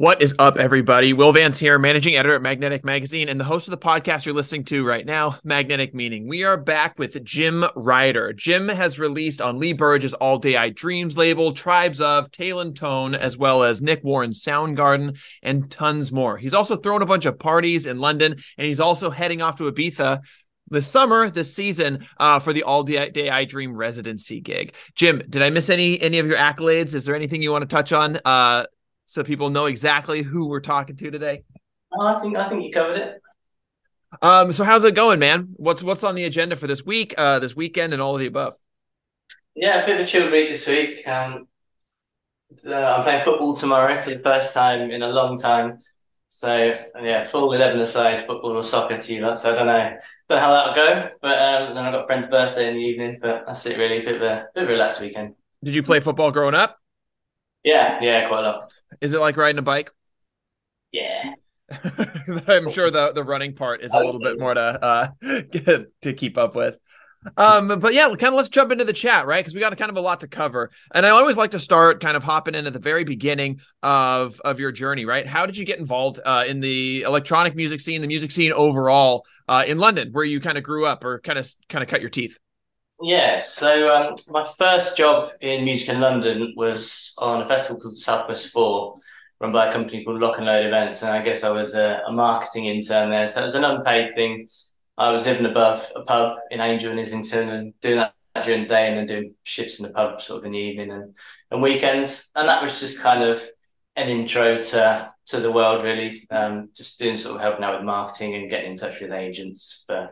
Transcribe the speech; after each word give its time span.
What 0.00 0.22
is 0.22 0.34
up, 0.38 0.56
everybody? 0.56 1.12
Will 1.12 1.30
Vance 1.30 1.58
here, 1.58 1.78
managing 1.78 2.16
editor 2.16 2.34
at 2.34 2.40
Magnetic 2.40 2.84
Magazine 2.84 3.28
and 3.28 3.38
the 3.38 3.44
host 3.44 3.68
of 3.68 3.72
the 3.72 3.76
podcast 3.76 4.24
you're 4.24 4.34
listening 4.34 4.64
to 4.64 4.82
right 4.82 5.04
now, 5.04 5.38
Magnetic 5.44 5.94
Meaning. 5.94 6.26
We 6.26 6.42
are 6.42 6.56
back 6.56 6.98
with 6.98 7.22
Jim 7.22 7.66
Rider. 7.76 8.32
Jim 8.32 8.68
has 8.68 8.98
released 8.98 9.42
on 9.42 9.58
Lee 9.58 9.74
Burridge's 9.74 10.14
All 10.14 10.38
Day 10.38 10.56
I 10.56 10.70
Dreams 10.70 11.18
label, 11.18 11.52
TRYBESof, 11.52 12.30
Tale 12.30 12.60
and 12.60 12.74
Tone, 12.74 13.14
as 13.14 13.36
well 13.36 13.62
as 13.62 13.82
Nick 13.82 14.02
Warren's 14.02 14.42
Soundgarden, 14.42 15.18
and 15.42 15.70
tons 15.70 16.10
more. 16.10 16.38
He's 16.38 16.54
also 16.54 16.76
thrown 16.76 17.02
a 17.02 17.06
bunch 17.06 17.26
of 17.26 17.38
parties 17.38 17.86
in 17.86 18.00
London, 18.00 18.36
and 18.56 18.66
he's 18.66 18.80
also 18.80 19.10
heading 19.10 19.42
off 19.42 19.56
to 19.56 19.70
Ibiza 19.70 20.22
this 20.70 20.88
summer, 20.88 21.28
this 21.28 21.54
season, 21.54 22.06
uh, 22.18 22.38
for 22.38 22.54
the 22.54 22.62
All 22.62 22.84
Day 22.84 23.28
I 23.28 23.44
Dream 23.44 23.76
residency 23.76 24.40
gig. 24.40 24.72
Jim, 24.94 25.20
did 25.28 25.42
I 25.42 25.50
miss 25.50 25.68
any 25.68 26.00
any 26.00 26.20
of 26.20 26.26
your 26.26 26.38
accolades? 26.38 26.94
Is 26.94 27.04
there 27.04 27.14
anything 27.14 27.42
you 27.42 27.52
want 27.52 27.68
to 27.68 27.76
touch 27.76 27.92
on? 27.92 28.18
Uh, 28.24 28.64
so 29.10 29.24
people 29.24 29.50
know 29.50 29.66
exactly 29.66 30.22
who 30.22 30.46
we're 30.46 30.60
talking 30.60 30.96
to 30.96 31.10
today? 31.10 31.42
Oh, 31.92 32.06
I 32.06 32.20
think 32.20 32.36
I 32.36 32.48
think 32.48 32.62
you 32.62 32.70
covered 32.70 32.96
it. 32.96 33.20
Um, 34.22 34.52
so 34.52 34.62
how's 34.62 34.84
it 34.84 34.94
going, 34.94 35.18
man? 35.18 35.48
What's 35.56 35.82
what's 35.82 36.04
on 36.04 36.14
the 36.14 36.24
agenda 36.24 36.54
for 36.54 36.68
this 36.68 36.84
week, 36.84 37.14
uh, 37.18 37.40
this 37.40 37.56
weekend, 37.56 37.92
and 37.92 38.00
all 38.00 38.14
of 38.14 38.20
the 38.20 38.26
above? 38.26 38.56
Yeah, 39.56 39.82
a 39.82 39.86
bit 39.86 39.96
of 39.96 40.02
a 40.02 40.06
chill 40.06 40.30
week 40.30 40.50
this 40.50 40.64
week. 40.66 41.06
Um, 41.08 41.48
uh, 42.64 42.72
I'm 42.72 43.02
playing 43.02 43.24
football 43.24 43.56
tomorrow 43.56 44.00
for 44.00 44.14
the 44.14 44.20
first 44.20 44.54
time 44.54 44.92
in 44.92 45.02
a 45.02 45.08
long 45.08 45.36
time. 45.36 45.78
So 46.28 46.78
yeah, 47.02 47.24
full 47.24 47.52
eleven 47.52 47.80
aside, 47.80 48.28
football 48.28 48.56
or 48.56 48.62
soccer 48.62 48.96
to 48.96 49.12
you 49.12 49.22
lot. 49.22 49.38
So 49.38 49.52
I 49.52 49.56
don't 49.56 49.66
know, 49.66 49.98
don't 50.28 50.38
know 50.38 50.38
how 50.38 50.52
that'll 50.52 50.74
go. 50.74 51.10
But 51.20 51.42
um, 51.42 51.74
then 51.74 51.84
I've 51.84 51.92
got 51.92 52.04
a 52.04 52.06
friend's 52.06 52.28
birthday 52.28 52.68
in 52.68 52.74
the 52.74 52.80
evening. 52.80 53.18
But 53.20 53.44
that's 53.46 53.66
it, 53.66 53.76
really. 53.76 53.98
A 53.98 54.04
bit 54.04 54.16
of 54.16 54.22
a 54.22 54.46
bit 54.54 54.62
of 54.62 54.68
a 54.68 54.72
relaxed 54.72 55.00
weekend. 55.00 55.34
Did 55.64 55.74
you 55.74 55.82
play 55.82 55.98
football 55.98 56.30
growing 56.30 56.54
up? 56.54 56.78
Yeah, 57.64 57.98
yeah, 58.00 58.28
quite 58.28 58.44
a 58.44 58.48
lot. 58.48 58.72
Is 59.00 59.14
it 59.14 59.20
like 59.20 59.36
riding 59.36 59.58
a 59.58 59.62
bike? 59.62 59.90
Yeah. 60.92 61.34
I'm 62.48 62.70
sure 62.70 62.90
the 62.90 63.12
the 63.12 63.22
running 63.22 63.54
part 63.54 63.82
is 63.82 63.94
a 63.94 63.98
little 63.98 64.20
bit 64.20 64.40
more 64.40 64.54
to 64.54 64.60
uh 64.60 65.08
to 66.02 66.12
keep 66.12 66.36
up 66.36 66.54
with. 66.54 66.78
Um, 67.36 67.78
but 67.80 67.92
yeah, 67.92 68.08
kind 68.08 68.32
of 68.32 68.34
let's 68.34 68.48
jump 68.48 68.72
into 68.72 68.84
the 68.84 68.94
chat, 68.94 69.26
right? 69.26 69.44
Because 69.44 69.54
we 69.54 69.60
got 69.60 69.76
kind 69.76 69.90
of 69.90 69.96
a 69.96 70.00
lot 70.00 70.20
to 70.20 70.28
cover, 70.28 70.70
and 70.94 71.04
I 71.04 71.10
always 71.10 71.36
like 71.36 71.50
to 71.50 71.60
start 71.60 72.00
kind 72.00 72.16
of 72.16 72.24
hopping 72.24 72.54
in 72.54 72.66
at 72.66 72.72
the 72.72 72.78
very 72.78 73.04
beginning 73.04 73.60
of 73.82 74.40
of 74.40 74.58
your 74.58 74.72
journey, 74.72 75.04
right? 75.04 75.26
How 75.26 75.44
did 75.44 75.56
you 75.56 75.66
get 75.66 75.78
involved 75.78 76.18
uh, 76.24 76.44
in 76.46 76.60
the 76.60 77.02
electronic 77.02 77.54
music 77.54 77.80
scene, 77.82 78.00
the 78.00 78.06
music 78.06 78.32
scene 78.32 78.52
overall 78.52 79.26
uh, 79.48 79.64
in 79.66 79.78
London, 79.78 80.12
where 80.12 80.24
you 80.24 80.40
kind 80.40 80.56
of 80.56 80.64
grew 80.64 80.86
up, 80.86 81.04
or 81.04 81.20
kind 81.20 81.38
of 81.38 81.46
kind 81.68 81.82
of 81.82 81.88
cut 81.88 82.00
your 82.00 82.10
teeth? 82.10 82.38
Yeah, 83.02 83.38
so 83.38 83.94
um, 83.96 84.14
my 84.28 84.44
first 84.44 84.94
job 84.94 85.30
in 85.40 85.64
music 85.64 85.88
in 85.88 86.00
London 86.00 86.52
was 86.54 87.14
on 87.16 87.40
a 87.40 87.46
festival 87.46 87.80
called 87.80 87.96
Southwest 87.96 88.48
Four, 88.48 88.96
run 89.40 89.52
by 89.52 89.68
a 89.68 89.72
company 89.72 90.04
called 90.04 90.20
Lock 90.20 90.36
and 90.36 90.44
Load 90.44 90.66
Events, 90.66 91.02
and 91.02 91.14
I 91.14 91.22
guess 91.22 91.42
I 91.42 91.48
was 91.48 91.74
a, 91.74 92.02
a, 92.06 92.12
marketing 92.12 92.66
intern 92.66 93.08
there. 93.08 93.26
So 93.26 93.40
it 93.40 93.44
was 93.44 93.54
an 93.54 93.64
unpaid 93.64 94.14
thing. 94.14 94.48
I 94.98 95.10
was 95.10 95.24
living 95.24 95.46
above 95.46 95.90
a 95.96 96.02
pub 96.02 96.40
in 96.50 96.60
Angel 96.60 96.90
and 96.90 97.00
Islington 97.00 97.48
and 97.48 97.80
doing 97.80 97.96
that 97.96 98.14
during 98.44 98.62
the 98.62 98.68
day, 98.68 98.88
and 98.88 98.98
then 98.98 99.06
doing 99.06 99.34
shifts 99.44 99.80
in 99.80 99.86
the 99.86 99.92
pub 99.92 100.20
sort 100.20 100.40
of 100.40 100.44
in 100.44 100.52
the 100.52 100.58
evening 100.58 100.90
and, 100.90 101.16
and 101.50 101.62
weekends. 101.62 102.28
And 102.34 102.48
that 102.50 102.60
was 102.60 102.80
just 102.80 103.00
kind 103.00 103.22
of 103.22 103.42
an 103.96 104.10
intro 104.10 104.58
to 104.58 105.10
to 105.28 105.40
the 105.40 105.50
world, 105.50 105.84
really. 105.84 106.26
Um, 106.30 106.68
just 106.76 106.98
doing 106.98 107.16
sort 107.16 107.36
of 107.36 107.40
helping 107.40 107.64
out 107.64 107.76
with 107.76 107.86
marketing 107.86 108.34
and 108.34 108.50
getting 108.50 108.72
in 108.72 108.76
touch 108.76 109.00
with 109.00 109.10
agents 109.10 109.84
for 109.86 110.10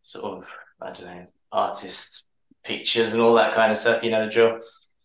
sort 0.00 0.38
of 0.38 0.46
I 0.80 0.92
don't 0.92 1.06
know 1.06 1.26
artists 1.52 2.24
pictures 2.64 3.12
and 3.12 3.22
all 3.22 3.34
that 3.34 3.54
kind 3.54 3.70
of 3.70 3.76
stuff. 3.76 4.02
You 4.02 4.10
know 4.10 4.24
the 4.24 4.32
drill. 4.32 4.60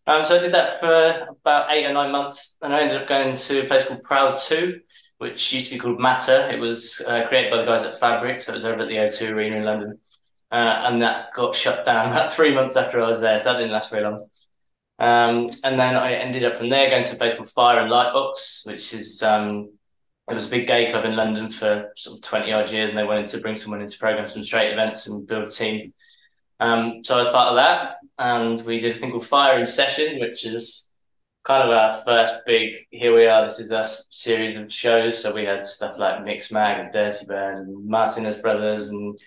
Um, 0.05 0.23
so 0.23 0.37
I 0.37 0.39
did 0.39 0.53
that 0.53 0.79
for 0.79 1.27
about 1.41 1.71
eight 1.71 1.85
or 1.85 1.93
nine 1.93 2.11
months, 2.11 2.57
and 2.61 2.73
I 2.73 2.81
ended 2.81 3.01
up 3.01 3.07
going 3.07 3.35
to 3.35 3.63
a 3.63 3.67
place 3.67 3.85
called 3.85 4.03
Proud 4.03 4.37
Two, 4.37 4.79
which 5.17 5.51
used 5.51 5.67
to 5.67 5.73
be 5.73 5.79
called 5.79 5.99
Matter. 5.99 6.49
It 6.49 6.59
was 6.59 7.01
uh, 7.05 7.27
created 7.27 7.51
by 7.51 7.57
the 7.57 7.65
guys 7.65 7.83
at 7.83 7.99
Fabric, 7.99 8.39
so 8.39 8.51
it 8.51 8.55
was 8.55 8.65
over 8.65 8.81
at 8.81 8.87
the 8.87 8.95
O2 8.95 9.31
Arena 9.31 9.57
in 9.57 9.63
London, 9.65 9.99
uh, 10.51 10.81
and 10.83 11.01
that 11.01 11.33
got 11.35 11.55
shut 11.55 11.85
down 11.85 12.11
about 12.11 12.31
three 12.31 12.53
months 12.53 12.75
after 12.75 13.01
I 13.01 13.07
was 13.07 13.21
there. 13.21 13.37
So 13.37 13.51
that 13.51 13.59
didn't 13.59 13.73
last 13.73 13.91
very 13.91 14.03
long. 14.03 14.27
Um, 14.99 15.47
and 15.63 15.79
then 15.79 15.95
I 15.95 16.13
ended 16.13 16.43
up 16.43 16.55
from 16.55 16.69
there 16.69 16.89
going 16.89 17.03
to 17.03 17.15
a 17.15 17.17
place 17.17 17.35
called 17.35 17.49
Fire 17.49 17.79
and 17.79 17.91
Lightbox, 17.91 18.65
which 18.65 18.93
is 18.93 19.21
um, 19.21 19.69
it 20.29 20.33
was 20.33 20.47
a 20.47 20.49
big 20.49 20.67
gay 20.67 20.89
club 20.89 21.05
in 21.05 21.15
London 21.15 21.49
for 21.49 21.91
sort 21.95 22.17
of 22.17 22.21
20 22.21 22.51
odd 22.51 22.71
years, 22.71 22.89
and 22.89 22.97
they 22.97 23.03
wanted 23.03 23.27
to 23.27 23.39
bring 23.39 23.55
someone 23.55 23.81
into 23.81 23.97
program 23.97 24.27
some 24.27 24.43
straight 24.43 24.73
events 24.73 25.07
and 25.07 25.27
build 25.27 25.47
a 25.47 25.51
team. 25.51 25.93
Um, 26.59 27.03
so 27.03 27.17
I 27.17 27.23
was 27.23 27.29
part 27.29 27.49
of 27.49 27.55
that, 27.57 27.97
and 28.17 28.61
we 28.65 28.79
did 28.79 28.95
a 28.95 28.97
thing 28.97 29.11
called 29.11 29.25
Fire 29.25 29.59
in 29.59 29.65
Session, 29.65 30.19
which 30.19 30.45
is 30.45 30.89
kind 31.43 31.63
of 31.63 31.69
our 31.69 31.93
first 31.93 32.35
big. 32.45 32.75
Here 32.91 33.15
we 33.15 33.25
are. 33.25 33.43
This 33.43 33.59
is 33.59 33.71
our 33.71 33.85
series 33.85 34.57
of 34.57 34.71
shows. 34.71 35.21
So 35.21 35.33
we 35.33 35.45
had 35.45 35.65
stuff 35.65 35.97
like 35.97 36.25
Mixmag 36.25 36.81
and 36.81 36.91
Dirty 36.91 37.25
Bird 37.25 37.59
and 37.59 37.87
Martinez 37.87 38.37
Brothers, 38.37 38.89
and 38.89 39.17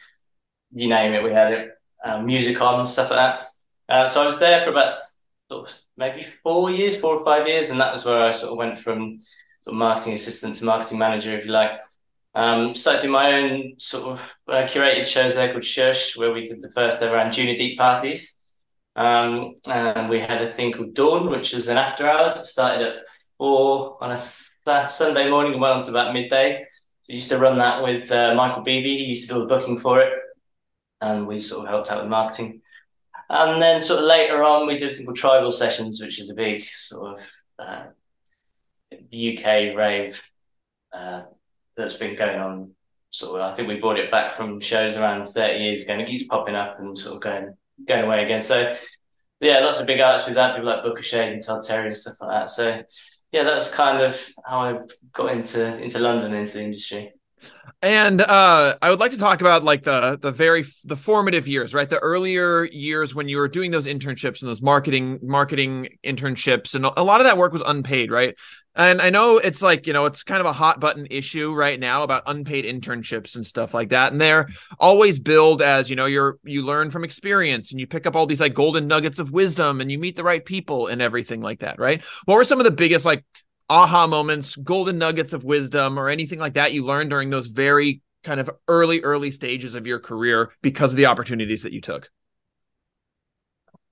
you 0.72 0.88
name 0.88 1.14
it. 1.14 1.22
We 1.22 1.32
had 1.32 1.52
it. 1.52 1.70
Um, 2.04 2.26
Music 2.26 2.60
On 2.60 2.86
stuff 2.86 3.10
like 3.10 3.18
that. 3.18 3.46
Uh, 3.88 4.06
so 4.08 4.22
I 4.22 4.26
was 4.26 4.38
there 4.38 4.64
for 4.64 4.70
about 4.70 4.94
sort 5.50 5.70
of 5.70 5.78
maybe 5.96 6.22
four 6.22 6.70
years, 6.70 6.96
four 6.96 7.16
or 7.16 7.24
five 7.24 7.46
years, 7.46 7.70
and 7.70 7.80
that 7.80 7.92
was 7.92 8.04
where 8.04 8.22
I 8.22 8.32
sort 8.32 8.52
of 8.52 8.58
went 8.58 8.78
from 8.78 9.18
sort 9.62 9.74
of 9.74 9.78
marketing 9.78 10.14
assistant 10.14 10.56
to 10.56 10.64
marketing 10.64 10.98
manager, 10.98 11.36
if 11.36 11.44
you 11.44 11.52
like. 11.52 11.72
Um, 12.34 12.74
started 12.74 13.02
doing 13.02 13.12
my 13.12 13.32
own 13.32 13.74
sort 13.78 14.04
of 14.04 14.22
uh, 14.48 14.62
curated 14.62 15.06
shows 15.06 15.34
there 15.34 15.50
called 15.50 15.64
Shush, 15.64 16.16
where 16.16 16.32
we 16.32 16.46
did 16.46 16.60
the 16.60 16.70
first 16.70 17.02
ever 17.02 17.16
Anjuna 17.16 17.56
Deep 17.56 17.78
parties. 17.78 18.34
Um, 18.96 19.54
and 19.68 20.08
we 20.08 20.20
had 20.20 20.42
a 20.42 20.46
thing 20.46 20.72
called 20.72 20.94
Dawn, 20.94 21.30
which 21.30 21.52
was 21.52 21.68
an 21.68 21.76
after 21.76 22.08
hours. 22.08 22.36
It 22.36 22.46
started 22.46 22.86
at 22.86 23.06
four 23.38 23.98
on 24.02 24.12
a 24.12 24.16
Sunday 24.16 25.28
morning 25.28 25.52
and 25.52 25.60
went 25.60 25.74
on 25.74 25.82
to 25.82 25.90
about 25.90 26.12
midday. 26.12 26.64
We 27.08 27.14
used 27.14 27.30
to 27.30 27.38
run 27.38 27.58
that 27.58 27.82
with 27.82 28.10
uh, 28.12 28.34
Michael 28.34 28.62
Beebe. 28.62 28.98
He 28.98 29.04
used 29.04 29.28
to 29.28 29.34
do 29.34 29.40
the 29.40 29.46
booking 29.46 29.78
for 29.78 30.00
it. 30.00 30.12
And 31.00 31.26
we 31.26 31.38
sort 31.38 31.64
of 31.64 31.70
helped 31.70 31.90
out 31.90 32.02
with 32.02 32.10
marketing. 32.10 32.60
And 33.28 33.62
then 33.62 33.80
sort 33.80 34.00
of 34.00 34.06
later 34.06 34.44
on, 34.44 34.66
we 34.66 34.76
did 34.76 34.90
a 34.90 34.94
thing 34.94 35.06
called 35.06 35.16
Tribal 35.16 35.50
Sessions, 35.50 36.00
which 36.00 36.20
is 36.20 36.30
a 36.30 36.34
big 36.34 36.62
sort 36.62 37.18
of 37.18 37.24
uh, 37.58 37.84
UK 38.92 39.76
rave 39.76 40.22
uh, 40.92 41.22
that's 41.76 41.94
been 41.94 42.16
going 42.16 42.38
on. 42.38 42.74
Sort 43.12 43.40
of, 43.40 43.52
I 43.52 43.54
think 43.54 43.66
we 43.66 43.80
brought 43.80 43.98
it 43.98 44.10
back 44.10 44.32
from 44.32 44.60
shows 44.60 44.96
around 44.96 45.24
thirty 45.24 45.64
years 45.64 45.82
ago, 45.82 45.92
and 45.92 46.02
it 46.02 46.08
keeps 46.08 46.24
popping 46.24 46.54
up 46.54 46.78
and 46.78 46.96
sort 46.96 47.16
of 47.16 47.22
going 47.22 47.54
going 47.86 48.04
away 48.04 48.24
again. 48.24 48.40
So 48.40 48.74
yeah, 49.40 49.58
lots 49.60 49.80
of 49.80 49.86
big 49.86 50.00
artists 50.00 50.28
with 50.28 50.36
that, 50.36 50.54
people 50.54 50.70
like 50.70 50.84
Booka 50.84 51.02
Shade 51.02 51.32
and 51.32 51.42
Todd 51.42 51.62
Terry 51.66 51.86
and 51.86 51.96
stuff 51.96 52.14
like 52.20 52.30
that. 52.30 52.50
So 52.50 52.82
yeah, 53.32 53.42
that's 53.42 53.68
kind 53.68 54.02
of 54.02 54.20
how 54.44 54.60
I 54.60 54.80
got 55.12 55.32
into 55.32 55.82
into 55.82 55.98
London 55.98 56.34
into 56.34 56.54
the 56.54 56.64
industry. 56.64 57.12
And 57.82 58.20
uh, 58.20 58.76
I 58.82 58.90
would 58.90 59.00
like 59.00 59.12
to 59.12 59.18
talk 59.18 59.40
about 59.40 59.64
like 59.64 59.84
the 59.84 60.18
the 60.20 60.30
very 60.30 60.64
the 60.84 60.96
formative 60.96 61.48
years, 61.48 61.72
right? 61.72 61.88
The 61.88 61.98
earlier 61.98 62.64
years 62.64 63.14
when 63.14 63.28
you 63.28 63.38
were 63.38 63.48
doing 63.48 63.70
those 63.70 63.86
internships 63.86 64.42
and 64.42 64.50
those 64.50 64.60
marketing 64.60 65.18
marketing 65.22 65.88
internships, 66.04 66.74
and 66.74 66.84
a 66.84 67.02
lot 67.02 67.20
of 67.20 67.26
that 67.26 67.38
work 67.38 67.52
was 67.52 67.62
unpaid, 67.64 68.10
right? 68.10 68.36
And 68.76 69.02
I 69.02 69.10
know 69.10 69.38
it's 69.38 69.62
like, 69.62 69.86
you 69.86 69.92
know, 69.92 70.04
it's 70.04 70.22
kind 70.22 70.40
of 70.40 70.46
a 70.46 70.52
hot 70.52 70.78
button 70.78 71.06
issue 71.10 71.52
right 71.54 71.80
now 71.80 72.02
about 72.02 72.22
unpaid 72.26 72.64
internships 72.64 73.34
and 73.34 73.44
stuff 73.44 73.74
like 73.74 73.88
that. 73.88 74.12
And 74.12 74.20
they're 74.20 74.48
always 74.78 75.18
billed 75.18 75.60
as, 75.60 75.90
you 75.90 75.96
know, 75.96 76.06
you're 76.06 76.38
you 76.44 76.62
learn 76.62 76.90
from 76.90 77.02
experience 77.02 77.72
and 77.72 77.80
you 77.80 77.86
pick 77.86 78.06
up 78.06 78.14
all 78.14 78.26
these 78.26 78.40
like 78.40 78.54
golden 78.54 78.86
nuggets 78.86 79.18
of 79.18 79.32
wisdom 79.32 79.80
and 79.80 79.90
you 79.90 79.98
meet 79.98 80.16
the 80.16 80.24
right 80.24 80.44
people 80.44 80.86
and 80.86 81.00
everything 81.02 81.40
like 81.40 81.60
that, 81.60 81.78
right? 81.78 82.02
What 82.26 82.36
were 82.36 82.44
some 82.44 82.60
of 82.60 82.64
the 82.64 82.70
biggest 82.70 83.06
like 83.06 83.24
aha 83.70 84.06
moments, 84.06 84.56
golden 84.56 84.98
nuggets 84.98 85.32
of 85.32 85.44
wisdom 85.44 85.98
or 85.98 86.10
anything 86.10 86.40
like 86.40 86.54
that 86.54 86.74
you 86.74 86.84
learned 86.84 87.08
during 87.08 87.30
those 87.30 87.46
very 87.46 88.02
kind 88.24 88.40
of 88.40 88.50
early, 88.68 89.00
early 89.00 89.30
stages 89.30 89.74
of 89.74 89.86
your 89.86 90.00
career 90.00 90.50
because 90.60 90.92
of 90.92 90.96
the 90.96 91.06
opportunities 91.06 91.62
that 91.62 91.72
you 91.72 91.80
took? 91.80 92.10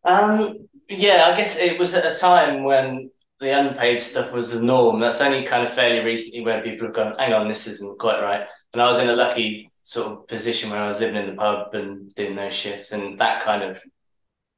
Um, 0.04 0.68
yeah, 0.88 1.30
I 1.32 1.36
guess 1.36 1.56
it 1.56 1.78
was 1.78 1.94
at 1.94 2.04
a 2.04 2.18
time 2.18 2.64
when 2.64 3.10
the 3.40 3.56
unpaid 3.56 4.00
stuff 4.00 4.32
was 4.32 4.50
the 4.50 4.60
norm. 4.60 5.00
That's 5.00 5.20
only 5.20 5.44
kind 5.44 5.62
of 5.62 5.72
fairly 5.72 6.04
recently 6.04 6.44
where 6.44 6.60
people 6.60 6.88
have 6.88 6.96
gone, 6.96 7.14
hang 7.18 7.32
on, 7.32 7.46
this 7.46 7.66
isn't 7.68 7.98
quite 7.98 8.20
right. 8.20 8.46
And 8.72 8.82
I 8.82 8.88
was 8.88 8.98
in 8.98 9.08
a 9.08 9.16
lucky 9.16 9.70
sort 9.84 10.12
of 10.12 10.26
position 10.26 10.70
where 10.70 10.82
I 10.82 10.88
was 10.88 10.98
living 10.98 11.16
in 11.16 11.26
the 11.30 11.36
pub 11.36 11.74
and 11.74 12.12
doing 12.14 12.36
those 12.36 12.52
shifts, 12.52 12.92
and 12.92 13.18
that 13.20 13.42
kind 13.42 13.62
of 13.62 13.80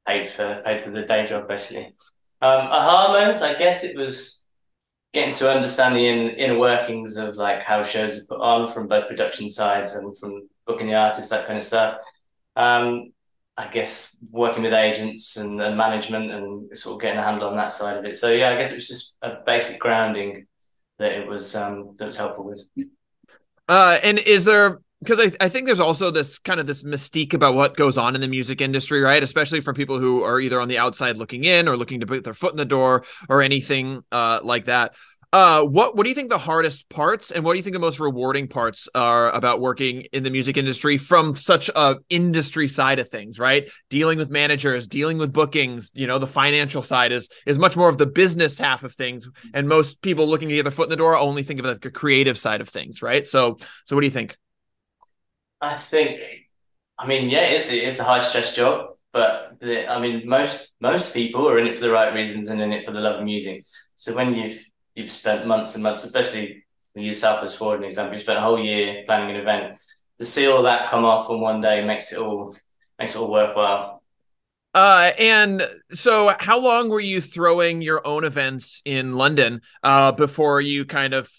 paid 0.07 0.27
for 0.27 0.61
paid 0.65 0.83
for 0.83 0.89
the 0.89 1.03
day 1.03 1.25
job 1.25 1.47
basically. 1.47 1.93
Um, 2.41 2.67
aha 2.67 3.13
moments, 3.13 3.41
I 3.43 3.53
guess 3.53 3.83
it 3.83 3.95
was 3.95 4.40
getting 5.13 5.33
to 5.33 5.51
understand 5.51 5.95
the 5.95 6.07
inner 6.07 6.57
workings 6.57 7.17
of 7.17 7.35
like 7.35 7.61
how 7.61 7.83
shows 7.83 8.17
are 8.17 8.25
put 8.25 8.39
on 8.39 8.67
from 8.67 8.87
both 8.87 9.07
production 9.07 9.49
sides 9.49 9.95
and 9.95 10.17
from 10.17 10.47
booking 10.65 10.87
the 10.87 10.95
artists, 10.95 11.29
that 11.29 11.45
kind 11.45 11.57
of 11.57 11.63
stuff. 11.63 11.97
Um, 12.55 13.11
I 13.57 13.67
guess 13.67 14.15
working 14.31 14.63
with 14.63 14.73
agents 14.73 15.35
and, 15.37 15.61
and, 15.61 15.75
management 15.75 16.31
and 16.31 16.75
sort 16.75 16.95
of 16.95 17.01
getting 17.01 17.19
a 17.19 17.23
handle 17.23 17.49
on 17.49 17.57
that 17.57 17.71
side 17.71 17.97
of 17.97 18.05
it. 18.05 18.15
So 18.15 18.31
yeah, 18.31 18.49
I 18.49 18.55
guess 18.55 18.71
it 18.71 18.75
was 18.75 18.87
just 18.87 19.17
a 19.21 19.37
basic 19.45 19.79
grounding 19.79 20.47
that 20.99 21.11
it 21.11 21.27
was 21.27 21.55
um, 21.55 21.95
that 21.97 22.05
was 22.05 22.17
helpful 22.17 22.45
with. 22.45 22.65
Uh, 23.67 23.99
and 24.03 24.19
is 24.19 24.45
there 24.45 24.79
because 25.01 25.19
I, 25.19 25.31
I 25.43 25.49
think 25.49 25.65
there's 25.65 25.79
also 25.79 26.11
this 26.11 26.37
kind 26.37 26.59
of 26.59 26.67
this 26.67 26.83
mystique 26.83 27.33
about 27.33 27.55
what 27.55 27.75
goes 27.75 27.97
on 27.97 28.15
in 28.15 28.21
the 28.21 28.27
music 28.27 28.61
industry, 28.61 29.01
right? 29.01 29.21
Especially 29.21 29.59
for 29.59 29.73
people 29.73 29.99
who 29.99 30.23
are 30.23 30.39
either 30.39 30.61
on 30.61 30.67
the 30.67 30.77
outside 30.77 31.17
looking 31.17 31.43
in 31.43 31.67
or 31.67 31.75
looking 31.75 32.01
to 32.01 32.05
put 32.05 32.23
their 32.23 32.35
foot 32.35 32.51
in 32.51 32.57
the 32.57 32.65
door 32.65 33.03
or 33.27 33.41
anything 33.41 34.03
uh, 34.11 34.39
like 34.43 34.65
that. 34.65 34.93
Uh, 35.33 35.63
what 35.63 35.95
what 35.95 36.03
do 36.03 36.09
you 36.09 36.15
think 36.15 36.29
the 36.29 36.37
hardest 36.37 36.89
parts 36.89 37.31
and 37.31 37.45
what 37.45 37.53
do 37.53 37.57
you 37.57 37.63
think 37.63 37.73
the 37.73 37.79
most 37.79 38.01
rewarding 38.01 38.49
parts 38.49 38.89
are 38.93 39.31
about 39.31 39.61
working 39.61 40.01
in 40.11 40.23
the 40.23 40.29
music 40.29 40.57
industry 40.57 40.97
from 40.97 41.33
such 41.33 41.69
a 41.73 41.95
industry 42.09 42.67
side 42.67 42.99
of 42.99 43.07
things, 43.07 43.39
right? 43.39 43.69
Dealing 43.89 44.17
with 44.17 44.29
managers, 44.29 44.89
dealing 44.89 45.17
with 45.17 45.31
bookings, 45.31 45.89
you 45.93 46.05
know, 46.05 46.19
the 46.19 46.27
financial 46.27 46.83
side 46.83 47.13
is 47.13 47.29
is 47.47 47.57
much 47.57 47.77
more 47.77 47.87
of 47.87 47.97
the 47.97 48.05
business 48.05 48.59
half 48.59 48.83
of 48.83 48.93
things, 48.93 49.25
and 49.53 49.69
most 49.69 50.01
people 50.01 50.27
looking 50.27 50.49
to 50.49 50.55
get 50.55 50.63
their 50.63 50.71
foot 50.71 50.87
in 50.87 50.89
the 50.89 50.97
door 50.97 51.15
only 51.15 51.43
think 51.43 51.61
of 51.61 51.65
like 51.65 51.79
the 51.79 51.91
creative 51.91 52.37
side 52.37 52.59
of 52.59 52.67
things, 52.67 53.01
right? 53.01 53.25
So, 53.25 53.57
so 53.85 53.95
what 53.95 54.01
do 54.01 54.07
you 54.07 54.11
think? 54.11 54.35
I 55.61 55.73
think, 55.73 56.19
I 56.97 57.05
mean, 57.05 57.29
yeah, 57.29 57.43
it's 57.43 57.71
it's 57.71 57.99
a 57.99 58.03
high 58.03 58.19
stress 58.19 58.55
job, 58.55 58.95
but 59.13 59.57
the, 59.59 59.87
I 59.87 59.99
mean, 59.99 60.27
most 60.27 60.73
most 60.79 61.13
people 61.13 61.47
are 61.47 61.59
in 61.59 61.67
it 61.67 61.75
for 61.75 61.81
the 61.81 61.91
right 61.91 62.13
reasons 62.13 62.49
and 62.49 62.61
in 62.61 62.71
it 62.71 62.83
for 62.83 62.91
the 62.91 63.01
love 63.01 63.19
of 63.19 63.25
music. 63.25 63.63
So 63.95 64.15
when 64.15 64.33
you've 64.33 64.59
you've 64.95 65.09
spent 65.09 65.47
months 65.47 65.75
and 65.75 65.83
months, 65.83 66.03
especially 66.03 66.63
when 66.93 67.03
you 67.03 67.09
use 67.09 67.19
Southwest 67.19 67.57
for 67.57 67.75
an 67.75 67.83
example, 67.83 68.13
you 68.13 68.19
spent 68.19 68.39
a 68.39 68.41
whole 68.41 68.59
year 68.59 69.03
planning 69.05 69.35
an 69.35 69.41
event. 69.41 69.77
To 70.19 70.25
see 70.25 70.47
all 70.47 70.63
that 70.63 70.89
come 70.89 71.05
off 71.05 71.29
on 71.29 71.41
one 71.41 71.61
day 71.61 71.83
makes 71.83 72.11
it 72.11 72.19
all 72.19 72.55
makes 72.99 73.15
it 73.15 73.19
all 73.19 73.31
worthwhile. 73.31 74.03
Uh, 74.73 75.11
and 75.19 75.67
so 75.93 76.33
how 76.39 76.59
long 76.59 76.89
were 76.89 76.99
you 77.01 77.19
throwing 77.19 77.81
your 77.81 78.05
own 78.07 78.23
events 78.23 78.81
in 78.85 79.15
London 79.15 79.61
uh, 79.83 80.11
before 80.13 80.61
you 80.61 80.85
kind 80.85 81.13
of 81.13 81.29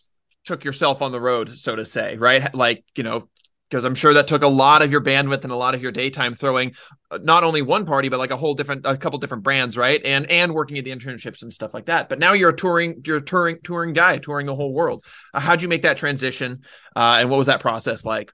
took 0.44 0.64
yourself 0.64 1.00
on 1.02 1.12
the 1.12 1.20
road, 1.20 1.50
so 1.50 1.76
to 1.76 1.84
say, 1.84 2.16
right? 2.16 2.54
Like, 2.54 2.84
you 2.96 3.04
know, 3.04 3.28
because 3.72 3.86
I'm 3.86 3.94
sure 3.94 4.12
that 4.12 4.26
took 4.26 4.42
a 4.42 4.48
lot 4.48 4.82
of 4.82 4.92
your 4.92 5.00
bandwidth 5.00 5.44
and 5.44 5.50
a 5.50 5.56
lot 5.56 5.74
of 5.74 5.80
your 5.80 5.92
daytime 5.92 6.34
throwing 6.34 6.74
uh, 7.10 7.18
not 7.22 7.42
only 7.42 7.62
one 7.62 7.86
party 7.86 8.10
but 8.10 8.18
like 8.18 8.30
a 8.30 8.36
whole 8.36 8.52
different 8.52 8.84
a 8.84 8.98
couple 8.98 9.18
different 9.18 9.42
brands, 9.42 9.78
right? 9.78 9.98
And 10.04 10.30
and 10.30 10.52
working 10.52 10.76
at 10.76 10.84
the 10.84 10.94
internships 10.94 11.40
and 11.40 11.50
stuff 11.50 11.72
like 11.72 11.86
that. 11.86 12.10
But 12.10 12.18
now 12.18 12.34
you're 12.34 12.50
a 12.50 12.56
touring 12.56 13.00
you're 13.06 13.16
a 13.16 13.24
touring 13.24 13.60
touring 13.64 13.94
guy, 13.94 14.18
touring 14.18 14.44
the 14.44 14.54
whole 14.54 14.74
world. 14.74 15.02
Uh, 15.32 15.40
how'd 15.40 15.62
you 15.62 15.68
make 15.68 15.82
that 15.82 15.96
transition? 15.96 16.64
Uh, 16.94 17.16
and 17.20 17.30
what 17.30 17.38
was 17.38 17.46
that 17.46 17.60
process 17.60 18.04
like? 18.04 18.30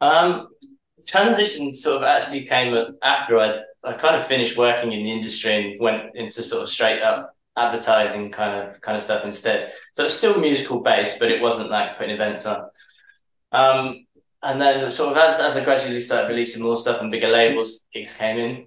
Um, 0.00 0.48
transition 1.06 1.74
sort 1.74 1.98
of 1.98 2.02
actually 2.04 2.46
came 2.46 2.74
after 3.02 3.38
I 3.38 3.60
I 3.84 3.92
kind 3.92 4.16
of 4.16 4.26
finished 4.26 4.56
working 4.56 4.92
in 4.92 5.04
the 5.04 5.12
industry 5.12 5.72
and 5.72 5.80
went 5.80 6.16
into 6.16 6.42
sort 6.42 6.62
of 6.62 6.70
straight 6.70 7.02
up 7.02 7.36
advertising 7.54 8.30
kind 8.30 8.66
of 8.66 8.80
kind 8.80 8.96
of 8.96 9.02
stuff 9.02 9.24
instead. 9.26 9.72
So 9.92 10.06
it's 10.06 10.14
still 10.14 10.40
musical 10.40 10.80
based, 10.80 11.18
but 11.18 11.30
it 11.30 11.42
wasn't 11.42 11.70
like 11.70 11.98
putting 11.98 12.14
events 12.14 12.46
on. 12.46 12.70
Um, 13.52 14.06
and 14.42 14.60
then 14.60 14.90
sort 14.90 15.12
of 15.12 15.18
as, 15.18 15.40
as 15.40 15.56
I 15.56 15.64
gradually 15.64 16.00
started 16.00 16.28
releasing 16.28 16.62
more 16.62 16.76
stuff 16.76 17.00
and 17.00 17.10
bigger 17.10 17.28
labels, 17.28 17.84
gigs 17.92 18.14
came 18.14 18.38
in. 18.38 18.66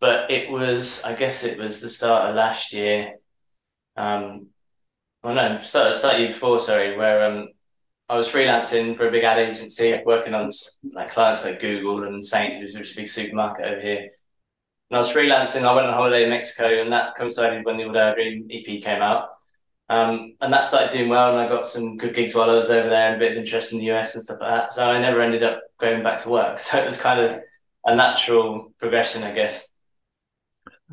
But 0.00 0.30
it 0.30 0.50
was, 0.50 1.02
I 1.04 1.14
guess 1.14 1.44
it 1.44 1.58
was 1.58 1.80
the 1.80 1.88
start 1.88 2.28
of 2.28 2.36
last 2.36 2.72
year. 2.72 3.14
Um, 3.96 4.48
well, 5.22 5.34
no, 5.34 5.56
start 5.58 5.96
before, 6.18 6.58
sorry, 6.58 6.96
where 6.96 7.24
um, 7.24 7.48
I 8.08 8.16
was 8.16 8.28
freelancing 8.28 8.96
for 8.96 9.08
a 9.08 9.10
big 9.10 9.24
ad 9.24 9.38
agency, 9.38 9.98
working 10.04 10.34
on 10.34 10.50
like 10.92 11.08
clients 11.08 11.44
like 11.44 11.60
Google 11.60 12.04
and 12.04 12.24
Saint, 12.24 12.60
which 12.60 12.74
is 12.76 12.92
a 12.92 12.96
big 12.96 13.08
supermarket 13.08 13.64
over 13.64 13.80
here. 13.80 14.10
And 14.90 14.96
I 14.96 14.98
was 14.98 15.10
freelancing. 15.10 15.62
I 15.62 15.74
went 15.74 15.86
on 15.86 15.94
holiday 15.94 16.24
in 16.24 16.30
Mexico, 16.30 16.82
and 16.82 16.92
that 16.92 17.16
coincided 17.16 17.64
when 17.64 17.78
the 17.78 17.84
Old 17.84 18.14
Dream 18.14 18.46
EP 18.50 18.82
came 18.82 19.00
out. 19.00 19.30
Um, 19.88 20.34
and 20.40 20.52
that 20.52 20.64
started 20.64 20.96
doing 20.96 21.10
well, 21.10 21.30
and 21.30 21.38
I 21.38 21.48
got 21.48 21.66
some 21.66 21.96
good 21.96 22.14
gigs 22.14 22.34
while 22.34 22.50
I 22.50 22.54
was 22.54 22.70
over 22.70 22.88
there 22.88 23.08
and 23.08 23.16
a 23.16 23.18
bit 23.18 23.32
of 23.32 23.38
interest 23.38 23.72
in 23.72 23.78
the 23.78 23.90
US 23.92 24.14
and 24.14 24.24
stuff 24.24 24.38
like 24.40 24.50
that. 24.50 24.72
So 24.72 24.90
I 24.90 24.98
never 25.00 25.20
ended 25.20 25.42
up 25.42 25.60
going 25.78 26.02
back 26.02 26.18
to 26.22 26.30
work. 26.30 26.58
So 26.58 26.78
it 26.78 26.84
was 26.84 26.96
kind 26.96 27.20
of 27.20 27.40
a 27.84 27.94
natural 27.94 28.72
progression, 28.78 29.22
I 29.22 29.32
guess. 29.32 29.68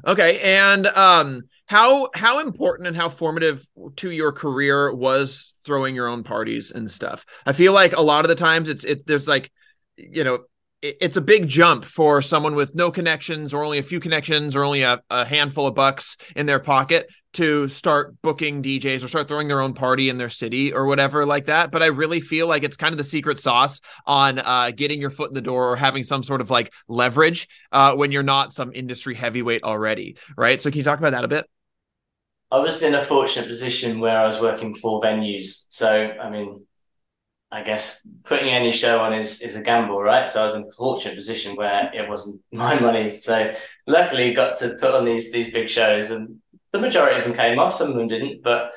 Okay, 0.06 0.40
and 0.40 0.88
um, 0.88 1.44
how 1.66 2.10
how 2.16 2.40
important 2.40 2.88
and 2.88 2.98
how 2.98 3.08
formative 3.08 3.64
to 3.98 4.12
your 4.12 4.32
career 4.32 4.94
was 4.94 5.54
throwing 5.64 5.96
your 5.96 6.08
own 6.08 6.24
parties 6.24 6.72
and 6.72 6.90
stuff? 6.92 7.26
I 7.46 7.54
feel 7.54 7.72
like 7.74 7.96
a 7.96 8.02
lot 8.02 8.26
of 8.26 8.30
the 8.30 8.36
times 8.36 8.68
it's 8.68 8.84
it 8.84 9.08
there's 9.08 9.28
like 9.28 9.52
you 9.96 10.24
know 10.24 10.40
it's 10.82 11.16
a 11.16 11.22
big 11.22 11.48
jump 11.48 11.86
for 11.86 12.22
someone 12.22 12.56
with 12.56 12.74
no 12.74 12.90
connections 12.90 13.54
or 13.54 13.64
only 13.64 13.78
a 13.78 13.84
few 13.84 14.00
connections 14.00 14.56
or 14.56 14.64
only 14.64 14.82
a, 14.82 15.00
a, 15.12 15.26
handful 15.26 15.68
of 15.68 15.76
bucks 15.76 16.18
in 16.36 16.48
their 16.48 16.60
pocket 16.60 17.08
to 17.34 17.68
start 17.68 18.20
booking 18.24 18.64
DJs 18.64 19.04
or 19.04 19.08
start 19.08 19.28
throwing 19.28 19.48
their 19.48 19.62
own 19.62 19.74
party 19.74 20.10
in 20.10 20.18
their 20.18 20.30
city 20.30 20.74
or 20.74 20.86
whatever 20.86 21.26
like 21.26 21.46
that. 21.46 21.72
But 21.72 21.84
I 21.84 21.88
really 21.88 22.20
feel 22.20 22.48
like 22.48 22.64
it's 22.64 22.78
kind 22.78 22.94
of 22.94 22.98
the 22.98 23.04
secret 23.04 23.40
sauce 23.40 23.80
on 24.08 24.40
uh, 24.40 24.72
getting 24.72 25.00
your 25.00 25.12
foot 25.12 25.30
in 25.30 25.36
the 25.36 25.42
door 25.42 25.72
or 25.72 25.76
having 25.76 26.04
some 26.04 26.24
sort 26.24 26.42
of 26.42 26.50
like 26.50 26.74
leverage 26.88 27.48
uh, 27.72 27.96
when 27.96 28.12
you're 28.12 28.24
not 28.24 28.52
some 28.52 28.72
industry 28.74 29.14
heavyweight 29.14 29.64
already. 29.64 30.18
Right. 30.36 30.60
So 30.60 30.72
can 30.72 30.80
you 30.80 30.84
talk 30.84 30.98
about 30.98 31.12
that 31.12 31.24
a 31.24 31.28
bit? 31.28 31.46
I 32.52 32.58
was 32.58 32.82
in 32.82 32.96
a 32.96 33.02
fortunate 33.02 33.48
position 33.48 34.00
where 34.00 34.18
I 34.18 34.26
was 34.26 34.42
working 34.42 34.74
for 34.74 35.00
venues. 35.00 35.66
So, 35.70 35.90
I 35.90 36.30
mean, 36.30 36.66
I 37.52 37.64
guess 37.64 38.06
putting 38.24 38.50
any 38.50 38.72
show 38.72 39.00
on 39.00 39.14
is 39.14 39.42
is 39.42 39.56
a 39.56 39.62
gamble, 39.62 40.02
right? 40.02 40.28
So 40.28 40.40
I 40.40 40.44
was 40.44 40.54
in 40.54 40.64
a 40.64 40.72
fortunate 40.72 41.16
position 41.16 41.56
where 41.56 41.92
it 41.94 42.08
wasn't 42.08 42.42
my 42.52 42.80
money. 42.80 43.20
So 43.20 43.54
luckily, 43.88 44.34
got 44.34 44.58
to 44.60 44.76
put 44.80 44.94
on 44.94 45.06
these 45.06 45.32
these 45.32 45.52
big 45.52 45.68
shows, 45.68 46.12
and 46.12 46.40
the 46.72 46.80
majority 46.80 47.20
of 47.20 47.26
them 47.26 47.36
came 47.36 47.60
off. 47.60 47.74
Some 47.74 47.90
of 47.90 47.96
them 47.96 48.08
didn't, 48.08 48.42
but 48.42 48.72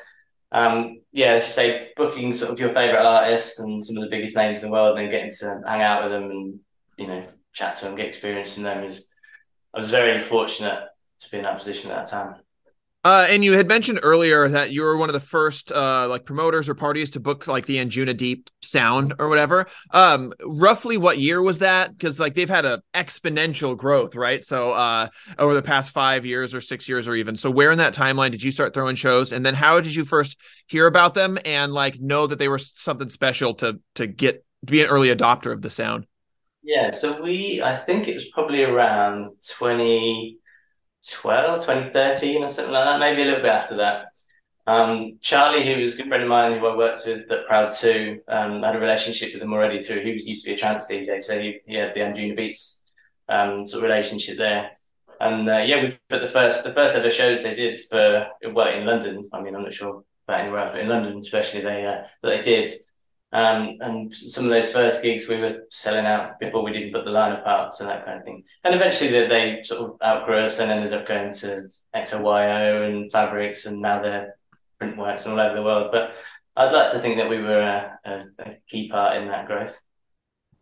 um, 0.51 1.01
yeah, 1.11 1.31
as 1.31 1.45
you 1.45 1.51
say, 1.51 1.89
booking 1.95 2.33
sort 2.33 2.51
of 2.51 2.59
your 2.59 2.73
favorite 2.73 3.05
artists 3.05 3.59
and 3.59 3.83
some 3.83 3.97
of 3.97 4.03
the 4.03 4.09
biggest 4.09 4.35
names 4.35 4.59
in 4.59 4.65
the 4.65 4.71
world, 4.71 4.97
and 4.97 5.05
then 5.05 5.11
getting 5.11 5.35
to 5.39 5.61
hang 5.65 5.81
out 5.81 6.03
with 6.03 6.11
them 6.11 6.29
and 6.31 6.59
you 6.97 7.07
know 7.07 7.23
chat 7.53 7.75
to 7.75 7.85
them, 7.85 7.95
get 7.95 8.07
experience 8.07 8.53
from 8.53 8.63
them 8.63 8.83
is. 8.83 9.07
I 9.73 9.79
was 9.79 9.91
very 9.91 10.17
fortunate 10.19 10.85
to 11.19 11.31
be 11.31 11.37
in 11.37 11.43
that 11.43 11.57
position 11.57 11.91
at 11.91 12.05
that 12.05 12.09
time. 12.09 12.35
Uh, 13.05 13.27
and 13.29 13.45
you 13.45 13.53
had 13.53 13.67
mentioned 13.67 13.99
earlier 14.01 14.49
that 14.49 14.71
you 14.71 14.81
were 14.81 14.97
one 14.97 15.09
of 15.09 15.13
the 15.13 15.19
first 15.19 15.71
uh, 15.71 16.07
like 16.09 16.25
promoters 16.25 16.67
or 16.67 16.73
parties 16.73 17.11
to 17.11 17.19
book 17.19 17.45
like 17.45 17.67
the 17.67 17.77
Anjunadeep 17.77 18.47
sound 18.63 19.13
or 19.19 19.29
whatever. 19.29 19.67
Um, 19.91 20.33
roughly 20.43 20.97
what 20.97 21.19
year 21.19 21.39
was 21.39 21.59
that? 21.59 21.95
Because 21.95 22.19
like 22.19 22.33
they've 22.33 22.49
had 22.49 22.65
a 22.65 22.81
exponential 22.95 23.77
growth, 23.77 24.15
right? 24.15 24.43
So 24.43 24.71
uh, 24.71 25.09
over 25.37 25.53
the 25.53 25.61
past 25.61 25.91
five 25.91 26.25
years 26.25 26.55
or 26.55 26.61
six 26.61 26.89
years 26.89 27.07
or 27.07 27.15
even. 27.15 27.37
So 27.37 27.51
where 27.51 27.71
in 27.71 27.77
that 27.77 27.93
timeline 27.93 28.31
did 28.31 28.41
you 28.41 28.49
start 28.49 28.73
throwing 28.73 28.95
shows? 28.95 29.33
And 29.33 29.45
then 29.45 29.53
how 29.53 29.79
did 29.81 29.93
you 29.93 30.03
first 30.03 30.39
hear 30.65 30.87
about 30.87 31.13
them 31.13 31.37
and 31.45 31.73
like 31.73 31.99
know 31.99 32.25
that 32.25 32.39
they 32.39 32.47
were 32.47 32.57
something 32.57 33.09
special 33.09 33.53
to 33.55 33.79
to 33.95 34.07
get 34.07 34.43
to 34.65 34.71
be 34.71 34.81
an 34.81 34.87
early 34.87 35.15
adopter 35.15 35.53
of 35.53 35.61
the 35.61 35.69
sound? 35.69 36.07
Yeah, 36.63 36.89
so 36.89 37.21
we 37.21 37.61
I 37.61 37.75
think 37.75 38.07
it 38.07 38.15
was 38.15 38.25
probably 38.25 38.63
around 38.63 39.33
twenty. 39.47 40.39
2012, 41.05 41.59
2013 41.59 42.43
or 42.43 42.47
something 42.47 42.73
like 42.73 42.85
that, 42.85 42.99
maybe 42.99 43.21
a 43.21 43.25
little 43.25 43.41
bit 43.41 43.51
after 43.51 43.77
that. 43.77 44.05
Um, 44.67 45.19
Charlie, 45.21 45.65
who 45.65 45.79
was 45.79 45.93
a 45.93 45.97
good 45.97 46.07
friend 46.07 46.23
of 46.23 46.29
mine 46.29 46.57
who 46.57 46.65
I 46.65 46.75
worked 46.75 47.05
with 47.05 47.31
at 47.31 47.45
Proud 47.45 47.71
2, 47.71 48.21
um, 48.27 48.63
had 48.63 48.75
a 48.75 48.79
relationship 48.79 49.33
with 49.33 49.43
him 49.43 49.53
already 49.53 49.79
through, 49.79 50.01
he 50.01 50.21
used 50.23 50.43
to 50.43 50.49
be 50.49 50.55
a 50.55 50.57
trance 50.57 50.87
DJ, 50.89 51.21
so 51.21 51.39
he, 51.39 51.59
he 51.67 51.75
had 51.75 51.93
the 51.93 51.99
Anjunabeats 51.99 52.83
um, 53.29 53.67
sort 53.67 53.83
of 53.83 53.89
relationship 53.89 54.37
there. 54.37 54.71
And 55.19 55.49
uh, 55.49 55.59
yeah, 55.59 55.81
we 55.81 55.97
put 56.09 56.21
the 56.21 56.27
first 56.27 56.63
the 56.63 56.73
first 56.73 56.95
ever 56.95 57.09
shows 57.09 57.41
they 57.41 57.53
did 57.53 57.79
for 57.89 58.27
well 58.51 58.67
in 58.67 58.85
London. 58.85 59.29
I 59.31 59.41
mean, 59.41 59.55
I'm 59.55 59.63
not 59.63 59.73
sure 59.73 60.03
about 60.27 60.41
anywhere 60.41 60.59
else, 60.59 60.71
but 60.73 60.81
in 60.81 60.89
London 60.89 61.17
especially, 61.17 61.61
they 61.61 61.85
uh, 61.85 62.03
they 62.21 62.41
did 62.41 62.71
um, 63.31 63.73
and 63.81 64.13
some 64.13 64.45
of 64.45 64.51
those 64.51 64.71
first 64.71 65.01
gigs 65.01 65.27
we 65.27 65.37
were 65.37 65.65
selling 65.69 66.05
out 66.05 66.39
before 66.39 66.63
we 66.63 66.71
didn't 66.71 66.93
put 66.93 67.05
the 67.05 67.11
lineup 67.11 67.45
out, 67.45 67.73
so 67.75 67.85
that 67.85 68.05
kind 68.05 68.19
of 68.19 68.23
thing. 68.23 68.43
And 68.63 68.73
eventually 68.73 69.11
they, 69.11 69.27
they 69.27 69.61
sort 69.61 69.81
of 69.81 69.97
outgrew 70.03 70.37
us 70.37 70.59
and 70.59 70.71
ended 70.71 70.93
up 70.93 71.05
going 71.05 71.33
to 71.33 71.67
XOYO 71.95 72.87
and 72.87 73.11
Fabrics, 73.11 73.65
and 73.65 73.81
now 73.81 74.01
they're 74.01 74.35
Printworks 74.81 75.25
and 75.25 75.33
all 75.33 75.39
over 75.39 75.55
the 75.55 75.63
world. 75.63 75.89
But 75.91 76.13
I'd 76.55 76.71
like 76.71 76.91
to 76.91 76.99
think 76.99 77.17
that 77.17 77.29
we 77.29 77.39
were 77.39 77.59
a, 77.59 77.99
a, 78.05 78.23
a 78.39 78.57
key 78.69 78.87
part 78.89 79.17
in 79.17 79.27
that 79.27 79.47
growth. 79.47 79.81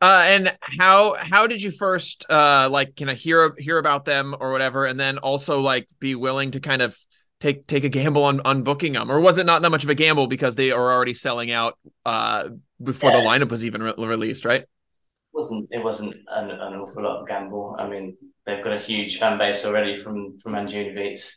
Uh, 0.01 0.23
and 0.25 0.57
how 0.59 1.15
how 1.17 1.47
did 1.47 1.61
you 1.61 1.71
first 1.71 2.25
uh 2.29 2.67
like 2.69 2.99
you 2.99 3.05
know 3.05 3.13
hear 3.13 3.53
hear 3.57 3.77
about 3.77 4.03
them 4.03 4.35
or 4.39 4.51
whatever, 4.51 4.85
and 4.85 4.99
then 4.99 5.17
also 5.17 5.61
like 5.61 5.87
be 5.99 6.13
willing 6.15 6.51
to 6.51 6.59
kind 6.59 6.81
of 6.81 6.97
take 7.43 7.67
take 7.67 7.83
a 7.83 7.89
gamble 7.89 8.23
on 8.23 8.39
on 8.41 8.63
booking 8.63 8.93
them, 8.93 9.11
or 9.11 9.19
was 9.19 9.37
it 9.37 9.45
not 9.45 9.61
that 9.61 9.69
much 9.69 9.83
of 9.83 9.89
a 9.89 9.95
gamble 9.95 10.27
because 10.27 10.55
they 10.55 10.71
are 10.71 10.91
already 10.91 11.13
selling 11.13 11.51
out 11.51 11.77
uh, 12.05 12.49
before 12.81 13.11
yeah. 13.11 13.17
the 13.17 13.23
lineup 13.23 13.51
was 13.51 13.65
even 13.65 13.83
re- 13.83 13.93
released, 13.97 14.45
right? 14.45 14.61
It 14.61 14.67
wasn't 15.33 15.67
it 15.71 15.83
wasn't 15.83 16.15
an, 16.29 16.51
an, 16.51 16.73
awful 16.75 17.03
lot 17.03 17.21
of 17.21 17.27
gamble. 17.27 17.75
I 17.77 17.87
mean, 17.87 18.15
they've 18.45 18.63
got 18.63 18.73
a 18.73 18.81
huge 18.81 19.19
fan 19.19 19.37
base 19.37 19.65
already 19.65 20.01
from 20.01 20.39
from 20.39 20.53
Anjunabeats, 20.53 21.35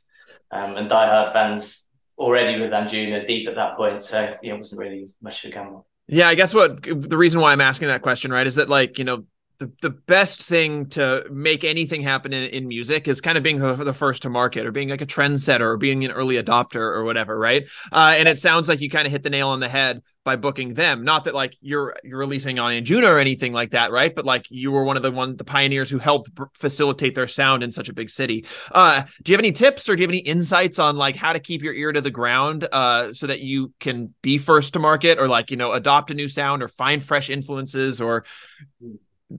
um, 0.52 0.76
and 0.76 0.88
diehard 0.88 1.32
fans 1.32 1.86
already 2.16 2.60
with 2.60 2.70
Anjuna 2.70 3.26
deep 3.26 3.48
at 3.48 3.56
that 3.56 3.76
point. 3.76 4.00
So 4.00 4.34
yeah, 4.42 4.54
it 4.54 4.58
wasn't 4.58 4.80
really 4.80 5.08
much 5.20 5.44
of 5.44 5.50
a 5.50 5.54
gamble. 5.54 5.86
Yeah, 6.06 6.28
I 6.28 6.36
guess 6.36 6.54
what 6.54 6.82
the 6.82 7.16
reason 7.16 7.40
why 7.40 7.50
I'm 7.50 7.60
asking 7.60 7.88
that 7.88 8.02
question, 8.02 8.30
right, 8.30 8.46
is 8.46 8.54
that 8.54 8.68
like 8.68 8.96
you 8.98 9.04
know 9.04 9.24
the, 9.58 9.72
the 9.82 9.90
best 9.90 10.42
thing 10.42 10.88
to 10.90 11.24
make 11.30 11.64
anything 11.64 12.02
happen 12.02 12.32
in, 12.32 12.44
in 12.50 12.68
music 12.68 13.08
is 13.08 13.20
kind 13.20 13.38
of 13.38 13.44
being 13.44 13.58
the, 13.58 13.74
the 13.74 13.92
first 13.92 14.22
to 14.22 14.30
market 14.30 14.66
or 14.66 14.72
being 14.72 14.88
like 14.88 15.00
a 15.00 15.06
trendsetter 15.06 15.60
or 15.60 15.76
being 15.76 16.04
an 16.04 16.10
early 16.10 16.36
adopter 16.36 16.76
or 16.76 17.04
whatever, 17.04 17.38
right? 17.38 17.64
Uh, 17.92 18.14
and 18.16 18.28
it 18.28 18.38
sounds 18.38 18.68
like 18.68 18.80
you 18.80 18.90
kind 18.90 19.06
of 19.06 19.12
hit 19.12 19.22
the 19.22 19.30
nail 19.30 19.48
on 19.48 19.60
the 19.60 19.68
head 19.68 20.02
by 20.26 20.36
booking 20.36 20.74
them. 20.74 21.04
Not 21.04 21.24
that 21.24 21.34
like 21.34 21.56
you're 21.60 21.94
you're 22.02 22.18
releasing 22.18 22.58
on 22.58 22.72
Anjuna 22.72 23.08
or 23.08 23.18
anything 23.18 23.52
like 23.52 23.70
that, 23.70 23.92
right? 23.92 24.12
But 24.12 24.24
like 24.24 24.46
you 24.50 24.72
were 24.72 24.82
one 24.82 24.96
of 24.96 25.02
the 25.04 25.12
one 25.12 25.36
the 25.36 25.44
pioneers 25.44 25.88
who 25.88 25.98
helped 25.98 26.30
facilitate 26.54 27.14
their 27.14 27.28
sound 27.28 27.62
in 27.62 27.70
such 27.70 27.88
a 27.88 27.94
big 27.94 28.10
city. 28.10 28.44
Uh, 28.72 29.04
do 29.22 29.30
you 29.30 29.34
have 29.36 29.40
any 29.40 29.52
tips 29.52 29.88
or 29.88 29.94
do 29.94 30.02
you 30.02 30.06
have 30.06 30.10
any 30.10 30.18
insights 30.18 30.80
on 30.80 30.96
like 30.96 31.14
how 31.14 31.32
to 31.32 31.38
keep 31.38 31.62
your 31.62 31.72
ear 31.74 31.92
to 31.92 32.00
the 32.00 32.10
ground 32.10 32.68
uh, 32.72 33.12
so 33.12 33.28
that 33.28 33.40
you 33.40 33.72
can 33.78 34.12
be 34.20 34.36
first 34.36 34.72
to 34.72 34.80
market 34.80 35.18
or 35.18 35.28
like 35.28 35.50
you 35.50 35.56
know 35.56 35.72
adopt 35.72 36.10
a 36.10 36.14
new 36.14 36.28
sound 36.28 36.60
or 36.60 36.68
find 36.68 37.02
fresh 37.02 37.30
influences 37.30 38.00
or 38.00 38.24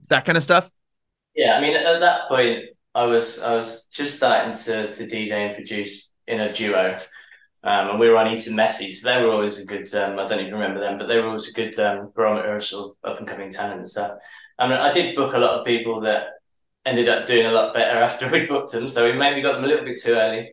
that 0.08 0.24
kind 0.24 0.36
of 0.36 0.42
stuff? 0.42 0.70
Yeah, 1.34 1.56
I 1.56 1.60
mean, 1.60 1.76
at 1.76 2.00
that 2.00 2.28
point, 2.28 2.64
I 2.94 3.04
was 3.04 3.40
I 3.40 3.54
was 3.54 3.84
just 3.92 4.16
starting 4.16 4.52
to 4.64 4.92
to 4.92 5.06
DJ 5.06 5.32
and 5.32 5.54
produce 5.54 6.10
in 6.26 6.40
a 6.40 6.52
duo, 6.52 6.98
um, 7.62 7.90
and 7.90 8.00
we 8.00 8.08
were 8.08 8.16
on 8.16 8.32
Eton 8.32 8.56
Messy, 8.56 8.92
so 8.92 9.08
they 9.08 9.22
were 9.22 9.32
always 9.32 9.58
a 9.58 9.64
good. 9.64 9.92
Um, 9.94 10.18
I 10.18 10.26
don't 10.26 10.40
even 10.40 10.54
remember 10.54 10.80
them, 10.80 10.98
but 10.98 11.06
they 11.06 11.18
were 11.18 11.26
always 11.26 11.48
a 11.48 11.52
good 11.52 11.78
um, 11.78 12.12
barometer 12.14 12.56
of 12.56 12.64
sort 12.64 12.96
of 13.04 13.10
up 13.10 13.18
and 13.18 13.28
coming 13.28 13.50
talent 13.50 13.78
and 13.78 13.88
stuff. 13.88 14.18
I 14.58 14.68
mean, 14.68 14.78
I 14.78 14.92
did 14.92 15.16
book 15.16 15.34
a 15.34 15.38
lot 15.38 15.60
of 15.60 15.66
people 15.66 16.00
that 16.02 16.28
ended 16.84 17.08
up 17.08 17.26
doing 17.26 17.46
a 17.46 17.52
lot 17.52 17.74
better 17.74 17.98
after 18.02 18.30
we 18.30 18.46
booked 18.46 18.72
them, 18.72 18.88
so 18.88 19.04
we 19.04 19.12
maybe 19.12 19.42
got 19.42 19.54
them 19.54 19.64
a 19.64 19.68
little 19.68 19.84
bit 19.84 20.00
too 20.00 20.14
early. 20.14 20.52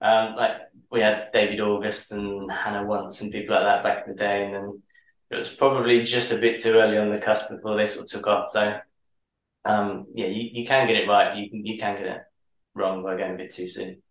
Um, 0.00 0.36
like 0.36 0.52
we 0.90 1.00
had 1.00 1.32
David 1.32 1.60
August 1.60 2.12
and 2.12 2.50
Hannah 2.50 2.86
Wants 2.86 3.20
and 3.20 3.32
people 3.32 3.54
like 3.54 3.64
that 3.64 3.82
back 3.82 4.06
in 4.06 4.12
the 4.12 4.18
day, 4.18 4.44
and 4.44 4.54
then 4.54 4.82
it 5.30 5.36
was 5.36 5.48
probably 5.48 6.02
just 6.02 6.32
a 6.32 6.38
bit 6.38 6.60
too 6.60 6.74
early 6.74 6.98
on 6.98 7.10
the 7.10 7.18
cusp 7.18 7.50
before 7.50 7.76
they 7.76 7.84
sort 7.84 8.04
of 8.04 8.10
took 8.10 8.26
off. 8.26 8.52
So, 8.52 8.78
um, 9.64 10.06
yeah, 10.14 10.26
you, 10.26 10.48
you 10.52 10.66
can 10.66 10.86
get 10.86 10.96
it 10.96 11.08
right. 11.08 11.36
You 11.36 11.50
can 11.50 11.66
you 11.66 11.78
can 11.78 11.96
get 11.96 12.06
it 12.06 12.22
wrong 12.74 13.02
by 13.02 13.16
going 13.16 13.34
a 13.34 13.36
bit 13.36 13.52
too 13.52 13.68
soon. 13.68 14.02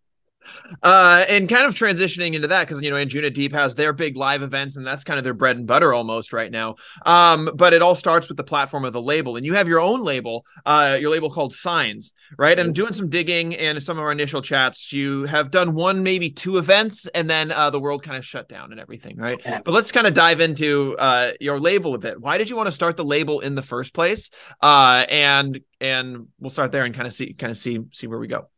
Uh, 0.82 1.24
and 1.28 1.48
kind 1.48 1.66
of 1.66 1.74
transitioning 1.74 2.34
into 2.34 2.48
that 2.48 2.66
because 2.66 2.80
you 2.82 2.90
know 2.90 2.96
Anjuna 2.96 3.32
Deep 3.32 3.52
has 3.52 3.74
their 3.74 3.92
big 3.92 4.16
live 4.16 4.42
events 4.42 4.76
and 4.76 4.86
that's 4.86 5.04
kind 5.04 5.18
of 5.18 5.24
their 5.24 5.34
bread 5.34 5.56
and 5.56 5.66
butter 5.66 5.92
almost 5.92 6.32
right 6.32 6.50
now. 6.50 6.76
Um, 7.04 7.50
but 7.54 7.72
it 7.72 7.82
all 7.82 7.94
starts 7.94 8.28
with 8.28 8.36
the 8.36 8.44
platform 8.44 8.84
of 8.84 8.92
the 8.92 9.02
label, 9.02 9.36
and 9.36 9.44
you 9.44 9.54
have 9.54 9.68
your 9.68 9.80
own 9.80 10.02
label, 10.02 10.46
uh, 10.64 10.96
your 11.00 11.10
label 11.10 11.30
called 11.30 11.52
Signs, 11.52 12.12
right? 12.38 12.58
And 12.58 12.74
doing 12.74 12.92
some 12.92 13.08
digging 13.08 13.56
and 13.56 13.82
some 13.82 13.98
of 13.98 14.04
our 14.04 14.12
initial 14.12 14.42
chats, 14.42 14.92
you 14.92 15.24
have 15.24 15.50
done 15.50 15.74
one, 15.74 16.02
maybe 16.02 16.30
two 16.30 16.58
events, 16.58 17.06
and 17.08 17.28
then 17.28 17.50
uh, 17.50 17.70
the 17.70 17.80
world 17.80 18.02
kind 18.02 18.16
of 18.16 18.24
shut 18.24 18.48
down 18.48 18.72
and 18.72 18.80
everything, 18.80 19.16
right? 19.16 19.40
But 19.64 19.72
let's 19.72 19.92
kind 19.92 20.06
of 20.06 20.14
dive 20.14 20.40
into 20.40 20.96
uh, 20.98 21.32
your 21.40 21.58
label 21.58 21.94
a 21.94 21.98
bit. 21.98 22.20
Why 22.20 22.38
did 22.38 22.48
you 22.48 22.56
want 22.56 22.66
to 22.66 22.72
start 22.72 22.96
the 22.96 23.04
label 23.04 23.40
in 23.40 23.54
the 23.54 23.62
first 23.62 23.94
place? 23.94 24.30
Uh, 24.62 25.04
and 25.08 25.60
and 25.80 26.28
we'll 26.40 26.50
start 26.50 26.72
there 26.72 26.84
and 26.84 26.94
kind 26.94 27.06
of 27.06 27.14
see 27.14 27.32
kind 27.34 27.50
of 27.50 27.56
see 27.56 27.80
see 27.92 28.06
where 28.06 28.18
we 28.18 28.28
go. 28.28 28.48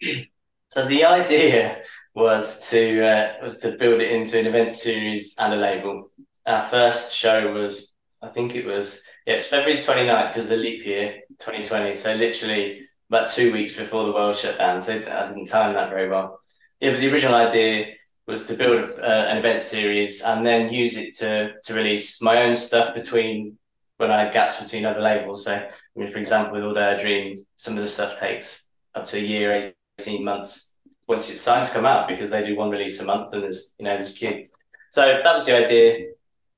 So 0.68 0.84
the 0.84 1.04
idea 1.04 1.82
was 2.14 2.68
to 2.70 3.04
uh, 3.04 3.32
was 3.42 3.58
to 3.58 3.72
build 3.72 4.00
it 4.00 4.12
into 4.12 4.38
an 4.38 4.46
event 4.46 4.74
series 4.74 5.34
and 5.38 5.54
a 5.54 5.56
label. 5.56 6.10
Our 6.46 6.60
first 6.60 7.16
show 7.16 7.52
was, 7.52 7.92
I 8.22 8.28
think 8.28 8.54
it 8.54 8.66
was, 8.66 9.02
yeah, 9.26 9.34
it's 9.34 9.46
February 9.46 9.80
29th 9.80 10.28
because 10.28 10.48
the 10.48 10.56
leap 10.56 10.84
year 10.84 11.20
2020. 11.38 11.94
So 11.94 12.14
literally 12.14 12.86
about 13.08 13.28
two 13.28 13.52
weeks 13.52 13.72
before 13.72 14.04
the 14.04 14.12
world 14.12 14.36
shut 14.36 14.58
down. 14.58 14.80
So 14.80 14.94
I 14.94 15.26
didn't 15.26 15.46
time 15.46 15.74
that 15.74 15.90
very 15.90 16.08
well. 16.08 16.40
Yeah, 16.80 16.90
but 16.90 17.00
the 17.00 17.10
original 17.10 17.34
idea 17.34 17.92
was 18.26 18.46
to 18.46 18.54
build 18.54 18.90
uh, 19.00 19.04
an 19.04 19.38
event 19.38 19.62
series 19.62 20.20
and 20.20 20.46
then 20.46 20.72
use 20.72 20.96
it 20.96 21.14
to 21.16 21.54
to 21.64 21.74
release 21.74 22.20
my 22.20 22.42
own 22.42 22.54
stuff 22.54 22.94
between 22.94 23.56
when 23.96 24.10
I 24.10 24.24
had 24.24 24.34
gaps 24.34 24.56
between 24.56 24.84
other 24.84 25.00
labels. 25.00 25.44
So, 25.44 25.54
I 25.54 25.70
mean, 25.96 26.12
for 26.12 26.18
example, 26.18 26.54
with 26.54 26.64
All 26.64 26.74
Day 26.74 26.98
Dream, 27.00 27.44
some 27.56 27.74
of 27.74 27.80
the 27.80 27.86
stuff 27.86 28.20
takes 28.20 28.66
up 28.94 29.06
to 29.06 29.16
a 29.16 29.20
year, 29.20 29.72
18 29.98 30.24
months 30.24 30.74
once 31.06 31.30
it's 31.30 31.42
signed 31.42 31.64
to 31.64 31.70
come 31.72 31.86
out 31.86 32.08
because 32.08 32.30
they 32.30 32.44
do 32.44 32.56
one 32.56 32.70
release 32.70 33.00
a 33.00 33.04
month 33.04 33.32
and 33.32 33.42
there's 33.42 33.74
you 33.78 33.84
know 33.84 33.96
there's 33.96 34.10
a 34.10 34.14
queue. 34.14 34.46
So 34.90 35.20
that 35.22 35.34
was 35.34 35.46
the 35.46 35.56
idea. 35.56 36.08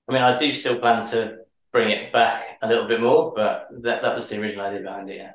I 0.08 0.12
mean, 0.12 0.22
I 0.22 0.36
do 0.36 0.52
still 0.52 0.78
plan 0.78 1.02
to 1.06 1.38
bring 1.72 1.90
it 1.90 2.12
back 2.12 2.58
a 2.62 2.68
little 2.68 2.86
bit 2.86 3.00
more, 3.00 3.32
but 3.34 3.68
that 3.82 4.02
that 4.02 4.14
was 4.14 4.28
the 4.28 4.40
original 4.40 4.66
idea 4.66 4.80
behind 4.80 5.10
it. 5.10 5.16
Yeah. 5.16 5.32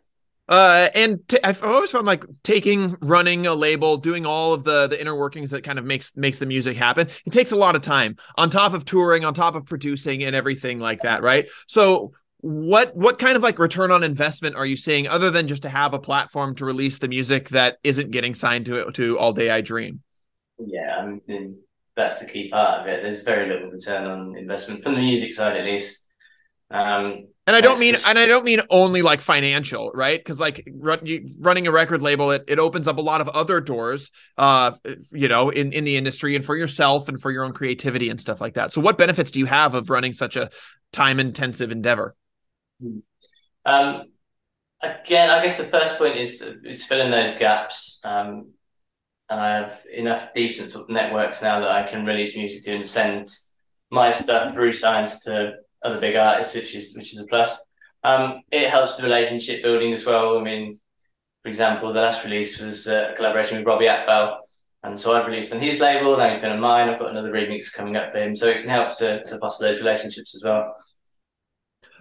Uh, 0.48 0.90
and 0.94 1.28
t- 1.28 1.40
I've 1.44 1.64
always 1.64 1.90
found 1.90 2.06
like 2.06 2.24
taking, 2.44 2.96
running 3.02 3.48
a 3.48 3.54
label, 3.56 3.98
doing 3.98 4.28
all 4.28 4.54
of 4.54 4.64
the 4.64 4.86
the 4.88 5.00
inner 5.00 5.16
workings 5.16 5.50
that 5.52 5.64
kind 5.64 5.80
of 5.80 5.86
makes 5.86 6.16
makes 6.16 6.38
the 6.38 6.46
music 6.46 6.78
happen. 6.78 7.08
It 7.26 7.34
takes 7.34 7.52
a 7.52 7.56
lot 7.56 7.76
of 7.76 7.82
time 7.82 8.18
on 8.38 8.50
top 8.52 8.74
of 8.74 8.86
touring, 8.86 9.26
on 9.26 9.34
top 9.34 9.56
of 9.56 9.66
producing, 9.66 10.24
and 10.24 10.36
everything 10.36 10.80
like 10.80 11.02
that, 11.02 11.24
right? 11.24 11.50
So, 11.68 12.14
what 12.46 12.96
what 12.96 13.18
kind 13.18 13.36
of 13.36 13.42
like 13.42 13.58
return 13.58 13.90
on 13.90 14.04
investment 14.04 14.56
are 14.56 14.68
you 14.68 14.78
seeing 14.78 15.08
other 15.08 15.32
than 15.32 15.48
just 15.48 15.64
to 15.64 15.70
have 15.70 15.96
a 15.96 16.00
platform 16.00 16.54
to 16.54 16.64
release 16.64 17.00
the 17.00 17.08
music 17.08 17.50
that 17.50 17.78
isn't 17.84 18.12
getting 18.12 18.36
signed 18.36 18.68
to 18.68 18.76
it 18.76 18.94
to 18.94 19.18
all 19.18 19.34
day 19.34 19.50
i 19.50 19.62
dream 19.62 20.00
yeah 20.60 20.96
i 21.00 21.06
mean 21.28 21.58
that's 21.96 22.20
the 22.20 22.26
key 22.26 22.50
part 22.50 22.82
of 22.82 22.88
it 22.88 23.02
there's 23.02 23.24
very 23.24 23.50
little 23.50 23.72
return 23.72 24.06
on 24.06 24.38
investment 24.38 24.84
from 24.84 24.94
the 24.94 25.02
music 25.02 25.34
side 25.34 25.58
at 25.58 25.66
least 25.66 26.04
um 26.70 27.26
and 27.48 27.56
I 27.56 27.62
don't 27.62 27.80
mean, 27.80 27.94
just... 27.94 28.08
and 28.08 28.18
I 28.18 28.26
don't 28.26 28.44
mean 28.44 28.62
only 28.72 29.04
like 29.04 29.22
financial, 29.22 29.92
right? 29.94 30.20
Because 30.20 30.40
like 30.40 30.68
run, 30.74 31.06
you, 31.06 31.36
running 31.40 31.68
a 31.68 31.72
record 31.72 32.02
label, 32.02 32.32
it, 32.32 32.46
it 32.48 32.58
opens 32.58 32.88
up 32.88 32.98
a 32.98 33.02
lot 33.02 33.22
of 33.22 33.30
other 33.30 33.62
doors, 33.62 34.10
uh, 34.36 34.72
you 35.12 35.28
know, 35.28 35.52
in 35.52 35.72
in 35.72 35.84
the 35.84 35.96
industry 35.96 36.36
and 36.36 36.44
for 36.44 36.56
yourself 36.56 37.08
and 37.08 37.22
for 37.22 37.30
your 37.30 37.44
own 37.44 37.54
creativity 37.54 38.10
and 38.10 38.20
stuff 38.20 38.42
like 38.42 38.56
that. 38.56 38.74
So, 38.74 38.82
what 38.82 38.98
benefits 38.98 39.30
do 39.30 39.38
you 39.38 39.46
have 39.46 39.76
of 39.76 39.92
running 39.92 40.12
such 40.12 40.36
a 40.38 40.50
time 40.92 41.20
intensive 41.20 41.72
endeavor? 41.72 42.16
Um, 43.66 44.04
again, 44.82 45.30
I 45.30 45.42
guess 45.42 45.58
the 45.58 45.64
first 45.64 45.98
point 45.98 46.18
is 46.18 46.44
is 46.64 46.86
filling 46.86 47.12
those 47.12 47.36
gaps. 47.36 48.02
Um, 48.04 48.52
and 49.30 49.40
I 49.40 49.56
have 49.56 49.84
enough 49.92 50.34
decent 50.36 50.70
sort 50.70 50.84
of 50.86 50.90
networks 50.94 51.42
now 51.42 51.60
that 51.60 51.70
I 51.70 51.88
can 51.88 52.06
release 52.06 52.36
music 52.38 52.64
to 52.64 52.76
and 52.76 52.86
send 52.86 53.28
my 53.92 54.12
stuff 54.12 54.54
through 54.54 54.72
signs 54.72 55.24
to 55.24 55.54
other 55.84 56.00
big 56.00 56.16
artists, 56.16 56.54
which 56.56 56.76
is 56.76 56.96
which 56.96 57.14
is 57.14 57.20
a 57.20 57.26
plus. 57.26 57.58
Um, 58.04 58.42
it 58.52 58.70
helps 58.70 58.98
the 58.98 59.04
relationship 59.04 59.64
building 59.64 59.92
as 59.94 60.06
well. 60.06 60.38
I 60.38 60.44
mean, 60.44 60.80
for 61.42 61.50
example, 61.50 61.92
the 61.94 62.02
last 62.02 62.24
release 62.24 62.60
was 62.60 62.88
a 62.88 63.14
collaboration 63.16 63.58
with 63.58 63.66
Robbie 63.66 63.88
Akbal, 63.88 64.38
and 64.84 65.00
so 65.00 65.16
I've 65.16 65.28
released 65.28 65.54
on 65.54 65.62
his 65.62 65.80
label. 65.80 66.18
Now 66.18 66.30
he's 66.30 66.42
been 66.42 66.52
on 66.52 66.60
mine. 66.60 66.90
I've 66.90 67.00
got 67.00 67.12
another 67.12 67.32
remix 67.32 67.74
coming 67.74 67.96
up 67.96 68.12
for 68.12 68.20
him, 68.20 68.36
so 68.36 68.48
it 68.48 68.62
can 68.62 68.70
help 68.70 68.96
to 68.98 69.24
to 69.24 69.40
foster 69.40 69.66
those 69.66 69.80
relationships 69.80 70.36
as 70.36 70.44
well. 70.44 70.76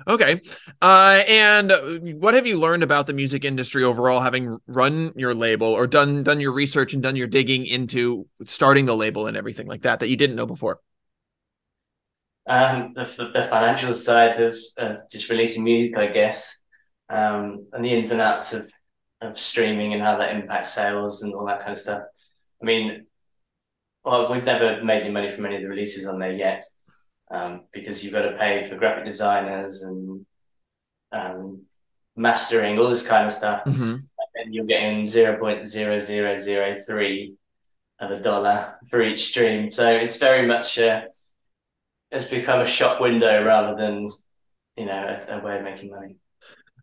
Okay. 0.07 0.41
Uh, 0.83 1.23
and 1.29 1.73
what 2.21 2.35
have 2.35 2.47
you 2.47 2.59
learned 2.59 2.83
about 2.83 3.07
the 3.07 3.13
music 3.13 3.45
industry 3.45 3.85
overall, 3.85 4.21
having 4.21 4.59
run 4.67 5.13
your 5.17 5.35
label 5.35 5.69
or 5.69 5.87
done 5.87 6.23
done 6.23 6.41
your 6.41 6.53
research 6.53 6.95
and 6.95 7.03
done 7.03 7.17
your 7.17 7.27
digging 7.27 7.67
into 7.67 8.27
starting 8.45 8.87
the 8.87 8.97
label 8.97 9.27
and 9.27 9.37
everything 9.37 9.67
like 9.67 9.83
that 9.83 10.01
that 10.01 10.09
you 10.09 10.17
didn't 10.17 10.37
know 10.37 10.47
before? 10.47 10.81
Um, 12.47 12.93
the, 12.95 13.05
the 13.05 13.47
financial 13.51 13.95
side 13.95 14.39
of 14.41 14.55
uh, 14.77 14.97
just 15.11 15.31
releasing 15.31 15.65
music, 15.65 15.97
I 15.97 16.09
guess, 16.09 16.57
um, 17.09 17.67
and 17.73 17.85
the 17.85 17.91
ins 17.91 18.11
and 18.11 18.21
outs 18.21 18.53
of 18.53 18.71
of 19.21 19.39
streaming 19.39 19.95
and 19.95 20.03
how 20.03 20.19
that 20.19 20.35
impacts 20.35 20.75
sales 20.75 21.23
and 21.23 21.33
all 21.33 21.47
that 21.47 21.61
kind 21.61 21.73
of 21.73 21.79
stuff. 21.79 22.03
I 22.61 22.67
mean, 22.67 23.07
well, 24.05 24.31
we've 24.31 24.45
never 24.45 24.85
made 24.85 25.03
any 25.03 25.11
money 25.11 25.29
from 25.29 25.47
any 25.47 25.57
of 25.57 25.63
the 25.63 25.69
releases 25.69 26.07
on 26.07 26.19
there 26.19 26.33
yet 26.33 26.63
um, 27.31 27.63
because 27.73 28.03
you've 28.03 28.13
got 28.13 28.23
to 28.23 28.37
pay 28.37 28.63
for 28.63 28.77
graphic 28.77 29.05
designers 29.05 29.83
and 29.83 30.27
um, 31.13 31.63
mastering, 32.17 32.79
all 32.79 32.89
this 32.89 33.07
kind 33.07 33.27
of 33.27 33.33
stuff. 33.33 33.65
Mm-hmm. 33.65 33.97
And 34.37 34.55
you're 34.55 34.65
getting 34.65 35.05
0.0003 35.05 37.35
of 38.01 38.11
a 38.11 38.21
dollar 38.21 38.75
for 38.89 39.01
each 39.01 39.27
stream. 39.27 39.71
So 39.71 39.89
it's 39.89 40.17
very 40.17 40.45
much, 40.47 40.77
uh, 40.79 41.03
it's 42.11 42.25
become 42.25 42.61
a 42.61 42.67
shop 42.67 43.01
window 43.01 43.45
rather 43.45 43.77
than, 43.77 44.11
you 44.77 44.87
know, 44.87 45.21
a, 45.29 45.39
a 45.39 45.41
way 45.41 45.59
of 45.59 45.63
making 45.63 45.91
money. 45.91 46.17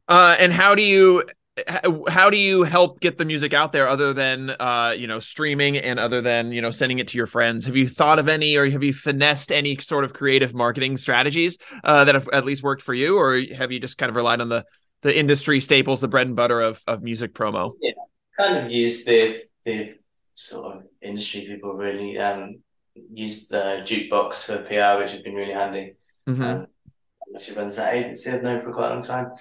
Uh, 0.07 0.37
and 0.39 0.53
how 0.53 0.75
do 0.75 0.81
you 0.81 1.25
how 2.09 2.29
do 2.29 2.37
you 2.37 2.63
help 2.63 2.99
get 2.99 3.17
the 3.17 3.25
music 3.25 3.53
out 3.53 3.71
there 3.71 3.87
other 3.87 4.13
than 4.13 4.51
uh 4.59 4.93
you 4.97 5.07
know 5.07 5.19
streaming 5.19 5.77
and 5.77 5.99
other 5.99 6.21
than 6.21 6.51
you 6.51 6.61
know 6.61 6.71
sending 6.71 6.99
it 6.99 7.07
to 7.09 7.17
your 7.17 7.27
friends? 7.27 7.65
Have 7.65 7.75
you 7.75 7.87
thought 7.87 8.19
of 8.19 8.27
any 8.27 8.55
or 8.55 8.69
have 8.69 8.83
you 8.83 8.93
finessed 8.93 9.51
any 9.51 9.77
sort 9.77 10.03
of 10.03 10.13
creative 10.13 10.53
marketing 10.53 10.97
strategies 10.97 11.57
uh 11.83 12.03
that 12.05 12.15
have 12.15 12.29
at 12.33 12.45
least 12.45 12.63
worked 12.63 12.81
for 12.81 12.93
you? 12.93 13.17
Or 13.17 13.41
have 13.55 13.71
you 13.71 13.79
just 13.79 13.97
kind 13.97 14.09
of 14.09 14.15
relied 14.15 14.41
on 14.41 14.49
the 14.49 14.65
the 15.01 15.17
industry 15.17 15.61
staples 15.61 16.01
the 16.01 16.07
bread 16.07 16.27
and 16.27 16.35
butter 16.35 16.61
of 16.61 16.81
of 16.87 17.01
music 17.01 17.33
promo? 17.33 17.73
Yeah 17.81 17.93
kind 18.41 18.57
of 18.57 18.71
used 18.71 19.05
the 19.05 19.35
the 19.65 19.95
sort 20.33 20.77
of 20.77 20.83
industry 21.01 21.41
people 21.41 21.73
really 21.73 22.17
um 22.17 22.55
used 23.11 23.51
the 23.51 23.83
jukebox 23.83 24.45
for 24.45 24.57
pr 24.63 24.99
which 24.99 25.11
has 25.11 25.21
been 25.21 25.35
really 25.35 25.53
handy. 25.53 25.95
Mm-hmm. 26.27 26.41
um, 26.43 26.67
she 27.39 27.53
runs 27.53 27.75
that 27.75 27.93
agency 27.93 28.29
i've 28.29 28.43
known 28.43 28.61
for 28.61 28.71
quite 28.71 28.91
a 28.91 28.93
long 28.93 29.01
time 29.01 29.31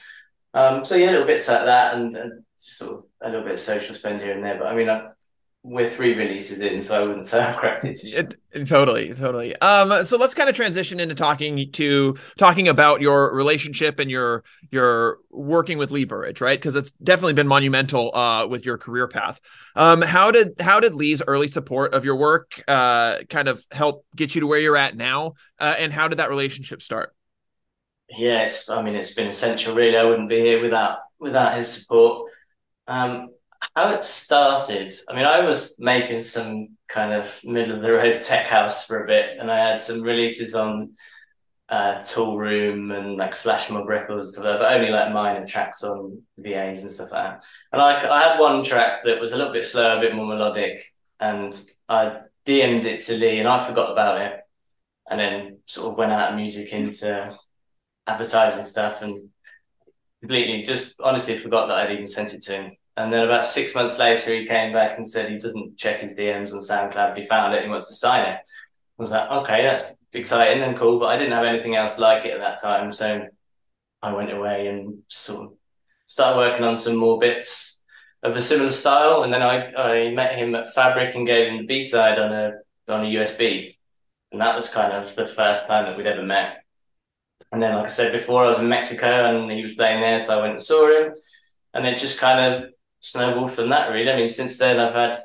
um, 0.55 0.85
so 0.85 0.97
yeah, 0.97 1.11
little 1.11 1.27
bits 1.27 1.49
like 1.49 1.65
that, 1.65 1.95
and, 1.95 2.15
and 2.15 2.45
sort 2.57 2.99
of 2.99 3.05
a 3.23 3.29
little 3.29 3.45
bit 3.45 3.53
of 3.55 3.59
social 3.59 3.95
spend 3.95 4.21
here 4.21 4.33
and 4.33 4.45
there. 4.45 4.59
But 4.59 4.69
I 4.69 4.75
mean, 4.75 4.89
I, 4.89 5.09
we're 5.63 5.87
three 5.87 6.15
releases 6.15 6.63
in, 6.63 6.81
so 6.81 6.99
I 6.99 7.07
wouldn't 7.07 7.27
say 7.27 7.39
I've 7.39 7.57
cracked 7.57 7.85
it. 7.85 8.01
It, 8.03 8.65
totally, 8.67 9.13
totally. 9.15 9.55
Um, 9.57 10.07
so 10.07 10.17
let's 10.17 10.33
kind 10.33 10.49
of 10.49 10.57
transition 10.57 10.99
into 10.99 11.15
talking 11.15 11.71
to 11.73 12.17
talking 12.39 12.69
about 12.69 13.03
your 13.03 13.35
relationship 13.35 13.99
and 13.99 14.11
your 14.11 14.43
your 14.71 15.19
working 15.31 15.77
with 15.77 15.91
Lee 15.91 16.05
Burridge, 16.05 16.41
right? 16.41 16.59
Because 16.59 16.77
it's 16.77 16.93
definitely 16.93 17.35
been 17.35 17.47
monumental 17.49 18.15
uh, 18.17 18.47
with 18.47 18.65
your 18.65 18.79
career 18.79 19.07
path. 19.07 19.39
Um, 19.77 20.01
how 20.01 20.31
did 20.31 20.59
how 20.61 20.81
did 20.81 20.95
Lee's 20.95 21.23
early 21.27 21.49
support 21.49 21.93
of 21.93 22.07
your 22.07 22.17
work 22.17 22.63
uh, 22.67 23.19
kind 23.29 23.47
of 23.47 23.65
help 23.71 24.07
get 24.17 24.35
you 24.35 24.41
to 24.41 24.47
where 24.47 24.59
you're 24.59 24.79
at 24.79 24.97
now? 24.97 25.35
Uh, 25.59 25.75
and 25.79 25.93
how 25.93 26.09
did 26.09 26.19
that 26.19 26.31
relationship 26.31 26.81
start? 26.81 27.15
Yes, 28.17 28.69
I 28.69 28.83
mean 28.83 28.95
it's 28.97 29.15
been 29.15 29.29
essential. 29.29 29.75
Really, 29.75 29.97
I 29.97 30.05
wouldn't 30.05 30.29
be 30.29 30.41
here 30.41 30.61
without 30.61 30.99
without 31.19 31.55
his 31.55 31.73
support. 31.73 32.31
Um, 32.89 33.31
how 33.77 33.91
it 33.93 34.05
started, 34.05 34.93
I 35.09 35.15
mean, 35.15 35.27
I 35.27 35.41
was 35.41 35.77
making 35.79 36.21
some 36.21 36.77
kind 36.89 37.13
of 37.13 37.41
middle 37.45 37.77
of 37.77 37.83
the 37.83 37.93
road 37.93 38.23
tech 38.23 38.47
house 38.47 38.87
for 38.87 39.05
a 39.05 39.07
bit, 39.07 39.39
and 39.39 39.51
I 39.51 39.71
had 39.71 39.79
some 39.79 40.03
releases 40.03 40.55
on 40.55 40.95
uh, 41.69 42.03
Tool 42.03 42.39
Room 42.39 42.91
and 42.93 43.17
like 43.17 43.35
Flash 43.35 43.71
Mob 43.71 43.89
Records, 43.89 44.37
but 44.39 44.63
only 44.63 44.91
like 44.91 45.13
minor 45.13 45.47
tracks 45.47 45.85
on 45.85 46.23
VAs 46.39 46.83
and 46.83 46.91
stuff 46.91 47.13
like 47.13 47.25
that. 47.25 47.45
And 47.73 47.83
I, 47.83 48.09
I 48.11 48.23
had 48.23 48.41
one 48.41 48.65
track 48.65 49.05
that 49.05 49.21
was 49.21 49.33
a 49.33 49.37
little 49.37 49.53
bit 49.53 49.67
slower, 49.67 49.99
a 49.99 50.01
bit 50.01 50.15
more 50.17 50.27
melodic, 50.27 50.81
and 51.21 51.55
I 51.89 52.21
DM'd 52.47 52.87
it 52.87 53.01
to 53.05 53.17
Lee, 53.17 53.39
and 53.41 53.49
I 53.49 53.65
forgot 53.65 53.93
about 53.93 54.21
it, 54.21 54.41
and 55.11 55.21
then 55.21 55.59
sort 55.67 55.93
of 55.93 55.99
went 55.99 56.13
out 56.13 56.31
of 56.31 56.37
music 56.37 56.73
into 56.73 57.37
advertising 58.07 58.65
stuff, 58.65 59.03
and 59.03 59.29
completely 60.21 60.63
just 60.63 61.01
honestly 61.01 61.39
forgot 61.39 61.67
that 61.69 61.79
I'd 61.79 61.93
even 61.93 62.07
sent 62.07 62.35
it 62.35 62.43
to 62.43 62.53
him. 62.53 62.77
And 62.97 63.13
then 63.13 63.25
about 63.25 63.45
six 63.45 63.75
months 63.75 63.99
later, 63.99 64.35
he 64.35 64.47
came 64.47 64.73
back 64.73 64.97
and 64.97 65.07
said 65.07 65.31
he 65.31 65.39
doesn't 65.39 65.79
check 65.79 66.01
his 66.01 66.13
DMs 66.13 66.53
on 66.53 66.61
SoundCloud, 66.61 67.17
he 67.17 67.27
found 67.27 67.55
it 67.55 67.59
and 67.59 67.65
he 67.65 67.71
wants 67.71 67.89
to 67.89 67.95
sign 67.95 68.29
it. 68.29 68.37
I 68.37 68.43
was 68.99 69.11
like, 69.11 69.31
okay, 69.31 69.65
that's 69.65 69.93
exciting 70.13 70.63
and 70.63 70.77
cool, 70.77 70.99
but 70.99 71.07
I 71.07 71.17
didn't 71.17 71.33
have 71.33 71.45
anything 71.45 71.77
else 71.77 71.99
like 71.99 72.27
it 72.27 72.35
at 72.35 72.41
that 72.41 72.61
time. 72.61 72.93
So 72.93 73.27
I 74.03 74.13
went 74.13 74.33
away 74.33 74.67
and 74.67 74.99
sort 75.09 75.47
of 75.47 75.53
started 76.07 76.37
working 76.37 76.65
on 76.65 76.77
some 76.77 76.97
more 76.97 77.19
bits 77.19 77.81
of 78.23 78.37
a 78.37 78.41
similar 78.41 78.71
style. 78.71 79.23
And 79.23 79.33
then 79.33 79.43
I, 79.43 79.63
I 79.73 80.11
met 80.11 80.37
him 80.37 80.55
at 80.55 80.75
Fabric 80.75 81.15
and 81.15 81.27
gave 81.27 81.49
him 81.51 81.59
the 81.59 81.67
B 81.67 81.81
side 81.81 82.19
on 82.19 82.33
a 82.33 82.53
on 82.89 83.07
a 83.07 83.09
USB. 83.09 83.77
And 84.33 84.41
that 84.41 84.57
was 84.57 84.69
kind 84.69 84.93
of 84.93 85.15
the 85.15 85.27
first 85.27 85.67
time 85.67 85.87
that 85.87 85.97
we'd 85.97 86.07
ever 86.07 86.23
met. 86.23 86.60
And 87.53 87.63
then, 87.63 87.75
like 87.75 87.87
I 87.87 87.89
said 87.89 88.13
before, 88.13 88.45
I 88.45 88.49
was 88.49 88.59
in 88.59 88.69
Mexico 88.69 89.07
and 89.07 89.51
he 89.51 89.63
was 89.63 89.75
playing 89.75 90.01
there, 90.01 90.19
so 90.19 90.39
I 90.39 90.43
went 90.43 90.53
and 90.53 90.63
saw 90.63 90.87
him. 90.89 91.13
And 91.75 91.85
then 91.85 91.97
just 91.97 92.19
kind 92.19 92.55
of 92.55 92.71
snowballed 93.01 93.51
from 93.51 93.71
that, 93.71 93.89
really. 93.89 94.11
I 94.11 94.17
mean, 94.17 94.29
since 94.29 94.59
then, 94.59 94.79
I've 94.79 94.95
had 94.95 95.19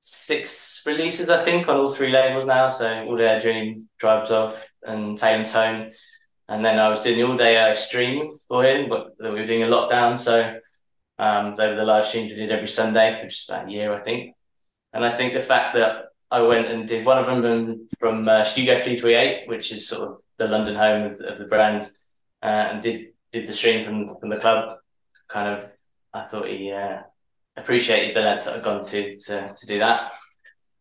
six 0.00 0.82
releases, 0.86 1.28
I 1.30 1.44
think, 1.44 1.68
on 1.68 1.76
all 1.76 1.92
three 1.92 2.10
labels 2.10 2.46
now. 2.46 2.66
So 2.66 3.04
All 3.04 3.16
Day 3.16 3.36
I 3.36 3.38
Dream, 3.38 3.88
TRYBESof, 4.00 4.62
and 4.82 5.16
Tale 5.16 5.44
& 5.44 5.44
Tone. 5.44 5.90
And 6.48 6.64
then 6.64 6.78
I 6.78 6.88
was 6.88 7.02
doing 7.02 7.16
the 7.16 7.24
all 7.24 7.36
day 7.36 7.56
uh, 7.58 7.72
stream 7.72 8.28
for 8.48 8.64
him, 8.64 8.88
but 8.88 9.14
we 9.20 9.30
were 9.30 9.46
doing 9.46 9.62
a 9.62 9.66
lockdown. 9.66 10.16
So 10.16 10.58
um, 11.18 11.54
they 11.54 11.68
were 11.68 11.76
the 11.76 11.84
live 11.84 12.04
streams 12.04 12.32
we 12.32 12.38
did 12.38 12.50
every 12.50 12.66
Sunday 12.66 13.16
for 13.20 13.28
just 13.28 13.48
about 13.48 13.68
a 13.68 13.70
year, 13.70 13.94
I 13.94 14.00
think. 14.00 14.34
And 14.92 15.04
I 15.04 15.16
think 15.16 15.34
the 15.34 15.40
fact 15.40 15.76
that 15.76 16.06
I 16.30 16.40
went 16.42 16.66
and 16.66 16.88
did 16.88 17.06
one 17.06 17.18
of 17.18 17.42
them 17.42 17.86
from 18.00 18.28
uh, 18.28 18.42
Studio 18.42 18.74
338, 18.76 19.48
which 19.48 19.70
is 19.70 19.86
sort 19.86 20.08
of 20.08 20.22
the 20.40 20.48
London 20.48 20.74
home 20.74 21.12
of, 21.12 21.20
of 21.20 21.38
the 21.38 21.46
brand, 21.46 21.84
uh, 22.42 22.46
and 22.70 22.82
did 22.82 23.08
did 23.32 23.46
the 23.46 23.52
stream 23.52 23.84
from, 23.84 24.18
from 24.18 24.28
the 24.28 24.38
club, 24.38 24.78
kind 25.28 25.48
of 25.48 25.72
I 26.12 26.26
thought 26.26 26.48
he 26.48 26.72
uh, 26.72 27.02
appreciated 27.56 28.16
the 28.16 28.22
lads 28.22 28.44
that 28.44 28.56
I'd 28.56 28.62
gone 28.64 28.82
to, 28.82 29.18
to 29.18 29.54
to 29.54 29.66
do 29.66 29.78
that. 29.78 30.10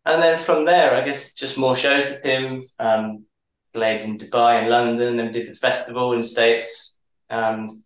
And 0.06 0.22
then 0.24 0.38
from 0.38 0.66
there, 0.66 0.96
I 0.96 1.06
guess 1.06 1.34
just 1.34 1.58
more 1.58 1.76
shows 1.76 2.10
with 2.10 2.24
him. 2.24 2.64
Um, 2.80 3.26
played 3.74 4.02
in 4.02 4.18
Dubai 4.18 4.60
and 4.60 4.70
London, 4.70 5.18
then 5.18 5.32
did 5.32 5.48
the 5.48 5.54
festival 5.54 6.14
in 6.14 6.22
the 6.22 6.28
States, 6.28 6.98
um, 7.30 7.84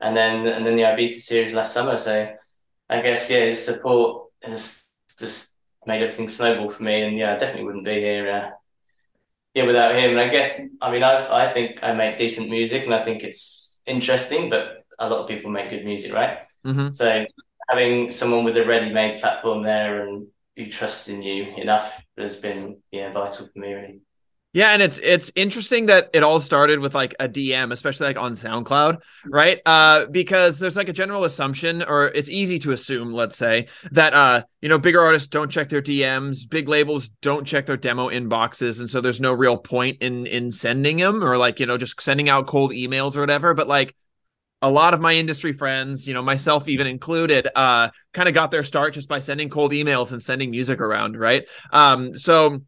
and 0.00 0.16
then 0.16 0.46
and 0.46 0.64
then 0.66 0.76
the 0.76 0.82
Ibiza 0.82 1.20
series 1.20 1.52
last 1.52 1.74
summer. 1.74 1.96
So 1.96 2.28
I 2.88 3.02
guess 3.02 3.28
yeah, 3.30 3.44
his 3.44 3.64
support 3.64 4.30
has 4.42 4.84
just 5.18 5.54
made 5.86 6.02
everything 6.02 6.28
snowball 6.28 6.70
for 6.70 6.82
me. 6.82 7.02
And 7.02 7.16
yeah, 7.16 7.34
I 7.34 7.38
definitely 7.38 7.64
wouldn't 7.64 7.84
be 7.84 8.00
here. 8.00 8.30
Uh, 8.30 8.50
yeah, 9.54 9.64
without 9.64 9.94
him. 9.94 10.10
And 10.10 10.20
I 10.20 10.28
guess 10.28 10.60
I 10.80 10.90
mean 10.90 11.02
I 11.02 11.46
I 11.46 11.52
think 11.52 11.82
I 11.82 11.92
make 11.92 12.18
decent 12.18 12.48
music, 12.48 12.84
and 12.84 12.94
I 12.94 13.04
think 13.04 13.22
it's 13.22 13.80
interesting, 13.86 14.50
but 14.50 14.84
a 14.98 15.08
lot 15.08 15.20
of 15.20 15.28
people 15.28 15.50
make 15.50 15.70
good 15.70 15.84
music, 15.84 16.12
right? 16.12 16.38
Mm-hmm. 16.64 16.90
So 16.90 17.24
having 17.68 18.10
someone 18.10 18.44
with 18.44 18.56
a 18.56 18.66
ready-made 18.66 19.20
platform 19.20 19.62
there 19.62 20.06
and 20.06 20.26
who 20.56 20.66
trusts 20.66 21.08
in 21.08 21.22
you 21.22 21.54
enough 21.56 21.94
has 22.18 22.36
been 22.36 22.78
yeah 22.90 23.12
vital 23.12 23.48
for 23.52 23.58
me 23.58 23.72
really. 23.72 24.00
Yeah, 24.54 24.72
and 24.72 24.82
it's 24.82 24.98
it's 24.98 25.32
interesting 25.34 25.86
that 25.86 26.10
it 26.12 26.22
all 26.22 26.38
started 26.38 26.78
with 26.80 26.94
like 26.94 27.14
a 27.18 27.26
DM, 27.26 27.72
especially 27.72 28.08
like 28.08 28.18
on 28.18 28.32
SoundCloud, 28.32 28.98
right? 29.24 29.60
Uh, 29.64 30.04
because 30.06 30.58
there's 30.58 30.76
like 30.76 30.90
a 30.90 30.92
general 30.92 31.24
assumption, 31.24 31.82
or 31.82 32.08
it's 32.08 32.28
easy 32.28 32.58
to 32.58 32.72
assume, 32.72 33.12
let's 33.14 33.36
say, 33.36 33.68
that 33.92 34.12
uh, 34.12 34.42
you 34.60 34.68
know, 34.68 34.78
bigger 34.78 35.00
artists 35.00 35.28
don't 35.28 35.50
check 35.50 35.70
their 35.70 35.80
DMs, 35.80 36.48
big 36.48 36.68
labels 36.68 37.08
don't 37.22 37.46
check 37.46 37.64
their 37.64 37.78
demo 37.78 38.10
inboxes, 38.10 38.80
and 38.80 38.90
so 38.90 39.00
there's 39.00 39.22
no 39.22 39.32
real 39.32 39.56
point 39.56 40.02
in 40.02 40.26
in 40.26 40.52
sending 40.52 40.98
them 40.98 41.24
or 41.24 41.38
like 41.38 41.58
you 41.58 41.64
know 41.64 41.78
just 41.78 41.98
sending 42.02 42.28
out 42.28 42.46
cold 42.46 42.72
emails 42.72 43.16
or 43.16 43.20
whatever. 43.20 43.54
But 43.54 43.68
like 43.68 43.94
a 44.60 44.70
lot 44.70 44.92
of 44.92 45.00
my 45.00 45.14
industry 45.14 45.54
friends, 45.54 46.06
you 46.06 46.12
know, 46.12 46.22
myself 46.22 46.68
even 46.68 46.86
included, 46.86 47.48
uh, 47.56 47.88
kind 48.12 48.28
of 48.28 48.34
got 48.34 48.50
their 48.50 48.64
start 48.64 48.92
just 48.92 49.08
by 49.08 49.18
sending 49.18 49.48
cold 49.48 49.72
emails 49.72 50.12
and 50.12 50.22
sending 50.22 50.50
music 50.50 50.78
around, 50.80 51.18
right? 51.18 51.44
Um, 51.72 52.14
so 52.16 52.60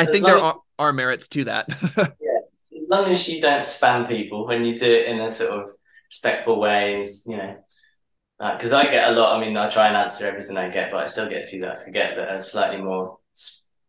I 0.00 0.06
think 0.06 0.26
there 0.26 0.38
are, 0.38 0.60
are, 0.78 0.92
merits 0.92 1.28
to 1.28 1.44
that. 1.44 1.68
yeah, 1.96 2.76
as 2.76 2.88
long 2.88 3.08
as 3.08 3.28
you 3.28 3.40
don't 3.40 3.62
spam 3.62 4.08
people 4.08 4.46
when 4.46 4.64
you 4.64 4.76
do 4.76 4.90
it 4.90 5.06
in 5.06 5.20
a 5.20 5.28
sort 5.28 5.50
of 5.50 5.70
respectful 6.06 6.60
way, 6.60 7.04
you 7.26 7.36
know. 7.36 7.56
Because 8.38 8.72
uh, 8.72 8.78
I 8.78 8.84
get 8.84 9.10
a 9.10 9.12
lot. 9.12 9.36
I 9.36 9.40
mean, 9.44 9.56
I 9.56 9.68
try 9.68 9.88
and 9.88 9.96
answer 9.96 10.26
everything 10.26 10.56
I 10.56 10.70
get, 10.70 10.90
but 10.90 11.02
I 11.02 11.06
still 11.06 11.28
get 11.28 11.44
a 11.44 11.46
few 11.46 11.60
that 11.60 11.76
I 11.76 11.84
forget 11.84 12.16
that 12.16 12.28
are 12.28 12.38
slightly 12.38 12.80
more 12.80 13.18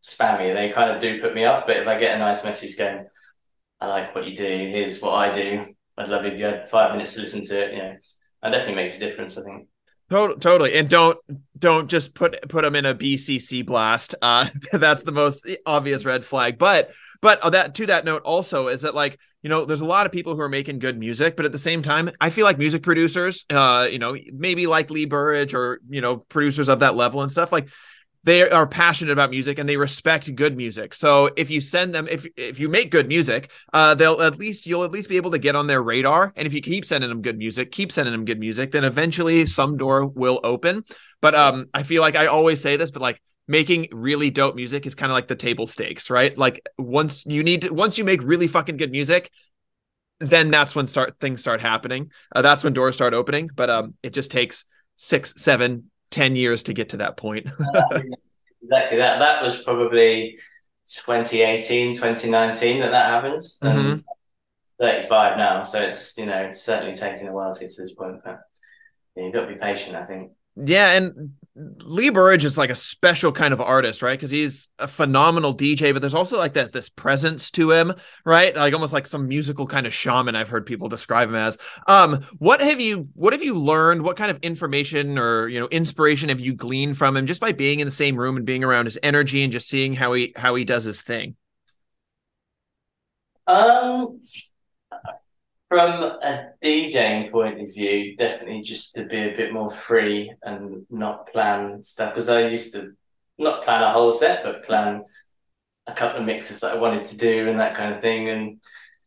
spammy. 0.02 0.54
They 0.54 0.72
kind 0.72 0.90
of 0.90 1.00
do 1.00 1.20
put 1.20 1.34
me 1.34 1.44
off. 1.44 1.66
But 1.66 1.78
if 1.78 1.88
I 1.88 1.98
get 1.98 2.14
a 2.14 2.18
nice 2.18 2.44
message 2.44 2.76
going, 2.76 3.06
"I 3.80 3.86
like 3.86 4.14
what 4.14 4.26
you 4.26 4.36
do. 4.36 4.44
Here's 4.44 5.00
what 5.00 5.14
I 5.14 5.32
do," 5.32 5.74
I'd 5.96 6.08
love 6.08 6.26
if 6.26 6.38
you 6.38 6.44
had 6.44 6.68
five 6.68 6.92
minutes 6.92 7.14
to 7.14 7.20
listen 7.20 7.42
to 7.44 7.62
it. 7.64 7.72
You 7.72 7.78
know, 7.78 7.96
that 8.42 8.50
definitely 8.50 8.74
makes 8.74 8.96
a 8.96 9.00
difference. 9.00 9.38
I 9.38 9.42
think. 9.42 9.68
Totally, 10.12 10.74
and 10.74 10.90
don't 10.90 11.18
don't 11.58 11.88
just 11.88 12.14
put 12.14 12.36
put 12.50 12.62
them 12.62 12.76
in 12.76 12.84
a 12.84 12.94
BCC 12.94 13.64
blast. 13.64 14.14
Uh, 14.20 14.46
that's 14.72 15.04
the 15.04 15.12
most 15.12 15.48
obvious 15.64 16.04
red 16.04 16.22
flag. 16.22 16.58
But 16.58 16.90
but 17.22 17.40
that 17.52 17.74
to 17.76 17.86
that 17.86 18.04
note 18.04 18.20
also 18.24 18.68
is 18.68 18.82
that 18.82 18.94
like 18.94 19.18
you 19.42 19.48
know 19.48 19.64
there's 19.64 19.80
a 19.80 19.86
lot 19.86 20.04
of 20.04 20.12
people 20.12 20.34
who 20.34 20.42
are 20.42 20.50
making 20.50 20.80
good 20.80 20.98
music, 20.98 21.34
but 21.34 21.46
at 21.46 21.52
the 21.52 21.58
same 21.58 21.82
time, 21.82 22.10
I 22.20 22.28
feel 22.28 22.44
like 22.44 22.58
music 22.58 22.82
producers, 22.82 23.46
uh, 23.48 23.88
you 23.90 23.98
know, 23.98 24.14
maybe 24.34 24.66
like 24.66 24.90
Lee 24.90 25.06
Burridge 25.06 25.54
or 25.54 25.80
you 25.88 26.02
know 26.02 26.18
producers 26.18 26.68
of 26.68 26.80
that 26.80 26.94
level 26.94 27.22
and 27.22 27.30
stuff 27.30 27.50
like 27.50 27.70
they 28.24 28.48
are 28.48 28.66
passionate 28.66 29.10
about 29.10 29.30
music 29.30 29.58
and 29.58 29.68
they 29.68 29.76
respect 29.76 30.32
good 30.34 30.56
music. 30.56 30.94
So 30.94 31.30
if 31.36 31.50
you 31.50 31.60
send 31.60 31.94
them, 31.94 32.06
if 32.08 32.26
if 32.36 32.60
you 32.60 32.68
make 32.68 32.90
good 32.90 33.08
music, 33.08 33.50
uh, 33.72 33.94
they'll 33.94 34.22
at 34.22 34.38
least 34.38 34.66
you'll 34.66 34.84
at 34.84 34.92
least 34.92 35.08
be 35.08 35.16
able 35.16 35.32
to 35.32 35.38
get 35.38 35.56
on 35.56 35.66
their 35.66 35.82
radar. 35.82 36.32
And 36.36 36.46
if 36.46 36.54
you 36.54 36.60
keep 36.60 36.84
sending 36.84 37.10
them 37.10 37.22
good 37.22 37.38
music, 37.38 37.72
keep 37.72 37.90
sending 37.90 38.12
them 38.12 38.24
good 38.24 38.38
music, 38.38 38.70
then 38.70 38.84
eventually 38.84 39.46
some 39.46 39.76
door 39.76 40.06
will 40.06 40.40
open. 40.44 40.84
But 41.20 41.34
um, 41.34 41.66
I 41.74 41.82
feel 41.82 42.00
like 42.00 42.16
I 42.16 42.26
always 42.26 42.60
say 42.60 42.76
this, 42.76 42.90
but 42.90 43.02
like 43.02 43.20
making 43.48 43.88
really 43.90 44.30
dope 44.30 44.54
music 44.54 44.86
is 44.86 44.94
kind 44.94 45.10
of 45.10 45.14
like 45.14 45.28
the 45.28 45.34
table 45.34 45.66
stakes, 45.66 46.08
right? 46.08 46.36
Like 46.38 46.64
once 46.78 47.26
you 47.26 47.42
need 47.42 47.62
to, 47.62 47.74
once 47.74 47.98
you 47.98 48.04
make 48.04 48.22
really 48.22 48.46
fucking 48.46 48.76
good 48.76 48.92
music, 48.92 49.30
then 50.20 50.52
that's 50.52 50.76
when 50.76 50.86
start 50.86 51.18
things 51.18 51.40
start 51.40 51.60
happening. 51.60 52.12
Uh, 52.34 52.42
that's 52.42 52.62
when 52.62 52.72
doors 52.72 52.94
start 52.94 53.14
opening. 53.14 53.50
But 53.52 53.68
um, 53.68 53.94
it 54.04 54.12
just 54.14 54.30
takes 54.30 54.64
six, 54.94 55.34
seven, 55.42 55.90
10 56.12 56.36
years 56.36 56.62
to 56.64 56.72
get 56.72 56.90
to 56.90 56.98
that 56.98 57.16
point. 57.16 57.46
exactly 58.62 58.98
that. 58.98 59.18
That 59.18 59.42
was 59.42 59.60
probably 59.62 60.38
2018, 60.86 61.94
2019 61.94 62.80
that 62.80 62.90
that 62.90 63.08
happened. 63.08 63.40
Mm-hmm. 63.62 64.00
35 64.80 65.38
now. 65.38 65.62
So 65.62 65.80
it's, 65.80 66.16
you 66.18 66.26
know, 66.26 66.38
it's 66.38 66.62
certainly 66.62 66.94
taken 66.94 67.28
a 67.28 67.32
while 67.32 67.54
to 67.54 67.60
get 67.60 67.70
to 67.70 67.82
this 67.82 67.92
point, 67.92 68.16
but 68.24 68.40
yeah, 69.16 69.24
you've 69.24 69.32
got 69.32 69.42
to 69.42 69.46
be 69.46 69.54
patient, 69.54 69.96
I 69.96 70.04
think. 70.04 70.32
Yeah, 70.56 70.92
and 70.92 71.34
Lee 71.54 72.08
Burridge 72.08 72.46
is 72.46 72.56
like 72.56 72.70
a 72.70 72.74
special 72.74 73.30
kind 73.30 73.52
of 73.52 73.60
artist, 73.60 74.00
right? 74.00 74.18
Because 74.18 74.30
he's 74.30 74.68
a 74.78 74.88
phenomenal 74.88 75.54
DJ, 75.54 75.92
but 75.92 76.00
there's 76.00 76.14
also 76.14 76.38
like 76.38 76.54
this 76.54 76.70
this 76.70 76.88
presence 76.88 77.50
to 77.50 77.70
him, 77.70 77.92
right? 78.24 78.56
Like 78.56 78.72
almost 78.72 78.94
like 78.94 79.06
some 79.06 79.28
musical 79.28 79.66
kind 79.66 79.86
of 79.86 79.92
shaman. 79.92 80.34
I've 80.34 80.48
heard 80.48 80.64
people 80.64 80.88
describe 80.88 81.28
him 81.28 81.34
as. 81.34 81.58
Um, 81.86 82.22
what 82.38 82.62
have 82.62 82.80
you 82.80 83.08
what 83.12 83.34
have 83.34 83.42
you 83.42 83.54
learned? 83.54 84.02
What 84.02 84.16
kind 84.16 84.30
of 84.30 84.38
information 84.42 85.18
or 85.18 85.46
you 85.48 85.60
know 85.60 85.68
inspiration 85.68 86.30
have 86.30 86.40
you 86.40 86.54
gleaned 86.54 86.96
from 86.96 87.16
him 87.18 87.26
just 87.26 87.40
by 87.40 87.52
being 87.52 87.80
in 87.80 87.86
the 87.86 87.90
same 87.90 88.16
room 88.16 88.38
and 88.38 88.46
being 88.46 88.64
around 88.64 88.86
his 88.86 88.98
energy 89.02 89.42
and 89.42 89.52
just 89.52 89.68
seeing 89.68 89.92
how 89.92 90.14
he 90.14 90.32
how 90.34 90.54
he 90.54 90.64
does 90.64 90.84
his 90.84 91.02
thing? 91.02 91.36
Um, 93.46 94.22
From 95.72 96.02
a 96.02 96.50
DJing 96.62 97.32
point 97.32 97.58
of 97.58 97.72
view, 97.72 98.14
definitely 98.14 98.60
just 98.60 98.94
to 98.94 99.06
be 99.06 99.16
a 99.20 99.34
bit 99.34 99.54
more 99.54 99.70
free 99.70 100.30
and 100.42 100.84
not 100.90 101.32
plan 101.32 101.80
stuff. 101.80 102.12
Because 102.12 102.28
I 102.28 102.46
used 102.46 102.74
to 102.74 102.92
not 103.38 103.64
plan 103.64 103.82
a 103.82 103.90
whole 103.90 104.12
set, 104.12 104.44
but 104.44 104.66
plan 104.66 105.02
a 105.86 105.94
couple 105.94 106.20
of 106.20 106.26
mixes 106.26 106.60
that 106.60 106.72
I 106.72 106.78
wanted 106.78 107.04
to 107.04 107.16
do 107.16 107.48
and 107.48 107.58
that 107.58 107.74
kind 107.74 107.94
of 107.94 108.02
thing, 108.02 108.28
and 108.28 108.60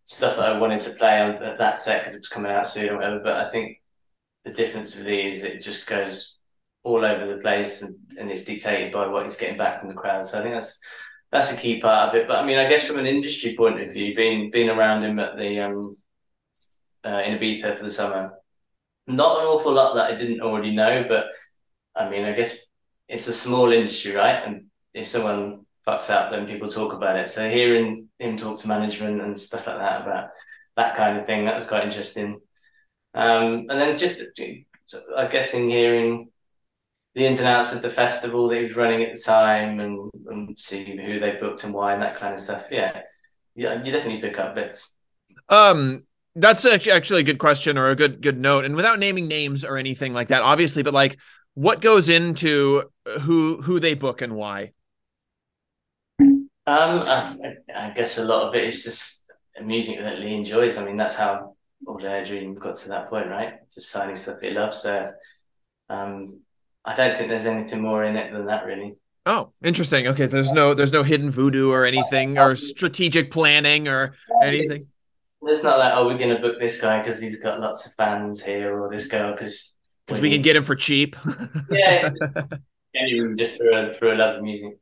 stuff 0.06 0.38
that 0.38 0.54
I 0.54 0.58
wanted 0.58 0.80
to 0.80 0.94
play 0.94 1.22
on 1.22 1.40
that 1.40 1.78
set 1.78 2.00
because 2.00 2.16
it 2.16 2.22
was 2.22 2.30
coming 2.30 2.52
out 2.52 2.66
soon 2.66 2.90
or 2.90 2.96
whatever. 2.96 3.20
But 3.20 3.46
I 3.46 3.46
think 3.48 3.80
the 4.44 4.50
difference 4.50 4.96
with 4.96 5.06
Lee's, 5.06 5.44
it 5.44 5.62
just 5.62 5.86
goes 5.86 6.40
all 6.82 7.06
over 7.06 7.28
the 7.28 7.44
place 7.44 7.84
and, 7.84 7.96
and 8.18 8.32
it's 8.32 8.44
dictated 8.44 8.92
by 8.92 9.06
what 9.06 9.22
he's 9.22 9.38
getting 9.38 9.60
back 9.60 9.82
from 9.82 9.90
the 9.90 9.94
crowd. 9.94 10.26
So 10.26 10.40
I 10.40 10.42
think 10.42 10.56
that's 10.56 10.80
that's 11.32 11.54
a 11.54 11.58
key 11.58 11.80
part 11.80 12.10
of 12.10 12.16
it. 12.16 12.28
But 12.28 12.40
I 12.40 12.44
mean, 12.44 12.58
I 12.58 12.68
guess 12.68 12.88
from 12.88 12.98
an 12.98 13.06
industry 13.06 13.56
point 13.56 13.80
of 13.80 13.94
view, 13.94 14.16
being 14.16 14.50
being 14.50 14.70
around 14.70 15.04
him 15.04 15.20
at 15.20 15.38
the 15.38 15.60
um, 15.60 15.98
uh, 17.06 17.22
in 17.26 17.38
Ibiza 17.38 17.78
for 17.78 17.84
the 17.84 17.90
summer. 17.90 18.34
Not 19.08 19.40
an 19.40 19.46
awful 19.46 19.74
lot 19.74 19.96
that 19.96 20.12
I 20.12 20.16
didn't 20.16 20.42
already 20.42 20.76
know, 20.76 21.06
but 21.08 21.28
I 21.96 22.10
mean, 22.10 22.26
I 22.26 22.34
guess 22.34 22.58
it's 23.08 23.28
a 23.28 23.34
small 23.34 23.72
industry, 23.72 24.14
right? 24.14 24.44
And 24.46 24.66
if 24.94 25.08
someone 25.08 25.66
fucks 25.88 26.10
up, 26.10 26.32
then 26.32 26.48
people 26.48 26.68
talk 26.68 26.94
about 26.94 27.18
it. 27.18 27.30
So 27.30 27.50
hearing 27.50 28.10
him 28.20 28.38
talk 28.38 28.60
to 28.60 28.68
management 28.68 29.22
and 29.22 29.40
stuff 29.40 29.68
like 29.68 29.78
that 29.78 30.02
about 30.02 30.30
that 30.76 30.96
kind 30.96 31.18
of 31.18 31.26
thing, 31.26 31.46
that 31.46 31.56
was 31.56 31.66
quite 31.66 31.84
interesting. 31.84 32.40
Um, 33.14 33.68
and 33.70 33.80
then 33.80 33.96
just, 33.96 34.24
I 35.16 35.28
guess, 35.28 35.54
in 35.54 35.70
hearing 35.70 36.30
the 37.14 37.26
ins 37.26 37.40
and 37.40 37.48
outs 37.48 37.72
of 37.72 37.82
the 37.82 37.90
festival 37.90 38.50
that 38.50 38.58
he 38.58 38.64
was 38.64 38.76
running 38.76 39.04
at 39.04 39.14
the 39.14 39.20
time 39.20 39.80
and, 39.80 40.12
and 40.28 40.60
seeing 40.60 40.98
who 40.98 41.18
they 41.18 41.38
booked 41.38 41.64
and 41.64 41.74
why 41.74 41.94
and 41.94 42.02
that 42.02 42.16
kind 42.16 42.34
of 42.34 42.40
stuff. 42.40 42.68
Yeah, 42.72 43.02
yeah, 43.56 43.82
you 43.82 43.92
definitely 43.92 44.20
pick 44.20 44.38
up 44.38 44.56
bits. 44.56 44.94
Um, 45.48 46.06
that's 46.36 46.66
actually 46.66 47.22
a 47.22 47.24
good 47.24 47.40
question 47.40 47.78
or 47.78 47.90
a 47.90 47.96
good 47.96 48.22
good 48.22 48.38
note. 48.38 48.66
And 48.66 48.76
without 48.76 49.00
naming 49.00 49.28
names 49.28 49.64
or 49.64 49.78
anything 49.78 50.14
like 50.14 50.28
that, 50.30 50.42
obviously, 50.42 50.84
but 50.84 50.94
like, 50.94 51.18
what 51.54 51.82
goes 51.82 52.10
into 52.10 52.84
who 53.22 53.62
who 53.62 53.80
they 53.80 53.94
book 53.94 54.22
and 54.22 54.36
why? 54.36 54.72
Um, 56.68 57.04
I, 57.06 57.36
I 57.76 57.90
guess 57.92 58.18
a 58.18 58.26
lot 58.26 58.48
of 58.48 58.56
it 58.56 58.66
is 58.66 58.84
just 58.84 59.32
music 59.64 60.00
that 60.00 60.20
Lee 60.20 60.34
enjoys. 60.34 60.78
I 60.78 60.84
mean, 60.84 60.98
that's 60.98 61.16
how 61.16 61.56
I 61.88 62.24
Dream 62.24 62.56
got 62.56 62.76
to 62.78 62.90
that 62.90 63.10
point, 63.10 63.30
right? 63.30 63.54
Just 63.72 63.92
signing 63.92 64.16
stuff 64.16 64.38
he 64.42 64.50
loves. 64.50 64.78
So, 64.78 65.12
um, 65.90 66.42
I 66.84 66.96
don't 66.96 67.16
think 67.16 67.30
there's 67.30 67.46
anything 67.46 67.82
more 67.82 68.04
in 68.04 68.16
it 68.16 68.34
than 68.34 68.48
that, 68.48 68.66
really. 68.66 68.96
Oh, 69.28 69.54
interesting. 69.64 70.08
Okay, 70.08 70.28
there's 70.28 70.52
no 70.52 70.74
there's 70.74 70.94
no 70.94 71.02
hidden 71.02 71.32
voodoo 71.32 71.72
or 71.72 71.86
anything 71.86 72.38
or 72.38 72.56
strategic 72.56 73.32
planning 73.32 73.88
or 73.88 74.14
anything. 74.42 74.72
It's 74.72 74.88
not 75.64 75.80
like, 75.80 75.94
oh, 75.96 76.06
we're 76.06 76.18
going 76.18 76.36
to 76.36 76.42
book 76.42 76.60
this 76.60 76.80
guy 76.80 77.00
because 77.00 77.22
he's 77.22 77.38
got 77.38 77.60
lots 77.60 77.86
of 77.86 77.94
fans 77.94 78.44
here, 78.44 78.80
or 78.80 78.90
this 78.90 79.08
girl 79.08 79.32
because 79.34 79.74
because 80.06 80.22
we 80.22 80.32
can 80.32 80.42
get 80.42 80.56
him 80.56 80.64
for 80.64 80.76
cheap. 80.76 81.16
yeah, 81.72 82.10
genuine 82.96 83.36
just 83.38 83.58
for 83.58 83.70
a, 83.70 83.94
for 83.94 84.12
a 84.12 84.16
love 84.16 84.36
of 84.36 84.44
music. 84.44 84.78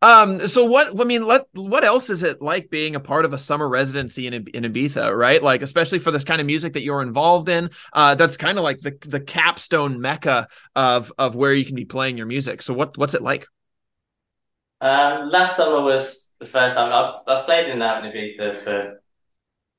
Um. 0.00 0.48
So 0.48 0.64
what? 0.64 1.00
I 1.00 1.04
mean, 1.04 1.24
let 1.24 1.42
what 1.52 1.84
else 1.84 2.10
is 2.10 2.22
it 2.22 2.42
like 2.42 2.68
being 2.68 2.96
a 2.96 3.00
part 3.00 3.24
of 3.24 3.32
a 3.32 3.38
summer 3.38 3.68
residency 3.68 4.26
in 4.26 4.34
in 4.34 4.64
Ibiza, 4.64 5.16
right? 5.16 5.42
Like, 5.42 5.62
especially 5.62 6.00
for 6.00 6.10
this 6.10 6.24
kind 6.24 6.40
of 6.40 6.46
music 6.46 6.72
that 6.72 6.82
you're 6.82 7.02
involved 7.02 7.48
in. 7.48 7.70
Uh, 7.92 8.14
that's 8.16 8.36
kind 8.36 8.58
of 8.58 8.64
like 8.64 8.78
the 8.78 8.96
the 9.06 9.20
capstone 9.20 10.00
mecca 10.00 10.48
of 10.74 11.12
of 11.16 11.36
where 11.36 11.54
you 11.54 11.64
can 11.64 11.76
be 11.76 11.84
playing 11.84 12.16
your 12.16 12.26
music. 12.26 12.60
So 12.62 12.74
what 12.74 12.98
what's 12.98 13.14
it 13.14 13.22
like? 13.22 13.46
Um, 14.80 15.28
last 15.28 15.56
summer 15.56 15.80
was 15.80 16.32
the 16.40 16.46
first 16.46 16.76
time 16.76 16.92
I 16.92 17.20
I 17.28 17.42
played 17.44 17.68
in 17.68 17.78
that 17.78 18.04
in 18.04 18.10
Ibiza 18.10 18.56
for 18.56 19.01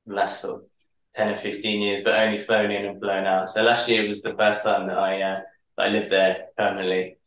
last 0.06 0.42
sort 0.42 0.62
of 0.62 0.70
10 1.14 1.30
or 1.30 1.36
15 1.36 1.82
years, 1.82 2.02
but 2.04 2.16
only 2.16 2.38
flown 2.38 2.72
in 2.72 2.86
and 2.86 3.00
blown 3.00 3.26
out. 3.26 3.50
So 3.50 3.62
last 3.62 3.88
year 3.88 4.08
was 4.08 4.22
the 4.22 4.36
first 4.36 4.64
time 4.64 4.88
that 4.88 4.98
I, 4.98 5.22
uh, 5.22 5.42
that 5.78 5.84
I 5.84 5.88
lived 5.90 6.10
there 6.10 6.48
permanently. 6.58 7.18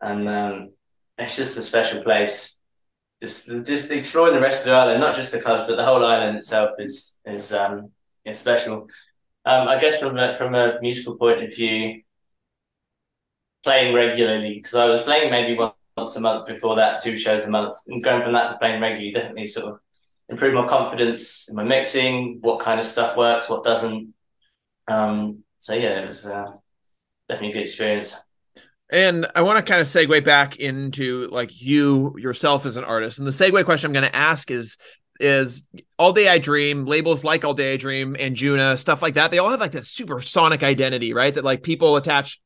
And 0.00 0.28
um, 0.28 0.70
it's 1.18 1.36
just 1.36 1.58
a 1.58 1.62
special 1.62 2.02
place. 2.02 2.58
Just, 3.20 3.48
just 3.64 3.90
exploring 3.90 4.34
the 4.34 4.40
rest 4.40 4.60
of 4.60 4.66
the 4.66 4.72
island, 4.72 5.00
not 5.00 5.14
just 5.14 5.32
the 5.32 5.40
clubs, 5.40 5.64
but 5.68 5.76
the 5.76 5.84
whole 5.84 6.04
island 6.04 6.36
itself 6.36 6.70
is, 6.78 7.18
is, 7.26 7.52
um, 7.52 7.90
is 8.24 8.38
special. 8.38 8.88
Um, 9.44 9.68
I 9.68 9.78
guess 9.78 9.96
from 9.96 10.16
a, 10.16 10.32
from 10.32 10.54
a 10.54 10.78
musical 10.80 11.16
point 11.16 11.42
of 11.42 11.54
view, 11.54 12.02
playing 13.64 13.94
regularly, 13.94 14.54
because 14.54 14.74
I 14.74 14.86
was 14.86 15.02
playing 15.02 15.30
maybe 15.30 15.58
once 15.96 16.16
a 16.16 16.20
month 16.20 16.46
before 16.46 16.76
that, 16.76 17.02
two 17.02 17.16
shows 17.16 17.44
a 17.44 17.50
month, 17.50 17.76
and 17.88 18.02
going 18.02 18.22
from 18.22 18.32
that 18.32 18.48
to 18.48 18.58
playing 18.58 18.80
regularly 18.80 19.12
definitely 19.12 19.46
sort 19.46 19.66
of 19.66 19.80
improve 20.28 20.54
my 20.54 20.66
confidence 20.66 21.48
in 21.48 21.56
my 21.56 21.64
mixing, 21.64 22.38
what 22.40 22.60
kind 22.60 22.78
of 22.78 22.84
stuff 22.84 23.16
works, 23.16 23.48
what 23.48 23.64
doesn't. 23.64 24.14
Um, 24.86 25.44
so 25.58 25.74
yeah, 25.74 26.00
it 26.00 26.04
was 26.04 26.26
uh, 26.26 26.52
definitely 27.28 27.50
a 27.50 27.54
good 27.54 27.62
experience. 27.62 28.16
And 28.90 29.26
I 29.34 29.42
want 29.42 29.64
to 29.64 29.70
kind 29.70 29.80
of 29.82 29.86
segue 29.86 30.24
back 30.24 30.56
into 30.56 31.28
like 31.28 31.60
you 31.60 32.14
yourself 32.18 32.64
as 32.64 32.76
an 32.76 32.84
artist. 32.84 33.18
And 33.18 33.26
the 33.26 33.32
segue 33.32 33.64
question 33.64 33.88
I'm 33.88 33.92
going 33.92 34.10
to 34.10 34.16
ask 34.16 34.50
is 34.50 34.78
is 35.20 35.64
All 35.98 36.12
Day 36.12 36.28
I 36.28 36.38
Dream, 36.38 36.84
labels 36.86 37.24
like 37.24 37.44
All 37.44 37.54
Day 37.54 37.74
I 37.74 37.76
Dream, 37.76 38.14
Anjuna, 38.14 38.78
stuff 38.78 39.02
like 39.02 39.14
that. 39.14 39.30
They 39.30 39.38
all 39.38 39.50
have 39.50 39.60
like 39.60 39.72
this 39.72 39.90
super 39.90 40.20
sonic 40.20 40.62
identity, 40.62 41.12
right? 41.12 41.34
That 41.34 41.44
like 41.44 41.62
people 41.62 41.96
attach 41.96 42.40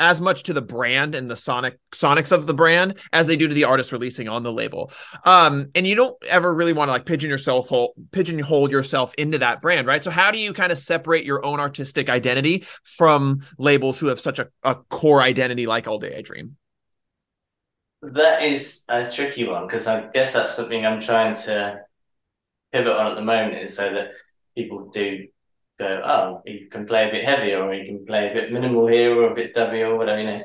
as 0.00 0.20
much 0.20 0.42
to 0.44 0.52
the 0.52 0.62
brand 0.62 1.14
and 1.14 1.30
the 1.30 1.36
sonic 1.36 1.78
sonics 1.92 2.32
of 2.32 2.46
the 2.46 2.54
brand 2.54 2.98
as 3.12 3.26
they 3.26 3.36
do 3.36 3.46
to 3.46 3.54
the 3.54 3.64
artist 3.64 3.92
releasing 3.92 4.28
on 4.28 4.42
the 4.42 4.52
label. 4.52 4.90
Um, 5.24 5.66
and 5.74 5.86
you 5.86 5.94
don't 5.94 6.16
ever 6.28 6.52
really 6.52 6.72
want 6.72 6.88
to 6.88 6.92
like 6.92 7.06
pigeon 7.06 7.30
yourself 7.30 7.68
hole, 7.68 7.94
pigeonhole 8.10 8.70
yourself 8.70 9.14
into 9.14 9.38
that 9.38 9.62
brand, 9.62 9.86
right? 9.86 10.02
So 10.02 10.10
how 10.10 10.30
do 10.30 10.38
you 10.38 10.52
kind 10.52 10.72
of 10.72 10.78
separate 10.78 11.24
your 11.24 11.44
own 11.44 11.60
artistic 11.60 12.08
identity 12.08 12.66
from 12.82 13.42
labels 13.58 13.98
who 13.98 14.06
have 14.08 14.20
such 14.20 14.38
a, 14.38 14.48
a 14.62 14.74
core 14.74 15.22
identity 15.22 15.66
like 15.66 15.86
All 15.86 15.98
Day 15.98 16.16
I 16.16 16.22
Dream? 16.22 16.56
That 18.02 18.42
is 18.42 18.84
a 18.88 19.10
tricky 19.10 19.46
one 19.46 19.66
because 19.66 19.86
I 19.86 20.08
guess 20.12 20.32
that's 20.32 20.54
something 20.54 20.84
I'm 20.84 21.00
trying 21.00 21.34
to 21.34 21.80
pivot 22.72 22.96
on 22.96 23.12
at 23.12 23.14
the 23.14 23.22
moment 23.22 23.62
is 23.62 23.74
so 23.74 23.94
that 23.94 24.10
people 24.56 24.90
do 24.90 25.26
go, 25.78 26.02
oh, 26.04 26.42
you 26.46 26.68
can 26.70 26.86
play 26.86 27.08
a 27.08 27.10
bit 27.10 27.24
heavier 27.24 27.62
or 27.62 27.74
you 27.74 27.84
can 27.84 28.04
play 28.06 28.30
a 28.30 28.34
bit 28.34 28.52
minimal 28.52 28.86
here 28.86 29.14
or 29.16 29.30
a 29.30 29.34
bit 29.34 29.54
dubby 29.54 29.86
or 29.86 29.96
whatever, 29.96 30.20
you 30.20 30.26
know. 30.26 30.44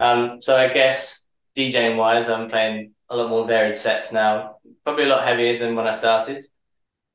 Um, 0.00 0.40
so 0.40 0.56
I 0.56 0.72
guess 0.72 1.22
DJing 1.56 1.96
wise, 1.96 2.28
I'm 2.28 2.48
playing 2.48 2.92
a 3.08 3.16
lot 3.16 3.30
more 3.30 3.46
varied 3.46 3.76
sets 3.76 4.12
now, 4.12 4.56
probably 4.84 5.04
a 5.04 5.08
lot 5.08 5.24
heavier 5.24 5.58
than 5.58 5.76
when 5.76 5.86
I 5.86 5.92
started. 5.92 6.44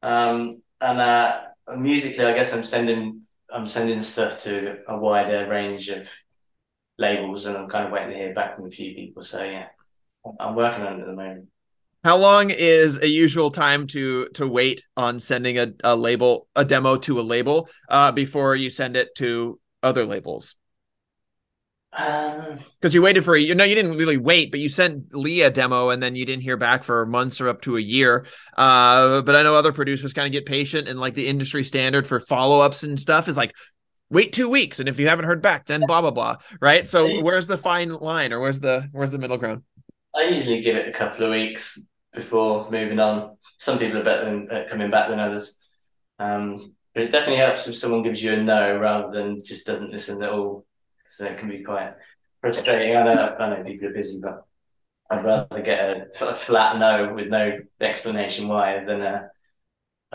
Um, 0.02 0.62
and 0.80 1.00
uh, 1.00 1.42
musically, 1.78 2.26
I 2.26 2.34
guess 2.34 2.54
I'm 2.54 2.64
sending 2.64 3.22
I'm 3.52 3.66
sending 3.66 4.00
stuff 4.00 4.38
to 4.40 4.78
a 4.88 4.98
wider 4.98 5.48
range 5.50 5.90
of 5.90 6.08
labels, 7.00 7.48
and 7.48 7.58
I'm 7.58 7.68
kind 7.68 7.86
of 7.86 7.92
waiting 7.92 8.12
to 8.12 8.16
hear 8.16 8.34
back 8.34 8.56
from 8.56 8.68
a 8.68 8.70
few 8.70 8.94
people. 8.94 9.24
So 9.24 9.44
yeah, 9.44 9.68
I'm 10.40 10.56
working 10.56 10.84
on 10.84 10.98
it 10.98 11.02
at 11.02 11.08
the 11.08 11.14
moment. 11.14 11.48
How 12.04 12.18
long 12.18 12.50
is 12.50 12.98
a 13.00 13.08
usual 13.08 13.52
time 13.52 13.88
to 13.88 14.28
to 14.30 14.48
wait 14.48 14.84
on 14.96 15.20
sending 15.20 15.58
a, 15.58 15.74
a 15.84 15.96
label 15.96 16.48
a 16.56 16.64
demo 16.64 16.96
to 16.98 17.20
a 17.20 17.22
label 17.22 17.70
uh, 17.90 18.12
before 18.12 18.56
you 18.56 18.70
send 18.70 18.96
it 18.96 19.16
to 19.16 19.60
other 19.84 20.06
labels? 20.06 20.56
Um, 21.92 22.60
because 22.80 22.94
you 22.94 23.02
waited 23.02 23.26
for 23.26 23.36
a 23.36 23.42
you 23.42 23.54
know 23.54 23.66
you 23.66 23.76
didn't 23.76 23.98
really 23.98 24.16
wait, 24.16 24.52
but 24.52 24.62
you 24.62 24.70
sent 24.70 25.14
Lee 25.14 25.42
a 25.42 25.50
demo 25.50 25.90
and 25.90 26.02
then 26.02 26.16
you 26.16 26.26
didn't 26.26 26.44
hear 26.44 26.56
back 26.56 26.84
for 26.84 27.06
months 27.06 27.42
or 27.42 27.50
up 27.50 27.62
to 27.62 27.76
a 27.76 27.82
year. 27.82 28.26
Uh, 28.56 29.22
but 29.22 29.36
I 29.36 29.44
know 29.44 29.56
other 29.56 29.74
producers 29.74 30.14
kind 30.14 30.26
of 30.26 30.32
get 30.32 30.46
patient 30.46 30.88
and 30.88 31.00
like 31.00 31.16
the 31.16 31.28
industry 31.28 31.66
standard 31.66 32.08
for 32.08 32.20
follow 32.20 32.60
ups 32.60 32.84
and 32.84 33.00
stuff 33.00 33.28
is 33.28 33.36
like 33.36 33.54
wait 34.10 34.34
two 34.34 34.50
weeks 34.50 34.80
and 34.80 34.90
if 34.90 35.00
you 35.00 35.08
haven't 35.08 35.26
heard 35.26 35.42
back 35.42 35.68
then 35.68 35.82
blah 35.86 36.02
blah 36.02 36.10
blah 36.10 36.36
right 36.60 36.88
so 36.88 37.22
where's 37.22 37.46
the 37.46 37.58
fine 37.58 37.90
line 37.90 38.34
or 38.34 38.40
where's 38.40 38.60
the 38.60 38.88
where's 38.92 39.12
the 39.12 39.20
middle 39.20 39.38
ground 39.38 39.62
i 40.16 40.24
usually 40.24 40.62
give 40.62 40.76
it 40.76 40.88
a 40.88 40.92
couple 40.92 41.26
of 41.26 41.32
weeks 41.32 41.88
before 42.14 42.70
moving 42.72 43.00
on. 43.00 43.38
Some 43.60 43.78
people 43.78 44.00
are 44.00 44.04
better 44.04 44.26
than 44.26 44.50
uh, 44.50 44.66
coming 44.70 44.90
back 44.90 45.10
than 45.10 45.20
others. 45.20 45.58
Um, 46.18 46.74
but 46.94 47.04
it 47.04 47.12
definitely 47.12 47.38
helps 47.38 47.68
if 47.68 47.76
someone 47.76 48.02
gives 48.02 48.22
you 48.22 48.34
a 48.34 48.38
no 48.38 48.78
rather 48.78 49.12
than 49.12 49.44
just 49.44 49.66
doesn't 49.66 49.92
listen 49.92 50.22
at 50.24 50.32
all. 50.32 50.66
So 51.08 51.26
it 51.26 51.38
can 51.38 51.50
be 51.50 51.64
quite 51.64 51.94
frustrating. 52.42 52.96
I 52.96 53.04
know, 53.04 53.36
I 53.40 53.50
know 53.50 53.64
people 53.64 53.88
are 53.88 53.94
busy, 53.94 54.20
but 54.22 54.44
I'd 55.10 55.24
rather 55.24 55.62
get 55.62 56.12
a, 56.22 56.30
a 56.30 56.36
flat 56.36 56.78
no 56.78 57.14
with 57.14 57.28
no 57.28 57.60
explanation 57.80 58.48
why 58.48 58.84
than 58.84 59.02
uh, 59.02 59.28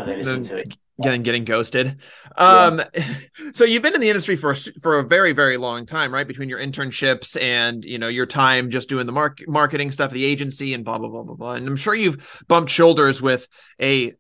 they 0.05 0.17
listen 0.17 0.43
to 0.43 0.59
it 0.59 0.77
getting 1.03 1.23
getting 1.23 1.45
ghosted. 1.45 2.01
Um, 2.37 2.81
yeah. 2.95 3.15
so 3.53 3.65
you've 3.65 3.83
been 3.83 3.95
in 3.95 4.01
the 4.01 4.09
industry 4.09 4.37
for 4.37 4.55
for 4.55 4.99
a 4.99 5.03
very 5.03 5.33
very 5.33 5.57
long 5.57 5.87
time, 5.87 6.13
right? 6.13 6.27
Between 6.27 6.49
your 6.49 6.59
internships 6.59 7.41
and 7.41 7.85
you 7.85 7.99
know 7.99 8.09
your 8.09 8.27
time 8.27 8.71
just 8.71 8.89
doing 8.89 9.07
the 9.07 9.13
mark, 9.13 9.39
marketing 9.47 9.91
stuff, 9.93 10.11
the 10.11 10.25
agency, 10.25 10.75
and 10.75 10.85
blah 10.85 10.99
blah 10.99 11.09
blah 11.09 11.25
blah 11.25 11.35
blah. 11.35 11.55
And 11.55 11.67
I'm 11.67 11.77
sure 11.77 11.95
you've 11.95 12.45
bumped 12.49 12.71
shoulders 12.71 13.21
with 13.21 13.49
a 13.81 14.15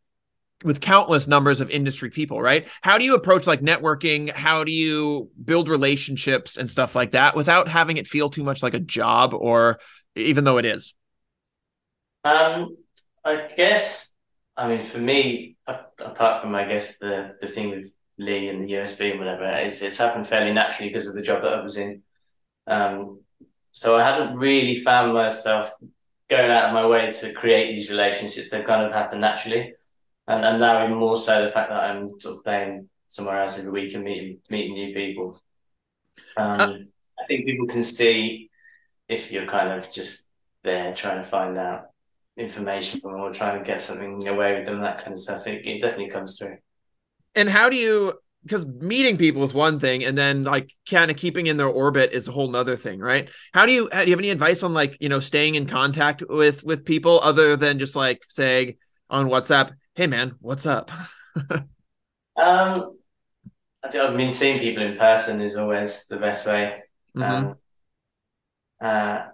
with 0.64 0.80
countless 0.80 1.26
numbers 1.28 1.60
of 1.60 1.68
industry 1.68 2.10
people, 2.10 2.40
right? 2.40 2.66
How 2.80 2.96
do 2.96 3.04
you 3.04 3.14
approach 3.14 3.46
like 3.46 3.60
networking? 3.60 4.30
How 4.30 4.64
do 4.64 4.72
you 4.72 5.30
build 5.44 5.68
relationships 5.68 6.56
and 6.56 6.70
stuff 6.70 6.94
like 6.94 7.12
that 7.12 7.36
without 7.36 7.68
having 7.68 7.98
it 7.98 8.06
feel 8.06 8.30
too 8.30 8.42
much 8.42 8.62
like 8.62 8.74
a 8.74 8.80
job, 8.80 9.34
or 9.34 9.78
even 10.16 10.44
though 10.44 10.58
it 10.58 10.64
is? 10.64 10.94
Um, 12.24 12.76
I 13.22 13.48
guess 13.54 14.13
I 14.56 14.68
mean, 14.68 14.80
for 14.80 14.98
me, 14.98 15.56
apart 15.66 16.40
from 16.40 16.54
I 16.54 16.64
guess 16.64 16.98
the 16.98 17.36
the 17.40 17.48
thing 17.48 17.70
with 17.70 17.92
Lee 18.18 18.48
and 18.48 18.62
the 18.62 18.74
USB 18.74 19.10
and 19.10 19.18
whatever, 19.18 19.44
it's 19.44 19.82
it's 19.82 19.98
happened 19.98 20.26
fairly 20.26 20.52
naturally 20.52 20.90
because 20.90 21.06
of 21.06 21.14
the 21.14 21.22
job 21.22 21.42
that 21.42 21.52
I 21.54 21.60
was 21.60 21.76
in. 21.76 22.02
Um, 22.66 23.20
so 23.72 23.96
I 23.96 24.04
hadn't 24.04 24.36
really 24.36 24.76
found 24.76 25.12
myself 25.12 25.70
going 26.30 26.50
out 26.50 26.66
of 26.66 26.74
my 26.74 26.86
way 26.86 27.10
to 27.10 27.32
create 27.32 27.74
these 27.74 27.90
relationships. 27.90 28.50
They've 28.50 28.64
kind 28.64 28.86
of 28.86 28.92
happened 28.92 29.20
naturally, 29.20 29.74
and 30.28 30.44
and 30.44 30.60
now 30.60 30.84
even 30.84 30.96
more 30.96 31.16
so 31.16 31.44
the 31.44 31.50
fact 31.50 31.70
that 31.70 31.90
I'm 31.90 32.20
sort 32.20 32.36
of 32.36 32.44
playing 32.44 32.88
somewhere 33.08 33.42
else 33.42 33.58
every 33.58 33.72
week 33.72 33.94
and 33.94 34.04
meeting 34.04 34.38
meeting 34.50 34.74
new 34.74 34.94
people. 34.94 35.40
Um, 36.36 36.60
uh, 36.60 36.74
I 37.20 37.26
think 37.26 37.46
people 37.46 37.66
can 37.66 37.82
see 37.82 38.50
if 39.08 39.32
you're 39.32 39.46
kind 39.46 39.72
of 39.72 39.90
just 39.90 40.26
there 40.62 40.94
trying 40.94 41.22
to 41.22 41.28
find 41.28 41.58
out 41.58 41.90
information 42.36 43.00
from 43.00 43.12
them 43.12 43.20
or 43.20 43.32
trying 43.32 43.58
to 43.58 43.64
get 43.64 43.80
something 43.80 44.26
away 44.26 44.56
with 44.56 44.66
them, 44.66 44.80
that 44.80 44.98
kind 44.98 45.12
of 45.12 45.20
stuff. 45.20 45.46
It, 45.46 45.66
it 45.66 45.80
definitely 45.80 46.10
comes 46.10 46.38
through. 46.38 46.56
And 47.34 47.48
how 47.48 47.68
do 47.68 47.76
you 47.76 48.14
because 48.44 48.66
meeting 48.66 49.16
people 49.16 49.42
is 49.42 49.54
one 49.54 49.78
thing 49.78 50.04
and 50.04 50.16
then 50.16 50.44
like 50.44 50.70
kind 50.88 51.10
of 51.10 51.16
keeping 51.16 51.46
in 51.46 51.56
their 51.56 51.66
orbit 51.66 52.12
is 52.12 52.28
a 52.28 52.32
whole 52.32 52.50
nother 52.50 52.76
thing 52.76 53.00
right 53.00 53.30
how 53.52 53.64
do 53.64 53.72
you 53.72 53.88
do 53.88 54.04
you 54.04 54.10
have 54.10 54.18
any 54.18 54.30
advice 54.30 54.62
on 54.62 54.74
like 54.74 54.96
you 55.00 55.08
know 55.08 55.20
staying 55.20 55.54
in 55.54 55.66
contact 55.66 56.22
with 56.28 56.62
with 56.62 56.84
people 56.84 57.20
other 57.22 57.56
than 57.56 57.78
just 57.78 57.96
like 57.96 58.22
saying 58.28 58.74
on 59.10 59.28
whatsapp 59.28 59.72
hey 59.94 60.06
man 60.06 60.34
what's 60.40 60.66
up 60.66 60.90
um 62.36 62.96
I 63.92 64.10
mean 64.10 64.30
seeing 64.30 64.58
people 64.58 64.82
in 64.82 64.96
person 64.96 65.40
is 65.40 65.56
always 65.56 66.06
the 66.06 66.18
best 66.18 66.46
way 66.46 66.82
mm-hmm. 67.16 67.22
um 67.22 67.56
uh 68.80 69.26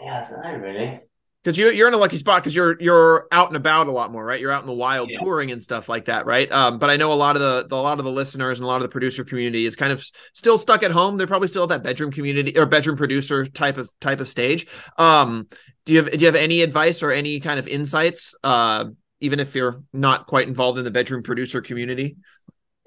yeah 0.00 0.18
i 0.18 0.20
don't 0.20 0.42
know 0.42 0.54
really 0.56 1.00
because 1.44 1.58
you 1.58 1.70
you're 1.70 1.88
in 1.88 1.94
a 1.94 1.98
lucky 1.98 2.16
spot 2.16 2.42
because 2.42 2.56
you're 2.56 2.80
you're 2.80 3.26
out 3.30 3.48
and 3.48 3.56
about 3.56 3.86
a 3.86 3.90
lot 3.90 4.10
more, 4.10 4.24
right? 4.24 4.40
You're 4.40 4.50
out 4.50 4.62
in 4.62 4.66
the 4.66 4.72
wild 4.72 5.10
yeah. 5.10 5.18
touring 5.20 5.52
and 5.52 5.62
stuff 5.62 5.88
like 5.90 6.06
that, 6.06 6.24
right? 6.24 6.50
Um, 6.50 6.78
but 6.78 6.88
I 6.88 6.96
know 6.96 7.12
a 7.12 7.14
lot 7.14 7.36
of 7.36 7.42
the, 7.42 7.66
the, 7.68 7.76
a 7.76 7.84
lot 7.84 7.98
of 7.98 8.04
the 8.04 8.10
listeners 8.10 8.58
and 8.58 8.64
a 8.64 8.66
lot 8.66 8.76
of 8.76 8.82
the 8.82 8.88
producer 8.88 9.24
community 9.24 9.66
is 9.66 9.76
kind 9.76 9.92
of 9.92 10.02
still 10.32 10.58
stuck 10.58 10.82
at 10.82 10.90
home. 10.90 11.18
They're 11.18 11.26
probably 11.26 11.48
still 11.48 11.64
at 11.64 11.68
that 11.68 11.82
bedroom 11.82 12.10
community 12.10 12.56
or 12.58 12.64
bedroom 12.64 12.96
producer 12.96 13.44
type 13.44 13.76
of 13.76 13.90
type 14.00 14.20
of 14.20 14.28
stage. 14.28 14.66
Um, 14.96 15.46
do 15.84 15.92
you 15.92 16.02
have 16.02 16.10
do 16.10 16.18
you 16.18 16.26
have 16.26 16.34
any 16.34 16.62
advice 16.62 17.02
or 17.02 17.10
any 17.10 17.40
kind 17.40 17.58
of 17.58 17.68
insights? 17.68 18.34
Uh, 18.42 18.86
even 19.20 19.38
if 19.38 19.54
you're 19.54 19.82
not 19.92 20.26
quite 20.26 20.48
involved 20.48 20.78
in 20.78 20.84
the 20.84 20.90
bedroom 20.90 21.22
producer 21.22 21.60
community. 21.60 22.16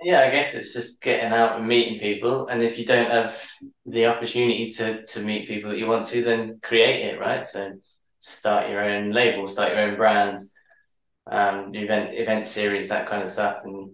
Yeah, 0.01 0.21
I 0.21 0.29
guess 0.29 0.53
it's 0.53 0.73
just 0.73 1.01
getting 1.01 1.31
out 1.31 1.57
and 1.57 1.67
meeting 1.67 1.97
people, 1.97 2.47
and 2.47 2.61
if 2.61 2.77
you 2.77 2.85
don't 2.85 3.09
have 3.09 3.41
the 3.87 4.05
opportunity 4.05 4.71
to 4.73 5.03
to 5.03 5.21
meet 5.21 5.47
people 5.47 5.71
that 5.71 5.79
you 5.79 5.87
want 5.87 6.05
to, 6.07 6.23
then 6.23 6.59
create 6.61 7.01
it, 7.01 7.19
right? 7.19 7.43
So 7.43 7.71
start 8.27 8.69
your 8.69 8.83
own 8.83 9.11
label, 9.11 9.47
start 9.47 9.71
your 9.71 9.81
own 9.81 9.95
brand, 9.95 10.37
um, 11.31 11.73
event 11.73 12.13
event 12.13 12.47
series, 12.47 12.89
that 12.89 13.07
kind 13.07 13.21
of 13.21 13.27
stuff, 13.27 13.61
and 13.63 13.91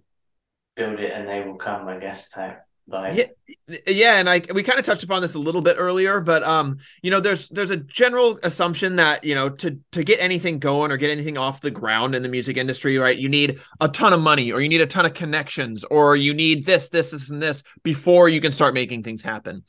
build 0.76 1.00
it, 1.00 1.12
and 1.12 1.28
they 1.28 1.42
will 1.42 1.56
come. 1.56 1.88
I 1.88 1.98
guess 1.98 2.30
type. 2.30 2.60
Yeah, 2.86 3.78
yeah, 3.88 4.18
and 4.18 4.30
I 4.30 4.42
we 4.54 4.62
kind 4.62 4.78
of 4.78 4.84
touched 4.84 5.04
upon 5.04 5.22
this 5.22 5.36
a 5.36 5.40
little 5.40 5.62
bit 5.62 5.78
earlier, 5.80 6.20
but 6.20 6.44
um, 6.44 6.80
you 7.02 7.12
know, 7.12 7.22
there's 7.22 7.48
there's 7.48 7.72
a 7.72 7.78
general 7.78 8.38
assumption 8.44 8.98
that 8.98 9.24
you 9.24 9.36
know 9.36 9.50
to 9.50 9.80
to 9.94 10.04
get 10.04 10.20
anything 10.20 10.60
going 10.60 10.92
or 10.92 10.98
get 10.98 11.10
anything 11.10 11.38
off 11.38 11.62
the 11.62 11.72
ground 11.72 12.14
in 12.14 12.24
the 12.24 12.30
music 12.30 12.58
industry, 12.58 12.98
right? 12.98 13.18
You 13.18 13.30
need 13.30 13.62
a 13.80 13.88
ton 13.88 14.12
of 14.12 14.20
money, 14.20 14.52
or 14.52 14.60
you 14.60 14.68
need 14.68 14.82
a 14.82 14.86
ton 14.86 15.06
of 15.06 15.14
connections, 15.14 15.86
or 15.86 16.18
you 16.18 16.34
need 16.34 16.66
this, 16.66 16.90
this, 16.90 17.12
this, 17.12 17.32
and 17.32 17.42
this 17.42 17.64
before 17.84 18.28
you 18.28 18.42
can 18.42 18.52
start 18.52 18.74
making 18.74 19.04
things 19.04 19.22
happen, 19.22 19.64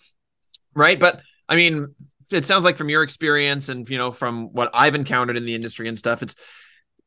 right? 0.75 0.99
But 0.99 1.21
I 1.49 1.55
mean, 1.55 1.95
it 2.33 2.45
sounds 2.45 2.65
like 2.65 2.77
from 2.77 2.89
your 2.89 3.03
experience 3.03 3.69
and 3.69 3.89
you 3.89 3.99
know 3.99 4.11
from 4.11 4.53
what 4.53 4.71
I've 4.75 4.95
encountered 4.95 5.37
in 5.37 5.45
the 5.45 5.55
industry 5.55 5.89
and 5.89 5.99
stuff, 5.99 6.23
it's 6.23 6.37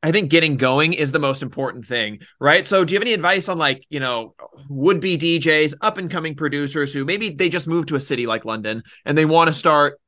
I 0.03 0.11
think 0.11 0.29
getting 0.29 0.57
going 0.57 0.93
is 0.93 1.11
the 1.11 1.19
most 1.19 1.41
important 1.41 1.85
thing, 1.85 2.19
right? 2.39 2.67
So, 2.67 2.85
do 2.85 2.93
you 2.93 2.97
have 2.97 3.03
any 3.03 3.13
advice 3.13 3.49
on 3.49 3.57
like, 3.57 3.83
you 3.89 3.99
know, 3.99 4.35
would 4.69 4.99
be 4.99 5.17
DJs, 5.17 5.75
up 5.81 5.97
and 5.97 6.09
coming 6.09 6.35
producers 6.35 6.93
who 6.93 7.03
maybe 7.03 7.29
they 7.29 7.49
just 7.49 7.67
moved 7.67 7.87
to 7.89 7.95
a 7.95 7.99
city 7.99 8.27
like 8.27 8.45
London 8.45 8.83
and 9.05 9.17
they 9.17 9.25
want 9.25 9.47
to 9.47 9.53
start 9.53 9.99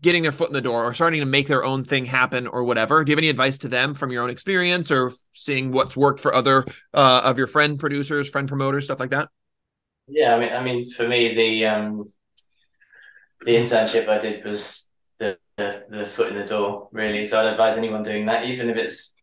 getting 0.00 0.22
their 0.22 0.32
foot 0.32 0.48
in 0.48 0.54
the 0.54 0.60
door 0.60 0.84
or 0.84 0.94
starting 0.94 1.20
to 1.20 1.26
make 1.26 1.48
their 1.48 1.64
own 1.64 1.84
thing 1.84 2.04
happen 2.04 2.46
or 2.46 2.62
whatever? 2.62 3.04
Do 3.04 3.10
you 3.10 3.16
have 3.16 3.20
any 3.20 3.28
advice 3.28 3.58
to 3.58 3.68
them 3.68 3.94
from 3.94 4.12
your 4.12 4.22
own 4.22 4.30
experience 4.30 4.90
or 4.90 5.12
seeing 5.32 5.72
what's 5.72 5.96
worked 5.96 6.20
for 6.20 6.32
other 6.32 6.64
uh, 6.94 7.22
of 7.24 7.38
your 7.38 7.46
friend 7.46 7.78
producers, 7.78 8.28
friend 8.28 8.46
promoters, 8.46 8.84
stuff 8.84 9.00
like 9.00 9.10
that? 9.10 9.28
Yeah, 10.06 10.34
I 10.34 10.40
mean, 10.40 10.52
I 10.52 10.62
mean, 10.62 10.90
for 10.90 11.06
me, 11.06 11.34
the 11.34 11.66
um, 11.66 12.12
the 13.42 13.56
internship 13.56 14.08
I 14.08 14.18
did 14.18 14.44
was 14.44 14.88
the, 15.18 15.38
the, 15.56 15.84
the 15.88 16.04
foot 16.04 16.28
in 16.28 16.38
the 16.38 16.44
door, 16.44 16.88
really. 16.92 17.24
So 17.24 17.40
I'd 17.40 17.52
advise 17.52 17.76
anyone 17.76 18.02
doing 18.02 18.26
that, 18.26 18.44
even 18.46 18.70
if 18.70 18.76
it's, 18.76 19.14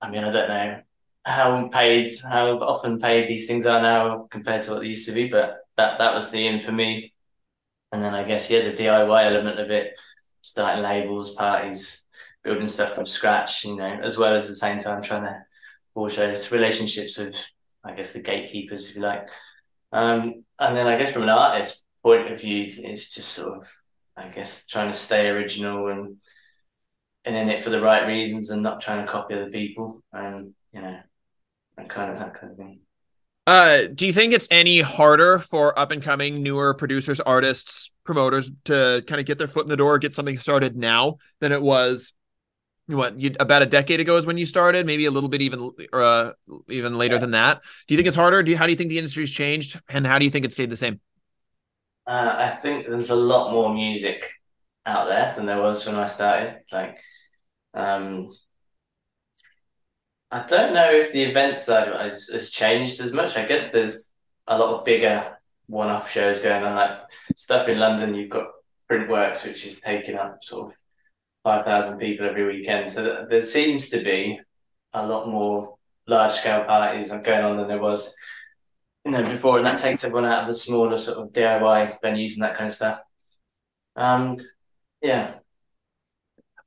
I 0.00 0.10
mean, 0.10 0.24
I 0.24 0.30
don't 0.30 0.48
know 0.48 0.80
how 1.24 1.68
paid, 1.68 2.14
how 2.22 2.58
often 2.58 2.98
paid 2.98 3.26
these 3.26 3.46
things 3.46 3.66
are 3.66 3.80
now 3.80 4.26
compared 4.30 4.62
to 4.62 4.72
what 4.72 4.80
they 4.80 4.88
used 4.88 5.06
to 5.06 5.12
be, 5.12 5.28
but 5.28 5.58
that 5.76 5.98
that 5.98 6.14
was 6.14 6.30
the 6.30 6.46
in 6.46 6.58
for 6.58 6.72
me. 6.72 7.12
And 7.92 8.02
then 8.02 8.14
I 8.14 8.24
guess 8.24 8.50
yeah, 8.50 8.64
the 8.64 8.72
DIY 8.72 9.24
element 9.24 9.58
of 9.58 9.70
it, 9.70 9.98
starting 10.42 10.82
labels, 10.82 11.34
parties, 11.34 12.04
building 12.42 12.68
stuff 12.68 12.94
from 12.94 13.06
scratch, 13.06 13.64
you 13.64 13.76
know, 13.76 14.00
as 14.02 14.18
well 14.18 14.34
as 14.34 14.44
at 14.44 14.48
the 14.48 14.54
same 14.56 14.78
time 14.78 15.00
trying 15.00 15.22
to 15.22 15.42
forge 15.94 16.16
those 16.16 16.50
relationships 16.52 17.16
with, 17.16 17.42
I 17.84 17.92
guess, 17.92 18.12
the 18.12 18.20
gatekeepers, 18.20 18.90
if 18.90 18.96
you 18.96 19.02
like. 19.02 19.30
Um, 19.92 20.44
and 20.58 20.76
then 20.76 20.86
I 20.86 20.98
guess 20.98 21.12
from 21.12 21.22
an 21.22 21.28
artist 21.30 21.83
point 22.04 22.30
of 22.30 22.40
view, 22.40 22.64
is 22.64 23.10
just 23.10 23.30
sort 23.30 23.58
of, 23.58 23.66
I 24.16 24.28
guess, 24.28 24.66
trying 24.66 24.90
to 24.90 24.96
stay 24.96 25.26
original 25.28 25.88
and 25.88 26.18
and 27.24 27.34
in 27.34 27.48
it 27.48 27.62
for 27.62 27.70
the 27.70 27.80
right 27.80 28.06
reasons 28.06 28.50
and 28.50 28.62
not 28.62 28.82
trying 28.82 29.04
to 29.04 29.10
copy 29.10 29.34
other 29.34 29.50
people 29.50 30.02
and 30.12 30.52
you 30.72 30.82
know 30.82 30.98
that 31.78 31.88
kind 31.88 32.12
of 32.12 32.18
that 32.18 32.34
kind 32.34 32.52
of 32.52 32.58
thing. 32.58 32.80
Uh, 33.46 33.82
do 33.94 34.06
you 34.06 34.12
think 34.12 34.32
it's 34.32 34.48
any 34.50 34.80
harder 34.80 35.38
for 35.38 35.78
up 35.78 35.90
and 35.90 36.02
coming 36.02 36.42
newer 36.42 36.72
producers, 36.72 37.20
artists, 37.20 37.90
promoters 38.04 38.50
to 38.64 39.04
kind 39.06 39.20
of 39.20 39.26
get 39.26 39.36
their 39.36 39.48
foot 39.48 39.64
in 39.64 39.68
the 39.68 39.76
door, 39.76 39.98
get 39.98 40.14
something 40.14 40.38
started 40.38 40.76
now 40.76 41.16
than 41.40 41.52
it 41.52 41.60
was 41.60 42.14
what 42.86 43.18
you, 43.18 43.34
about 43.40 43.62
a 43.62 43.66
decade 43.66 44.00
ago 44.00 44.16
is 44.16 44.26
when 44.26 44.36
you 44.36 44.46
started 44.46 44.86
maybe 44.86 45.06
a 45.06 45.10
little 45.10 45.28
bit 45.28 45.40
even 45.40 45.70
uh 45.92 46.32
even 46.68 46.98
later 46.98 47.14
yeah. 47.14 47.20
than 47.20 47.30
that 47.30 47.62
do 47.88 47.94
you 47.94 47.98
think 47.98 48.06
it's 48.06 48.16
harder 48.16 48.42
do 48.42 48.50
you, 48.50 48.58
how 48.58 48.66
do 48.66 48.72
you 48.72 48.76
think 48.76 48.90
the 48.90 48.98
industry's 48.98 49.30
changed 49.30 49.80
and 49.88 50.06
how 50.06 50.18
do 50.18 50.24
you 50.26 50.30
think 50.30 50.44
it 50.44 50.52
stayed 50.52 50.68
the 50.68 50.76
same 50.76 51.00
uh, 52.06 52.34
I 52.38 52.48
think 52.48 52.86
there's 52.86 53.10
a 53.10 53.14
lot 53.16 53.52
more 53.52 53.72
music 53.72 54.30
out 54.86 55.06
there 55.06 55.32
than 55.34 55.46
there 55.46 55.58
was 55.58 55.86
when 55.86 55.96
I 55.96 56.04
started. 56.04 56.60
Like, 56.72 56.98
um, 57.72 58.30
I 60.30 60.44
don't 60.44 60.74
know 60.74 60.90
if 60.90 61.12
the 61.12 61.22
event 61.22 61.58
side 61.58 61.88
has, 61.88 62.28
has 62.28 62.50
changed 62.50 63.00
as 63.00 63.12
much. 63.12 63.36
I 63.36 63.46
guess 63.46 63.68
there's 63.68 64.12
a 64.46 64.58
lot 64.58 64.74
of 64.74 64.84
bigger 64.84 65.38
one-off 65.66 66.10
shows 66.10 66.40
going 66.40 66.62
on, 66.62 66.74
like 66.74 66.98
stuff 67.36 67.68
in 67.68 67.78
London. 67.78 68.14
You've 68.14 68.30
got 68.30 68.48
Printworks, 68.90 69.46
which 69.46 69.64
is 69.66 69.80
taking 69.80 70.16
up 70.16 70.42
sort 70.42 70.68
of 70.68 70.76
five 71.42 71.64
thousand 71.64 71.98
people 71.98 72.26
every 72.26 72.46
weekend. 72.46 72.90
So 72.90 73.26
there 73.28 73.40
seems 73.40 73.88
to 73.90 74.02
be 74.02 74.40
a 74.92 75.06
lot 75.06 75.28
more 75.28 75.76
large-scale 76.06 76.64
parties 76.64 77.10
going 77.10 77.44
on 77.44 77.56
than 77.56 77.68
there 77.68 77.80
was 77.80 78.14
you 79.04 79.10
know, 79.10 79.22
before, 79.22 79.58
and 79.58 79.66
that 79.66 79.76
takes 79.76 80.04
everyone 80.04 80.24
out 80.24 80.42
of 80.42 80.46
the 80.46 80.54
smaller 80.54 80.96
sort 80.96 81.18
of 81.18 81.32
DIY 81.32 81.98
venues 82.02 82.34
and 82.34 82.42
that 82.42 82.54
kind 82.54 82.66
of 82.66 82.74
stuff. 82.74 83.00
Um, 83.96 84.36
yeah. 85.02 85.34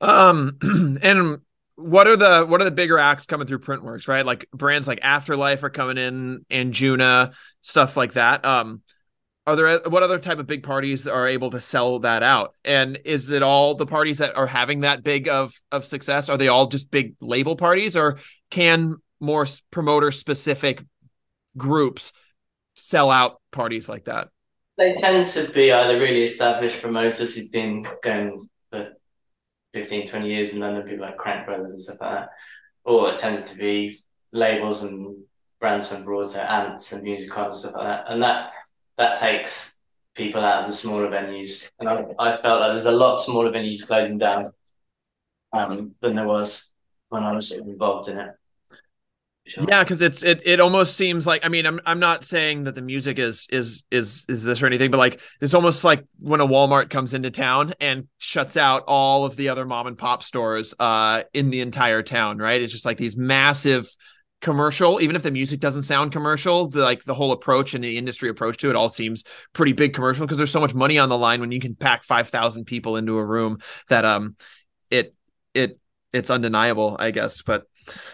Um, 0.00 0.56
and 1.02 1.38
what 1.74 2.06
are 2.06 2.16
the 2.16 2.46
what 2.46 2.60
are 2.60 2.64
the 2.64 2.70
bigger 2.70 2.98
acts 2.98 3.26
coming 3.26 3.46
through 3.46 3.60
Printworks, 3.60 4.08
right? 4.08 4.24
Like 4.24 4.48
brands 4.52 4.88
like 4.88 5.00
Afterlife 5.02 5.62
are 5.62 5.70
coming 5.70 5.98
in, 5.98 6.44
Anjuna, 6.50 7.34
stuff 7.60 7.96
like 7.96 8.12
that. 8.14 8.44
Um, 8.44 8.82
are 9.46 9.56
there 9.56 9.78
what 9.88 10.02
other 10.02 10.18
type 10.18 10.38
of 10.38 10.46
big 10.46 10.62
parties 10.62 11.06
are 11.06 11.26
able 11.26 11.50
to 11.50 11.60
sell 11.60 12.00
that 12.00 12.22
out? 12.22 12.54
And 12.64 12.98
is 13.04 13.30
it 13.30 13.42
all 13.42 13.74
the 13.74 13.86
parties 13.86 14.18
that 14.18 14.36
are 14.36 14.46
having 14.46 14.80
that 14.80 15.02
big 15.02 15.28
of 15.28 15.54
of 15.72 15.84
success? 15.84 16.28
Are 16.28 16.36
they 16.36 16.48
all 16.48 16.66
just 16.66 16.90
big 16.90 17.14
label 17.20 17.56
parties, 17.56 17.96
or 17.96 18.18
can 18.50 18.96
more 19.20 19.46
promoter 19.70 20.12
specific 20.12 20.84
groups 21.56 22.12
sell 22.78 23.10
out 23.10 23.40
parties 23.50 23.88
like 23.88 24.04
that? 24.04 24.28
They 24.76 24.92
tend 24.92 25.24
to 25.26 25.48
be 25.48 25.72
either 25.72 25.98
really 25.98 26.22
established 26.22 26.80
promoters 26.80 27.34
who've 27.34 27.50
been 27.50 27.86
going 28.02 28.48
for 28.70 28.92
15, 29.74 30.06
20 30.06 30.28
years 30.28 30.52
and 30.52 30.62
then 30.62 30.76
the 30.76 30.82
people 30.82 31.04
like 31.04 31.16
Krankbrothers 31.16 31.70
and 31.70 31.80
stuff 31.80 31.98
like 32.00 32.12
that. 32.12 32.28
Or 32.84 33.10
it 33.10 33.18
tends 33.18 33.50
to 33.50 33.56
be 33.56 33.98
labels 34.32 34.82
and 34.82 35.16
brands 35.60 35.88
from 35.88 36.02
abroad, 36.02 36.28
so 36.28 36.40
Ants 36.40 36.92
and 36.92 37.02
Music 37.02 37.36
and 37.36 37.54
stuff 37.54 37.74
like 37.74 37.86
that. 37.86 38.04
And 38.08 38.22
that 38.22 38.52
that 38.96 39.18
takes 39.18 39.78
people 40.14 40.44
out 40.44 40.64
of 40.64 40.70
the 40.70 40.76
smaller 40.76 41.08
venues. 41.08 41.68
And 41.78 41.88
I, 41.88 42.04
I 42.18 42.36
felt 42.36 42.60
like 42.60 42.70
there's 42.70 42.86
a 42.86 42.92
lot 42.92 43.16
smaller 43.16 43.50
venues 43.50 43.86
closing 43.86 44.18
down 44.18 44.52
um, 45.52 45.94
than 46.00 46.14
there 46.14 46.26
was 46.26 46.72
when 47.08 47.24
I 47.24 47.32
was 47.32 47.52
involved 47.52 48.08
in 48.08 48.18
it 48.18 48.37
Sure. 49.48 49.64
Yeah, 49.66 49.82
because 49.82 50.02
it's 50.02 50.22
it 50.22 50.42
it 50.44 50.60
almost 50.60 50.94
seems 50.94 51.26
like 51.26 51.42
I 51.44 51.48
mean 51.48 51.64
I'm 51.64 51.80
I'm 51.86 51.98
not 51.98 52.22
saying 52.24 52.64
that 52.64 52.74
the 52.74 52.82
music 52.82 53.18
is 53.18 53.46
is 53.50 53.82
is 53.90 54.24
is 54.28 54.44
this 54.44 54.62
or 54.62 54.66
anything, 54.66 54.90
but 54.90 54.98
like 54.98 55.20
it's 55.40 55.54
almost 55.54 55.84
like 55.84 56.04
when 56.18 56.42
a 56.42 56.46
Walmart 56.46 56.90
comes 56.90 57.14
into 57.14 57.30
town 57.30 57.72
and 57.80 58.08
shuts 58.18 58.58
out 58.58 58.84
all 58.86 59.24
of 59.24 59.36
the 59.36 59.48
other 59.48 59.64
mom 59.64 59.86
and 59.86 59.96
pop 59.96 60.22
stores 60.22 60.74
uh 60.78 61.22
in 61.32 61.48
the 61.48 61.60
entire 61.62 62.02
town, 62.02 62.36
right? 62.36 62.60
It's 62.60 62.72
just 62.72 62.84
like 62.84 62.98
these 62.98 63.16
massive 63.16 63.88
commercial 64.40 65.00
even 65.00 65.16
if 65.16 65.24
the 65.24 65.32
music 65.32 65.58
doesn't 65.58 65.82
sound 65.82 66.12
commercial 66.12 66.68
the 66.68 66.80
like 66.80 67.02
the 67.02 67.14
whole 67.14 67.32
approach 67.32 67.74
and 67.74 67.82
the 67.82 67.98
industry 67.98 68.28
approach 68.28 68.56
to 68.56 68.70
it 68.70 68.76
all 68.76 68.88
seems 68.88 69.24
pretty 69.52 69.72
big 69.72 69.92
commercial 69.92 70.24
because 70.24 70.38
there's 70.38 70.52
so 70.52 70.60
much 70.60 70.74
money 70.74 70.96
on 70.96 71.08
the 71.08 71.18
line 71.18 71.40
when 71.40 71.50
you 71.50 71.58
can 71.58 71.74
pack 71.74 72.04
5000 72.04 72.64
people 72.64 72.96
into 72.96 73.18
a 73.18 73.24
room 73.24 73.58
that 73.88 74.04
um 74.04 74.36
it 74.90 75.12
it 75.54 75.80
it's 76.12 76.30
undeniable 76.30 76.96
i 77.00 77.10
guess 77.10 77.42
but 77.42 77.64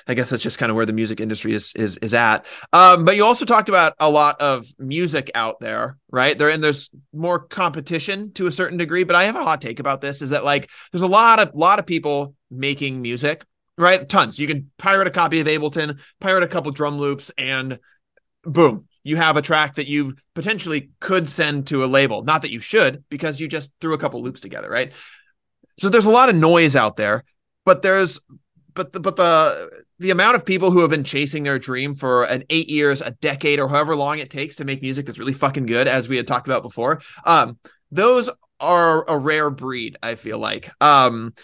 i 0.07 0.15
guess 0.15 0.31
that's 0.31 0.43
just 0.43 0.59
kind 0.59 0.71
of 0.71 0.77
where 0.77 0.87
the 0.87 0.93
music 0.93 1.21
industry 1.21 1.53
is 1.53 1.73
is 1.77 1.97
is 1.99 2.15
at 2.15 2.47
um 2.73 3.05
but 3.05 3.17
you 3.17 3.25
also 3.25 3.45
talked 3.45 3.69
about 3.69 3.95
a 3.99 4.11
lot 4.11 4.41
of 4.41 4.67
music 4.79 5.31
out 5.35 5.61
there 5.61 5.97
right 6.11 6.39
there 6.39 6.51
and 6.51 6.63
there's 6.63 6.91
more 7.13 7.39
competition 7.39 8.33
to 8.33 8.47
a 8.47 8.53
certain 8.53 8.79
degree 8.79 9.05
but 9.05 9.17
i 9.17 9.25
have 9.25 9.37
a 9.37 9.45
hot 9.45 9.61
take 9.61 9.81
about 9.81 10.01
this 10.01 10.23
is 10.23 10.31
that 10.31 10.45
like 10.45 10.71
there's 10.93 11.03
a 11.03 11.07
lot 11.07 11.39
of 11.39 11.55
lot 11.55 11.79
of 11.79 11.87
people 11.87 12.35
making 12.51 13.03
music 13.03 13.45
right? 13.77 14.09
Tons. 14.09 14.39
You 14.39 14.47
can 14.47 14.71
pirate 14.79 15.09
a 15.09 15.11
copy 15.11 15.41
of 15.41 15.47
Ableton, 15.47 15.99
pirate 16.21 16.45
a 16.45 16.49
couple 16.49 16.71
drum 16.73 16.99
loops, 16.99 17.33
and 17.37 17.79
boom, 18.45 18.87
you 19.03 19.17
have 19.17 19.37
a 19.37 19.43
track 19.43 19.75
that 19.75 19.87
you 19.87 20.15
potentially 20.35 20.91
could 21.01 21.29
send 21.29 21.67
to 21.69 21.85
a 21.85 21.87
label. 21.87 22.23
Not 22.23 22.43
that 22.43 22.51
you 22.51 22.61
should, 22.61 23.05
because 23.09 23.41
you 23.41 23.49
just 23.49 23.73
threw 23.81 23.95
a 23.95 23.99
couple 23.99 24.23
loops 24.23 24.41
together, 24.41 24.71
right? 24.71 24.93
So 25.79 25.89
there's 25.89 26.07
a 26.07 26.11
lot 26.11 26.29
of 26.29 26.37
noise 26.37 26.77
out 26.77 26.97
there, 26.97 27.25
but 27.65 27.83
there's 27.83 28.21
but 28.75 28.93
the, 28.93 29.01
but 29.01 29.17
the 29.17 29.85
the 29.99 30.11
amount 30.11 30.37
of 30.37 30.45
people 30.45 30.71
who 30.71 30.81
have 30.81 30.91
been 30.91 31.05
chasing 31.05 31.45
their 31.45 31.59
dream 31.59 31.95
for 31.95 32.25
an 32.25 32.45
eight 32.51 32.69
years, 32.69 33.01
a 33.01 33.13
decade, 33.13 33.61
or 33.61 33.69
however 33.69 33.97
long 33.97 34.19
it 34.19 34.31
takes 34.31 34.57
to 34.57 34.65
make 34.65 34.83
music 34.83 35.07
that's 35.07 35.19
really 35.19 35.33
fucking 35.33 35.67
good, 35.67 35.89
as 35.89 36.09
we 36.09 36.17
had 36.17 36.27
talked 36.27 36.47
about 36.47 36.63
before, 36.63 37.01
um, 37.25 37.59
those 37.91 38.29
are 38.61 39.09
a 39.09 39.19
rare 39.19 39.51
breed. 39.51 39.97
I 40.03 40.17
feel 40.17 40.39
like. 40.39 40.71
Um, 40.83 41.35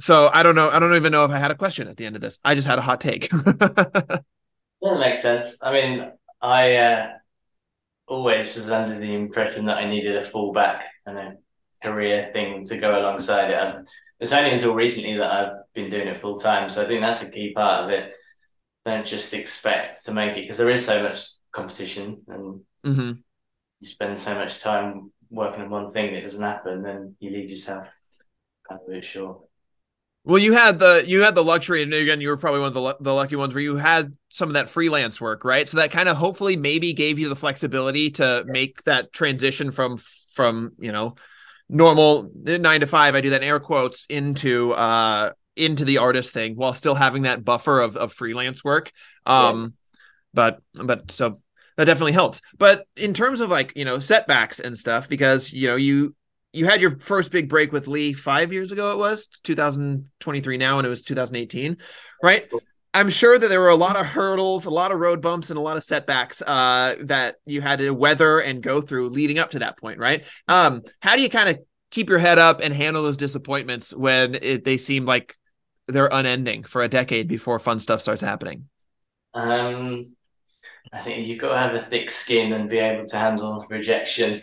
so 0.00 0.30
I 0.32 0.42
don't 0.42 0.54
know. 0.54 0.70
I 0.70 0.78
don't 0.78 0.96
even 0.96 1.12
know 1.12 1.24
if 1.24 1.30
I 1.30 1.38
had 1.38 1.50
a 1.50 1.56
question 1.56 1.88
at 1.88 1.96
the 1.96 2.06
end 2.06 2.16
of 2.16 2.22
this. 2.22 2.38
I 2.42 2.54
just 2.54 2.66
had 2.66 2.78
a 2.78 2.82
hot 2.82 3.00
take. 3.00 3.30
that 3.30 4.24
makes 4.82 5.20
sense. 5.20 5.62
I 5.62 5.72
mean, 5.72 6.10
I 6.40 6.76
uh, 6.76 7.10
always 8.06 8.56
was 8.56 8.70
under 8.70 8.94
the 8.94 9.14
impression 9.14 9.66
that 9.66 9.76
I 9.76 9.88
needed 9.88 10.16
a 10.16 10.20
fallback 10.20 10.82
and 11.06 11.18
a 11.18 11.36
career 11.82 12.30
thing 12.32 12.64
to 12.66 12.78
go 12.78 12.98
alongside 12.98 13.50
it. 13.50 13.56
And 13.56 13.88
it's 14.18 14.32
only 14.32 14.50
until 14.50 14.74
recently 14.74 15.16
that 15.16 15.30
I've 15.30 15.52
been 15.74 15.90
doing 15.90 16.08
it 16.08 16.16
full 16.16 16.38
time. 16.38 16.68
So 16.68 16.82
I 16.82 16.86
think 16.86 17.00
that's 17.00 17.22
a 17.22 17.30
key 17.30 17.52
part 17.54 17.84
of 17.84 17.90
it. 17.90 18.12
Don't 18.84 19.06
just 19.06 19.32
expect 19.34 20.04
to 20.04 20.12
make 20.12 20.36
it 20.36 20.42
because 20.42 20.58
there 20.58 20.70
is 20.70 20.84
so 20.84 21.02
much 21.02 21.26
competition 21.52 22.22
and 22.28 22.60
mm-hmm. 22.84 23.12
you 23.80 23.86
spend 23.86 24.18
so 24.18 24.34
much 24.34 24.60
time 24.60 25.12
working 25.30 25.62
on 25.62 25.70
one 25.70 25.90
thing 25.90 26.12
that 26.12 26.22
doesn't 26.22 26.42
happen, 26.42 26.82
then 26.82 27.16
you 27.20 27.30
leave 27.30 27.48
yourself 27.48 27.88
kind 28.68 28.80
of 28.80 28.88
a 28.88 28.90
bit 28.92 29.04
short. 29.04 29.40
Well, 30.24 30.38
you 30.38 30.52
had 30.52 30.78
the 30.78 31.02
you 31.06 31.22
had 31.22 31.34
the 31.34 31.42
luxury, 31.42 31.82
and 31.82 31.94
again, 31.94 32.20
you 32.20 32.28
were 32.28 32.36
probably 32.36 32.60
one 32.60 32.68
of 32.68 32.74
the 32.74 32.96
the 33.00 33.14
lucky 33.14 33.36
ones 33.36 33.54
where 33.54 33.62
you 33.62 33.76
had 33.76 34.14
some 34.28 34.50
of 34.50 34.52
that 34.54 34.68
freelance 34.68 35.18
work, 35.18 35.44
right? 35.44 35.66
So 35.66 35.78
that 35.78 35.92
kind 35.92 36.10
of 36.10 36.16
hopefully 36.18 36.56
maybe 36.56 36.92
gave 36.92 37.18
you 37.18 37.30
the 37.30 37.36
flexibility 37.36 38.10
to 38.12 38.44
make 38.46 38.82
that 38.82 39.12
transition 39.14 39.70
from 39.70 39.96
from 40.34 40.72
you 40.78 40.92
know 40.92 41.14
normal 41.70 42.30
nine 42.34 42.80
to 42.80 42.86
five. 42.86 43.14
I 43.14 43.20
do 43.20 43.30
that 43.30 43.42
in 43.42 43.48
air 43.48 43.60
quotes 43.60 44.06
into 44.06 44.72
uh 44.72 45.32
into 45.56 45.84
the 45.84 45.98
artist 45.98 46.32
thing 46.32 46.56
while 46.56 46.74
still 46.74 46.94
having 46.94 47.22
that 47.22 47.44
buffer 47.44 47.80
of 47.80 47.96
of 47.96 48.12
freelance 48.12 48.64
work. 48.64 48.92
Um, 49.26 49.74
but 50.34 50.60
but 50.74 51.10
so 51.10 51.40
that 51.76 51.84
definitely 51.84 52.12
helps. 52.12 52.40
But 52.58 52.86
in 52.96 53.14
terms 53.14 53.40
of 53.40 53.50
like 53.50 53.72
you 53.76 53.84
know 53.84 53.98
setbacks 53.98 54.60
and 54.60 54.76
stuff, 54.76 55.08
because 55.08 55.52
you 55.52 55.68
know 55.68 55.76
you 55.76 56.14
you 56.52 56.66
had 56.66 56.80
your 56.80 56.98
first 56.98 57.30
big 57.30 57.48
break 57.48 57.72
with 57.72 57.86
Lee 57.86 58.12
five 58.12 58.52
years 58.52 58.72
ago. 58.72 58.92
It 58.92 58.98
was 58.98 59.26
2023 59.44 60.56
now, 60.56 60.78
and 60.78 60.86
it 60.86 60.90
was 60.90 61.02
2018, 61.02 61.76
right? 62.22 62.48
I'm 62.92 63.10
sure 63.10 63.38
that 63.38 63.48
there 63.48 63.60
were 63.60 63.68
a 63.68 63.76
lot 63.76 63.96
of 63.96 64.04
hurdles, 64.04 64.64
a 64.64 64.70
lot 64.70 64.90
of 64.90 64.98
road 64.98 65.20
bumps, 65.20 65.50
and 65.50 65.58
a 65.58 65.62
lot 65.62 65.76
of 65.76 65.84
setbacks 65.84 66.42
uh, 66.42 66.96
that 67.02 67.36
you 67.46 67.60
had 67.60 67.78
to 67.78 67.90
weather 67.92 68.40
and 68.40 68.62
go 68.62 68.80
through 68.80 69.10
leading 69.10 69.38
up 69.38 69.50
to 69.52 69.60
that 69.60 69.78
point, 69.78 69.98
right? 69.98 70.24
Um, 70.48 70.82
how 71.00 71.14
do 71.14 71.22
you 71.22 71.30
kind 71.30 71.48
of 71.48 71.60
keep 71.90 72.08
your 72.08 72.18
head 72.18 72.38
up 72.38 72.60
and 72.60 72.74
handle 72.74 73.02
those 73.02 73.16
disappointments 73.16 73.94
when 73.94 74.34
it, 74.34 74.64
they 74.64 74.76
seem 74.76 75.04
like 75.04 75.36
they're 75.86 76.08
unending 76.10 76.64
for 76.64 76.82
a 76.82 76.88
decade 76.88 77.28
before 77.28 77.58
fun 77.58 77.78
stuff 77.78 78.00
starts 78.00 78.22
happening? 78.22 78.68
Um, 79.34 80.16
I 80.92 81.00
think 81.00 81.26
you've 81.26 81.40
got 81.40 81.52
to 81.52 81.58
have 81.58 81.74
a 81.74 81.78
thick 81.78 82.10
skin 82.10 82.52
and 82.52 82.68
be 82.68 82.78
able 82.78 83.06
to 83.06 83.16
handle 83.16 83.66
rejection. 83.70 84.42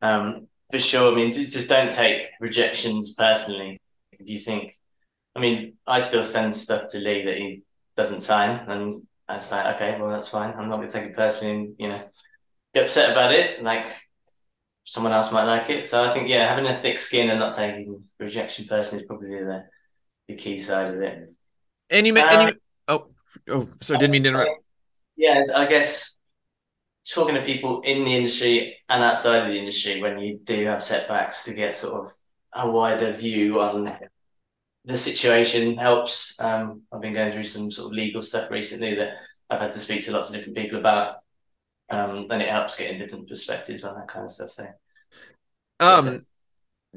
Um, 0.00 0.46
for 0.70 0.78
sure. 0.78 1.12
I 1.12 1.14
mean, 1.14 1.32
just 1.32 1.68
don't 1.68 1.90
take 1.90 2.28
rejections 2.40 3.14
personally. 3.14 3.80
If 4.12 4.28
you 4.28 4.38
think, 4.38 4.74
I 5.34 5.40
mean, 5.40 5.74
I 5.86 5.98
still 5.98 6.22
send 6.22 6.54
stuff 6.54 6.88
to 6.90 6.98
Lee 6.98 7.24
that 7.24 7.36
he 7.36 7.62
doesn't 7.96 8.22
sign, 8.22 8.68
and 8.68 9.02
I 9.28 9.34
was 9.34 9.50
like, 9.50 9.76
okay, 9.76 10.00
well, 10.00 10.10
that's 10.10 10.28
fine. 10.28 10.54
I'm 10.56 10.68
not 10.68 10.76
going 10.76 10.88
to 10.88 10.92
take 10.92 11.10
it 11.10 11.16
personally, 11.16 11.54
and, 11.54 11.74
you 11.78 11.88
know, 11.88 12.02
get 12.72 12.84
upset 12.84 13.10
about 13.10 13.32
it. 13.32 13.62
Like 13.62 13.86
someone 14.82 15.12
else 15.12 15.32
might 15.32 15.44
like 15.44 15.70
it. 15.70 15.86
So 15.86 16.04
I 16.04 16.12
think, 16.12 16.28
yeah, 16.28 16.48
having 16.48 16.66
a 16.66 16.76
thick 16.76 16.98
skin 16.98 17.30
and 17.30 17.40
not 17.40 17.54
taking 17.54 18.04
rejection 18.20 18.66
personally 18.68 19.02
is 19.02 19.06
probably 19.06 19.30
the 19.30 19.64
the 20.28 20.34
key 20.36 20.58
side 20.58 20.94
of 20.94 21.00
it. 21.00 21.32
And 21.90 22.06
you, 22.06 22.16
and 22.16 22.48
you, 22.48 22.48
uh, 22.48 22.52
oh, 22.88 23.06
oh, 23.50 23.68
sorry, 23.80 23.98
didn't 23.98 24.12
mean 24.12 24.22
to 24.22 24.28
interrupt. 24.30 24.62
Yeah, 25.16 25.42
I 25.54 25.66
guess 25.66 26.18
talking 27.08 27.34
to 27.34 27.42
people 27.42 27.82
in 27.82 28.04
the 28.04 28.14
industry 28.14 28.78
and 28.88 29.02
outside 29.02 29.44
of 29.44 29.52
the 29.52 29.58
industry 29.58 30.00
when 30.00 30.18
you 30.18 30.40
do 30.42 30.64
have 30.66 30.82
setbacks 30.82 31.44
to 31.44 31.52
get 31.52 31.74
sort 31.74 32.06
of 32.06 32.12
a 32.54 32.70
wider 32.70 33.12
view 33.12 33.60
on 33.60 33.92
the 34.84 34.96
situation 34.96 35.76
helps. 35.76 36.38
Um, 36.40 36.82
I've 36.92 37.00
been 37.00 37.14
going 37.14 37.32
through 37.32 37.44
some 37.44 37.70
sort 37.70 37.86
of 37.86 37.92
legal 37.92 38.20
stuff 38.20 38.50
recently 38.50 38.94
that 38.96 39.14
I've 39.48 39.60
had 39.60 39.72
to 39.72 39.80
speak 39.80 40.02
to 40.02 40.12
lots 40.12 40.28
of 40.28 40.34
different 40.34 40.56
people 40.56 40.78
about, 40.78 41.16
um, 41.90 42.26
and 42.30 42.42
it 42.42 42.48
helps 42.48 42.76
getting 42.76 42.98
different 42.98 43.28
perspectives 43.28 43.84
on 43.84 43.94
that 43.94 44.08
kind 44.08 44.24
of 44.24 44.30
stuff. 44.30 44.50
So, 44.50 44.66
um, 45.80 46.26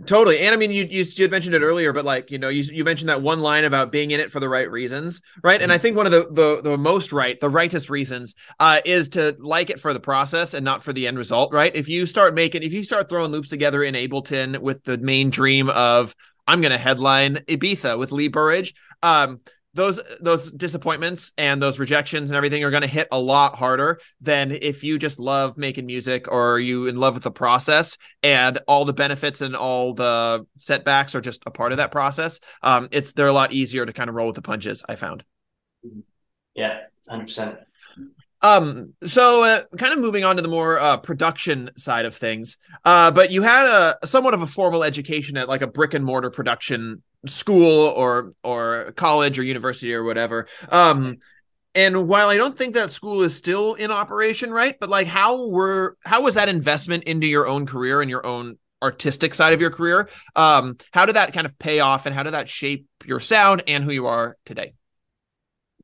Totally. 0.06 0.40
And 0.40 0.54
I 0.54 0.58
mean, 0.58 0.70
you, 0.70 0.86
you, 0.88 1.04
you 1.04 1.28
mentioned 1.28 1.56
it 1.56 1.64
earlier, 1.64 1.92
but 1.92 2.06
like, 2.06 2.30
you 2.30 2.38
know, 2.38 2.50
you, 2.50 2.62
you 2.72 2.84
mentioned 2.84 3.10
that 3.10 3.24
one 3.24 3.40
line 3.40 3.64
about 3.64 3.92
being 3.92 4.12
in 4.12 4.20
it 4.20 4.32
for 4.32 4.40
the 4.40 4.48
right 4.48 4.70
reasons. 4.70 5.22
Right. 5.44 5.60
And 5.60 5.72
I 5.72 5.80
think 5.80 5.98
one 5.98 6.06
of 6.06 6.12
the, 6.12 6.28
the, 6.30 6.62
the 6.62 6.78
most 6.78 7.12
right, 7.12 7.40
the 7.40 7.50
rightest 7.50 7.90
reasons, 7.90 8.36
uh, 8.60 8.80
is 8.86 9.10
to 9.10 9.36
like 9.40 9.72
it 9.72 9.80
for 9.80 9.94
the 9.94 10.00
process 10.00 10.54
and 10.54 10.64
not 10.64 10.84
for 10.84 10.94
the 10.94 11.08
end 11.08 11.18
result. 11.18 11.52
Right. 11.52 11.76
If 11.76 11.90
you 11.90 12.06
start 12.06 12.36
making, 12.36 12.62
if 12.62 12.74
you 12.74 12.84
start 12.84 13.10
throwing 13.10 13.32
loops 13.32 13.50
together 13.50 13.84
in 13.84 13.96
Ableton 13.96 14.60
with 14.60 14.84
the 14.84 15.00
main 15.00 15.32
dream 15.32 15.68
of, 15.70 16.16
I'm 16.48 16.62
going 16.62 16.72
to 16.72 16.78
headline 16.78 17.38
Ibiza 17.48 17.98
with 17.98 18.12
Lee 18.12 18.30
Burridge. 18.30 18.74
Um, 19.04 19.42
those 19.74 20.02
those 20.20 20.52
disappointments 20.52 21.32
and 21.38 21.62
those 21.62 21.78
rejections 21.78 22.30
and 22.30 22.36
everything 22.36 22.64
are 22.64 22.72
going 22.72 22.82
to 22.82 22.88
hit 22.88 23.08
a 23.12 23.20
lot 23.20 23.56
harder 23.56 24.00
than 24.20 24.52
if 24.52 24.84
you 24.84 24.98
just 24.98 25.20
love 25.20 25.58
making 25.58 25.86
music 25.86 26.30
or 26.32 26.60
you 26.60 26.88
in 26.88 26.98
love 26.98 27.14
with 27.14 27.24
the 27.24 27.32
process 27.32 27.98
and 28.24 28.60
all 28.68 28.86
the 28.86 28.94
benefits 28.94 29.42
and 29.42 29.56
all 29.56 29.94
the 29.94 30.46
setbacks 30.58 31.14
are 31.14 31.22
just 31.22 31.44
a 31.46 31.52
part 31.52 31.72
of 31.72 31.78
that 31.78 31.92
process. 31.92 32.40
Um 32.64 32.90
it's 32.92 33.12
they're 33.12 33.28
a 33.28 33.34
lot 33.34 33.54
easier 33.54 33.86
to 33.86 33.94
kind 33.94 34.10
of 34.10 34.16
roll 34.16 34.28
with 34.28 34.36
the 34.36 34.42
punches 34.42 34.84
i 34.90 34.96
found. 34.96 35.24
Yeah 36.56 36.80
100% 37.10 37.58
um 38.42 38.94
so 39.04 39.44
uh, 39.44 39.62
kind 39.78 39.94
of 39.94 40.00
moving 40.00 40.24
on 40.24 40.36
to 40.36 40.42
the 40.42 40.48
more 40.48 40.80
uh, 40.80 40.98
production 40.98 41.70
side 41.78 42.06
of 42.06 42.16
things 42.16 42.58
uh 42.86 43.10
but 43.12 43.32
you 43.32 43.42
had 43.42 43.66
a 43.66 44.06
somewhat 44.06 44.34
of 44.34 44.42
a 44.42 44.48
formal 44.48 44.84
education 44.84 45.38
at 45.38 45.48
like 45.48 45.62
a 45.62 45.68
brick 45.68 45.94
and 45.94 46.06
mortar 46.06 46.30
production 46.30 47.02
school 47.26 47.88
or 47.96 48.34
or 48.44 48.94
college 48.96 49.40
or 49.40 49.44
university 49.44 49.94
or 49.94 50.04
whatever. 50.04 50.48
Um 50.70 51.18
and 51.76 52.08
while 52.08 52.30
i 52.30 52.38
don't 52.38 52.58
think 52.58 52.74
that 52.76 52.92
school 52.92 53.22
is 53.22 53.36
still 53.36 53.74
in 53.76 53.92
operation 53.92 54.52
right 54.52 54.78
but 54.80 54.90
like 54.90 55.06
how 55.06 55.48
were 55.48 55.98
how 56.06 56.22
was 56.22 56.36
that 56.36 56.50
investment 56.50 57.04
into 57.04 57.28
your 57.28 57.48
own 57.48 57.66
career 57.66 58.02
and 58.02 58.10
your 58.10 58.26
own 58.26 58.58
artistic 58.82 59.34
side 59.34 59.54
of 59.54 59.62
your 59.62 59.72
career? 59.72 60.08
Um 60.36 60.78
how 60.92 61.06
did 61.06 61.16
that 61.16 61.34
kind 61.34 61.46
of 61.46 61.58
pay 61.60 61.80
off 61.80 62.06
and 62.06 62.16
how 62.16 62.24
did 62.24 62.34
that 62.34 62.48
shape 62.48 62.86
your 63.06 63.20
sound 63.20 63.64
and 63.68 63.84
who 63.84 63.92
you 63.92 64.08
are 64.08 64.38
today 64.46 64.74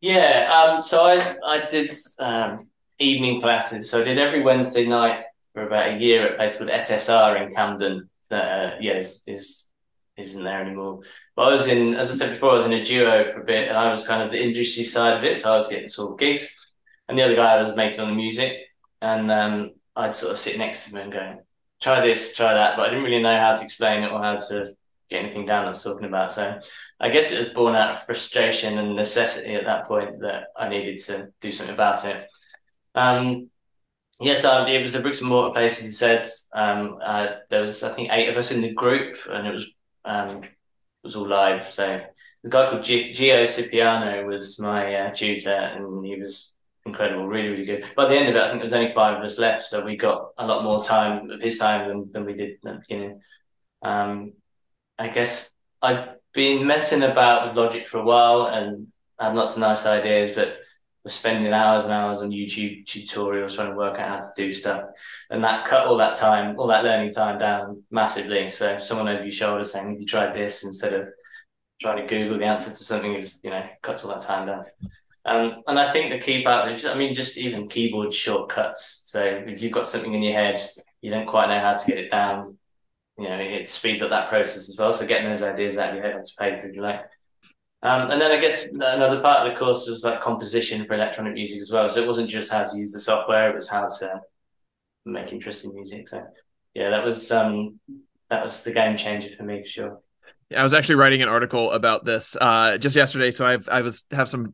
yeah 0.04 0.52
um 0.52 0.84
so 0.84 0.98
i 1.06 1.36
i 1.46 1.60
did 1.64 1.90
um 2.20 2.68
evening 3.00 3.40
classes 3.40 3.90
so 3.90 4.02
i 4.02 4.04
did 4.04 4.20
every 4.20 4.44
wednesday 4.44 4.86
night 4.86 5.24
for 5.54 5.66
about 5.66 5.94
a 5.94 5.98
year 5.98 6.26
at 6.26 6.34
a 6.34 6.36
place 6.36 6.58
called 6.58 6.70
ssr 6.70 7.42
in 7.42 7.54
camden 7.54 8.10
that 8.30 8.46
uh, 8.46 8.76
yeah 8.82 8.98
is, 8.98 9.22
is 9.28 9.72
isn't 10.18 10.44
there 10.44 10.62
anymore. 10.62 11.02
But 11.36 11.48
I 11.48 11.52
was 11.52 11.68
in, 11.68 11.96
as 11.96 12.12
I 12.12 12.14
said 12.14 12.30
before, 12.32 12.52
I 12.52 12.56
was 12.56 12.66
in 12.66 12.74
a 12.74 12.84
duo 12.84 13.24
for 13.24 13.42
a 13.42 13.46
bit, 13.46 13.68
and 13.68 13.78
I 13.78 13.90
was 13.90 14.04
kind 14.04 14.22
of 14.22 14.32
the 14.32 14.42
industry 14.42 14.84
side 14.84 15.18
of 15.18 15.24
it, 15.24 15.40
so 15.40 15.52
I 15.52 15.56
was 15.56 15.68
getting 15.68 15.88
sort 15.88 16.12
of 16.12 16.20
gigs, 16.20 16.48
and 17.08 17.18
the 17.18 17.24
other 17.24 17.36
guy 17.36 17.54
I 17.54 17.62
was 17.62 17.76
making 17.76 18.00
on 18.00 18.10
the 18.10 18.16
music, 18.16 18.58
and 19.02 19.32
um, 19.32 19.72
I'd 19.96 20.14
sort 20.14 20.32
of 20.32 20.38
sit 20.38 20.58
next 20.58 20.86
to 20.86 20.92
him 20.92 20.98
and 20.98 21.12
go, 21.12 21.42
"Try 21.82 22.06
this, 22.06 22.36
try 22.36 22.54
that," 22.54 22.78
but 22.78 22.86
I 22.86 22.90
didn't 22.90 23.06
really 23.06 23.22
know 23.22 23.38
how 23.38 23.56
to 23.56 23.64
explain 23.64 24.04
it 24.04 24.12
or 24.12 24.22
how 24.22 24.36
to 24.36 24.76
get 25.10 25.24
anything 25.24 25.46
down 25.46 25.66
I 25.66 25.70
was 25.70 25.84
talking 25.84 26.06
about. 26.06 26.34
So 26.34 26.60
I 27.00 27.10
guess 27.10 27.32
it 27.32 27.40
was 27.40 27.54
born 27.54 27.76
out 27.76 27.92
of 27.92 28.04
frustration 28.04 28.78
and 28.78 28.96
necessity 28.96 29.56
at 29.56 29.66
that 29.66 29.86
point 29.86 30.22
that 30.22 30.46
I 30.58 30.70
needed 30.70 30.98
to 31.06 31.30
do 31.42 31.52
something 31.52 31.74
about 31.74 32.06
it. 32.06 32.28
Um, 32.96 33.50
yes, 34.20 34.46
um, 34.46 34.68
it 34.68 34.82
was 34.82 34.96
a 34.96 35.02
bricks 35.02 35.20
and 35.20 35.30
mortar 35.30 35.54
place, 35.54 35.80
as 35.80 35.86
you 35.86 35.92
said. 35.92 36.28
Um, 36.54 37.00
uh, 37.04 37.28
there 37.50 37.62
was, 37.62 37.84
I 37.84 37.94
think, 37.94 38.10
eight 38.12 38.30
of 38.30 38.38
us 38.38 38.52
in 38.52 38.62
the 38.62 38.74
group, 38.74 39.18
and 39.30 39.48
it 39.48 39.54
was 39.54 39.70
um, 40.06 40.44
it 40.44 40.50
was 41.04 41.16
all 41.16 41.28
live. 41.28 41.66
So 41.66 42.02
the 42.44 42.50
guy 42.50 42.70
called 42.70 42.84
G- 42.84 43.12
Gio 43.12 43.46
Cipriano 43.46 44.26
was 44.26 44.60
my 44.60 44.96
uh, 44.96 45.12
tutor, 45.12 45.52
and 45.52 46.06
he 46.06 46.16
was 46.18 46.54
incredible, 46.86 47.28
really, 47.28 47.50
really 47.50 47.66
good. 47.66 47.86
By 47.96 48.08
the 48.08 48.16
end 48.16 48.30
of 48.30 48.36
it, 48.36 48.42
I 48.42 48.48
think 48.48 48.60
there 48.60 48.66
was 48.66 48.74
only 48.74 48.92
five 48.92 49.18
of 49.18 49.24
us 49.24 49.40
left, 49.40 49.64
so 49.64 49.84
we 49.84 49.96
got 49.96 50.32
a 50.38 50.46
lot 50.46 50.64
more 50.64 50.84
time 50.84 51.30
of 51.30 51.42
his 51.42 51.58
time 51.58 51.88
than, 51.88 52.12
than 52.12 52.26
we 52.26 52.34
did 52.34 52.52
at 52.52 52.62
the 52.62 52.82
beginning. 52.88 53.22
Um, 53.82 54.34
I 55.04 55.10
guess 55.10 55.50
I've 55.82 56.16
been 56.34 56.66
messing 56.66 57.04
about 57.04 57.48
with 57.48 57.58
Logic 57.58 57.86
for 57.88 58.00
a 58.00 58.06
while 58.06 58.46
and 58.46 58.88
had 59.20 59.36
lots 59.36 59.54
of 59.54 59.60
nice 59.60 59.86
ideas, 59.86 60.32
but 60.34 60.56
was 61.04 61.14
spending 61.14 61.52
hours 61.52 61.84
and 61.84 61.92
hours 61.92 62.22
on 62.22 62.30
YouTube 62.30 62.86
tutorials 62.86 63.56
trying 63.56 63.72
to 63.72 63.76
work 63.76 64.00
out 64.00 64.10
how 64.10 64.22
to 64.22 64.30
do 64.38 64.50
stuff. 64.50 64.86
And 65.30 65.44
that 65.44 65.68
cut 65.68 65.88
all 65.88 65.98
that 65.98 66.16
time, 66.16 66.58
all 66.58 66.68
that 66.68 66.86
learning 66.86 67.12
time 67.12 67.38
down 67.38 67.84
massively. 67.92 68.50
So 68.50 68.78
someone 68.78 69.10
over 69.10 69.24
your 69.24 69.32
shoulder 69.32 69.64
saying, 69.66 69.90
"Have 69.90 70.00
you 70.00 70.06
tried 70.06 70.34
this?" 70.34 70.64
instead 70.64 70.94
of 70.94 71.10
trying 71.82 71.98
to 71.98 72.08
Google 72.08 72.40
the 72.40 72.46
answer 72.46 72.70
to 72.70 72.76
something 72.78 73.14
is, 73.16 73.42
you 73.44 73.50
know, 73.50 73.64
cuts 73.82 74.06
all 74.06 74.12
that 74.12 74.22
time 74.22 74.48
down. 74.48 74.64
Um, 75.26 75.64
and 75.68 75.78
I 75.78 75.92
think 75.92 76.14
the 76.14 76.20
key 76.20 76.44
part, 76.44 76.70
just, 76.70 76.86
I 76.86 76.98
mean, 76.98 77.14
just 77.14 77.38
even 77.38 77.68
keyboard 77.68 78.14
shortcuts. 78.14 79.02
So 79.04 79.22
if 79.22 79.62
you've 79.62 79.74
got 79.74 79.86
something 79.86 80.14
in 80.14 80.24
your 80.24 80.34
head, 80.34 80.62
you 81.02 81.10
don't 81.10 81.26
quite 81.26 81.48
know 81.48 81.60
how 81.60 81.74
to 81.74 81.86
get 81.86 81.98
it 81.98 82.10
down. 82.10 82.58
You 83.24 83.30
know, 83.30 83.38
it 83.38 83.68
speeds 83.70 84.02
up 84.02 84.10
that 84.10 84.30
process 84.30 84.68
as 84.68 84.76
well. 84.78 84.92
So 84.92 85.06
getting 85.06 85.30
those 85.30 85.42
ideas 85.42 85.78
out 85.78 85.90
of 85.90 85.96
your 85.96 86.04
head 86.04 86.16
onto 86.16 86.34
paper, 86.38 86.68
if 86.68 86.76
you 86.76 86.82
like. 86.82 87.02
Um, 87.82 88.12
and 88.12 88.22
then 88.22 88.32
I 88.32 88.40
guess 88.40 88.66
another 88.66 89.22
part 89.22 89.48
of 89.48 89.54
the 89.54 89.60
course 89.60 89.88
was 89.88 90.04
like 90.04 90.20
composition 90.20 90.86
for 90.86 90.94
electronic 90.94 91.34
music 91.34 91.62
as 91.62 91.72
well. 91.72 91.88
So 91.90 92.02
it 92.02 92.08
wasn't 92.08 92.30
just 92.30 92.52
how 92.52 92.64
to 92.64 92.78
use 92.78 92.92
the 92.92 93.00
software; 93.00 93.50
it 93.50 93.56
was 93.56 93.70
how 93.70 93.88
to 93.88 94.22
make 95.06 95.32
interesting 95.32 95.74
music. 95.74 96.08
So 96.08 96.24
yeah, 96.74 96.90
that 96.90 97.06
was 97.06 97.32
um, 97.32 97.80
that 98.30 98.44
was 98.44 98.64
the 98.64 98.72
game 98.72 98.98
changer 98.98 99.30
for 99.36 99.44
me 99.44 99.62
for 99.62 99.68
sure. 99.68 100.00
I 100.56 100.64
was 100.64 100.74
actually 100.74 100.96
writing 100.96 101.22
an 101.22 101.30
article 101.30 101.72
about 101.72 102.06
this 102.06 102.36
uh, 102.40 102.78
just 102.78 102.96
yesterday, 102.96 103.32
so 103.32 103.46
I've 103.46 103.68
I 103.70 103.82
was 103.82 104.06
have 104.12 104.30
some 104.30 104.54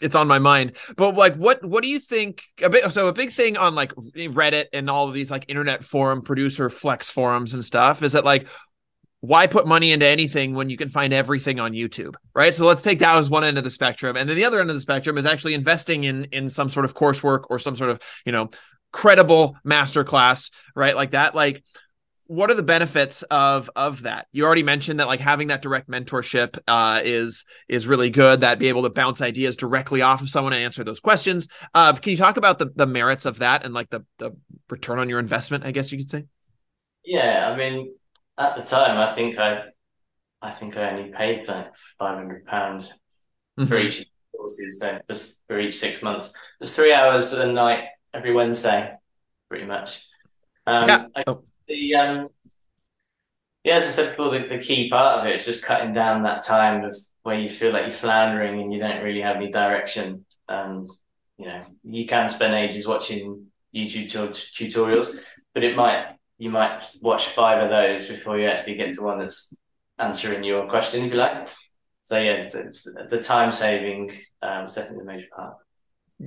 it's 0.00 0.14
on 0.14 0.28
my 0.28 0.38
mind. 0.38 0.76
But 0.96 1.14
like, 1.14 1.36
what 1.36 1.64
what 1.64 1.82
do 1.82 1.88
you 1.88 1.98
think? 1.98 2.42
A 2.62 2.70
bit 2.70 2.90
so 2.92 3.08
a 3.08 3.12
big 3.12 3.30
thing 3.30 3.56
on 3.56 3.74
like 3.74 3.92
Reddit 3.94 4.66
and 4.72 4.88
all 4.88 5.08
of 5.08 5.14
these 5.14 5.30
like 5.30 5.44
internet 5.48 5.84
forum 5.84 6.22
producer 6.22 6.70
flex 6.70 7.10
forums 7.10 7.54
and 7.54 7.64
stuff 7.64 8.02
is 8.02 8.12
that 8.12 8.24
like 8.24 8.46
why 9.20 9.46
put 9.46 9.66
money 9.66 9.92
into 9.92 10.06
anything 10.06 10.54
when 10.54 10.70
you 10.70 10.78
can 10.78 10.88
find 10.88 11.12
everything 11.12 11.60
on 11.60 11.72
YouTube, 11.72 12.14
right? 12.34 12.54
So 12.54 12.66
let's 12.66 12.80
take 12.80 13.00
that 13.00 13.18
as 13.18 13.28
one 13.28 13.44
end 13.44 13.58
of 13.58 13.64
the 13.64 13.70
spectrum, 13.70 14.16
and 14.16 14.28
then 14.28 14.36
the 14.36 14.44
other 14.44 14.60
end 14.60 14.70
of 14.70 14.76
the 14.76 14.80
spectrum 14.80 15.18
is 15.18 15.26
actually 15.26 15.54
investing 15.54 16.04
in 16.04 16.24
in 16.24 16.48
some 16.48 16.70
sort 16.70 16.84
of 16.84 16.94
coursework 16.94 17.44
or 17.50 17.58
some 17.58 17.76
sort 17.76 17.90
of 17.90 18.00
you 18.24 18.32
know 18.32 18.50
credible 18.92 19.56
masterclass, 19.66 20.50
right? 20.74 20.96
Like 20.96 21.12
that, 21.12 21.34
like 21.34 21.62
what 22.30 22.48
are 22.48 22.54
the 22.54 22.62
benefits 22.62 23.22
of 23.24 23.68
of 23.74 24.02
that? 24.02 24.28
You 24.30 24.46
already 24.46 24.62
mentioned 24.62 25.00
that 25.00 25.08
like 25.08 25.18
having 25.18 25.48
that 25.48 25.62
direct 25.62 25.88
mentorship 25.88 26.56
uh, 26.68 27.00
is 27.04 27.44
is 27.68 27.88
really 27.88 28.08
good 28.08 28.40
that 28.40 28.60
be 28.60 28.68
able 28.68 28.84
to 28.84 28.90
bounce 28.90 29.20
ideas 29.20 29.56
directly 29.56 30.00
off 30.00 30.22
of 30.22 30.28
someone 30.28 30.52
and 30.52 30.62
answer 30.62 30.84
those 30.84 31.00
questions. 31.00 31.48
Uh, 31.74 31.92
can 31.92 32.12
you 32.12 32.16
talk 32.16 32.36
about 32.36 32.60
the 32.60 32.70
the 32.76 32.86
merits 32.86 33.26
of 33.26 33.40
that 33.40 33.64
and 33.64 33.74
like 33.74 33.90
the 33.90 34.04
the 34.18 34.30
return 34.68 35.00
on 35.00 35.08
your 35.08 35.18
investment 35.18 35.64
i 35.64 35.72
guess 35.72 35.90
you 35.90 35.98
could 35.98 36.08
say? 36.08 36.24
Yeah 37.04 37.50
i 37.50 37.56
mean 37.56 37.92
at 38.38 38.54
the 38.54 38.62
time 38.62 38.96
i 38.96 39.12
think 39.12 39.36
i 39.36 39.64
i 40.40 40.52
think 40.52 40.76
i 40.76 40.90
only 40.90 41.10
paid 41.10 41.48
like 41.48 41.74
500 41.98 42.46
pounds 42.46 42.92
mm-hmm. 43.58 43.66
for 43.66 43.76
each 43.76 44.06
courses 44.36 44.78
so 44.78 45.00
just 45.10 45.42
for 45.48 45.58
each 45.58 45.76
six 45.80 46.00
months. 46.00 46.32
It's 46.60 46.76
three 46.76 46.92
hours 46.92 47.32
a 47.32 47.50
night 47.50 47.86
every 48.14 48.32
wednesday 48.32 48.92
pretty 49.48 49.66
much. 49.66 50.06
Um, 50.64 50.88
yeah. 50.88 51.06
Oh 51.26 51.42
the 51.70 51.94
um, 51.94 52.28
yeah, 53.64 53.76
as 53.76 53.86
I 53.86 53.90
said 53.90 54.10
before, 54.10 54.30
the, 54.30 54.46
the 54.46 54.58
key 54.58 54.88
part 54.90 55.20
of 55.20 55.26
it 55.26 55.34
is 55.34 55.44
just 55.44 55.64
cutting 55.64 55.92
down 55.92 56.22
that 56.22 56.44
time 56.44 56.84
of 56.84 56.96
where 57.22 57.38
you 57.38 57.48
feel 57.48 57.72
like 57.72 57.82
you're 57.82 57.90
floundering 57.90 58.60
and 58.60 58.72
you 58.72 58.80
don't 58.80 59.02
really 59.02 59.20
have 59.20 59.36
any 59.36 59.50
direction. 59.50 60.24
You 61.40 61.46
know, 61.46 61.62
you 61.84 62.06
can 62.06 62.28
spend 62.28 62.54
ages 62.54 62.86
watching 62.86 63.46
YouTube 63.74 64.10
t- 64.10 64.66
tutorials, 64.66 65.18
but 65.54 65.64
it 65.64 65.74
might 65.74 66.16
you 66.36 66.50
might 66.50 66.82
watch 67.00 67.28
five 67.28 67.62
of 67.62 67.70
those 67.70 68.08
before 68.08 68.38
you 68.38 68.46
actually 68.46 68.74
get 68.74 68.92
to 68.92 69.02
one 69.02 69.18
that's 69.18 69.54
answering 69.98 70.44
your 70.44 70.68
question, 70.68 71.04
if 71.04 71.12
you 71.12 71.18
like. 71.18 71.48
So 72.02 72.18
yeah, 72.18 72.48
the 72.48 73.20
time 73.22 73.52
saving 73.52 74.12
um, 74.42 74.66
is 74.66 74.74
definitely 74.74 74.98
the 74.98 75.04
major 75.04 75.28
part. 75.34 75.54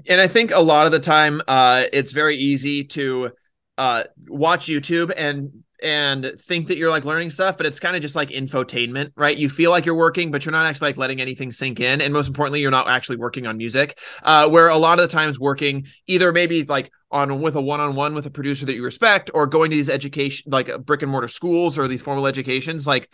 And 0.08 0.20
I 0.20 0.28
think 0.28 0.52
a 0.52 0.60
lot 0.60 0.88
of 0.88 0.92
the 0.92 1.00
time, 1.00 1.42
uh, 1.48 1.84
it's 1.94 2.12
very 2.12 2.38
easy 2.38 2.84
to 2.86 3.32
uh 3.78 4.04
watch 4.28 4.68
YouTube 4.68 5.12
and 5.16 5.64
and 5.82 6.34
think 6.40 6.68
that 6.68 6.78
you're 6.78 6.90
like 6.90 7.04
learning 7.04 7.30
stuff, 7.30 7.58
but 7.58 7.66
it's 7.66 7.80
kind 7.80 7.96
of 7.96 8.02
just 8.02 8.16
like 8.16 8.30
infotainment, 8.30 9.12
right? 9.18 9.38
You 9.38 9.50
feel 9.50 9.70
like 9.70 9.86
you're 9.86 9.96
working, 9.96 10.32
but 10.32 10.46
you're 10.46 10.54
not 10.54 10.66
actually 10.66 10.90
like 10.90 10.98
letting 10.98 11.20
anything 11.20 11.52
sink 11.52 11.82
in. 11.82 12.00
And 12.00 12.14
most 12.14 12.30
importantly, 12.30 12.62
you're 12.62 12.72
not 12.72 12.88
actually 12.88 13.18
working 13.18 13.46
on 13.48 13.58
music. 13.58 14.00
Uh, 14.24 14.48
where 14.48 14.70
a 14.70 14.78
lot 14.78 15.00
of 15.00 15.10
the 15.10 15.14
times 15.14 15.40
working 15.40 15.88
either 16.08 16.32
maybe 16.32 16.64
like 16.64 16.90
on 17.12 17.42
with 17.42 17.56
a 17.56 17.62
one-on-one 17.62 18.16
with 18.16 18.26
a 18.26 18.30
producer 18.30 18.66
that 18.66 18.76
you 18.76 18.84
respect, 18.84 19.30
or 19.34 19.46
going 19.46 19.72
to 19.72 19.76
these 19.76 19.90
education 19.90 20.50
like 20.52 20.72
brick 20.86 21.02
and 21.02 21.12
mortar 21.12 21.28
schools 21.28 21.78
or 21.78 21.88
these 21.90 22.02
formal 22.02 22.28
educations, 22.28 22.88
like 22.88 23.14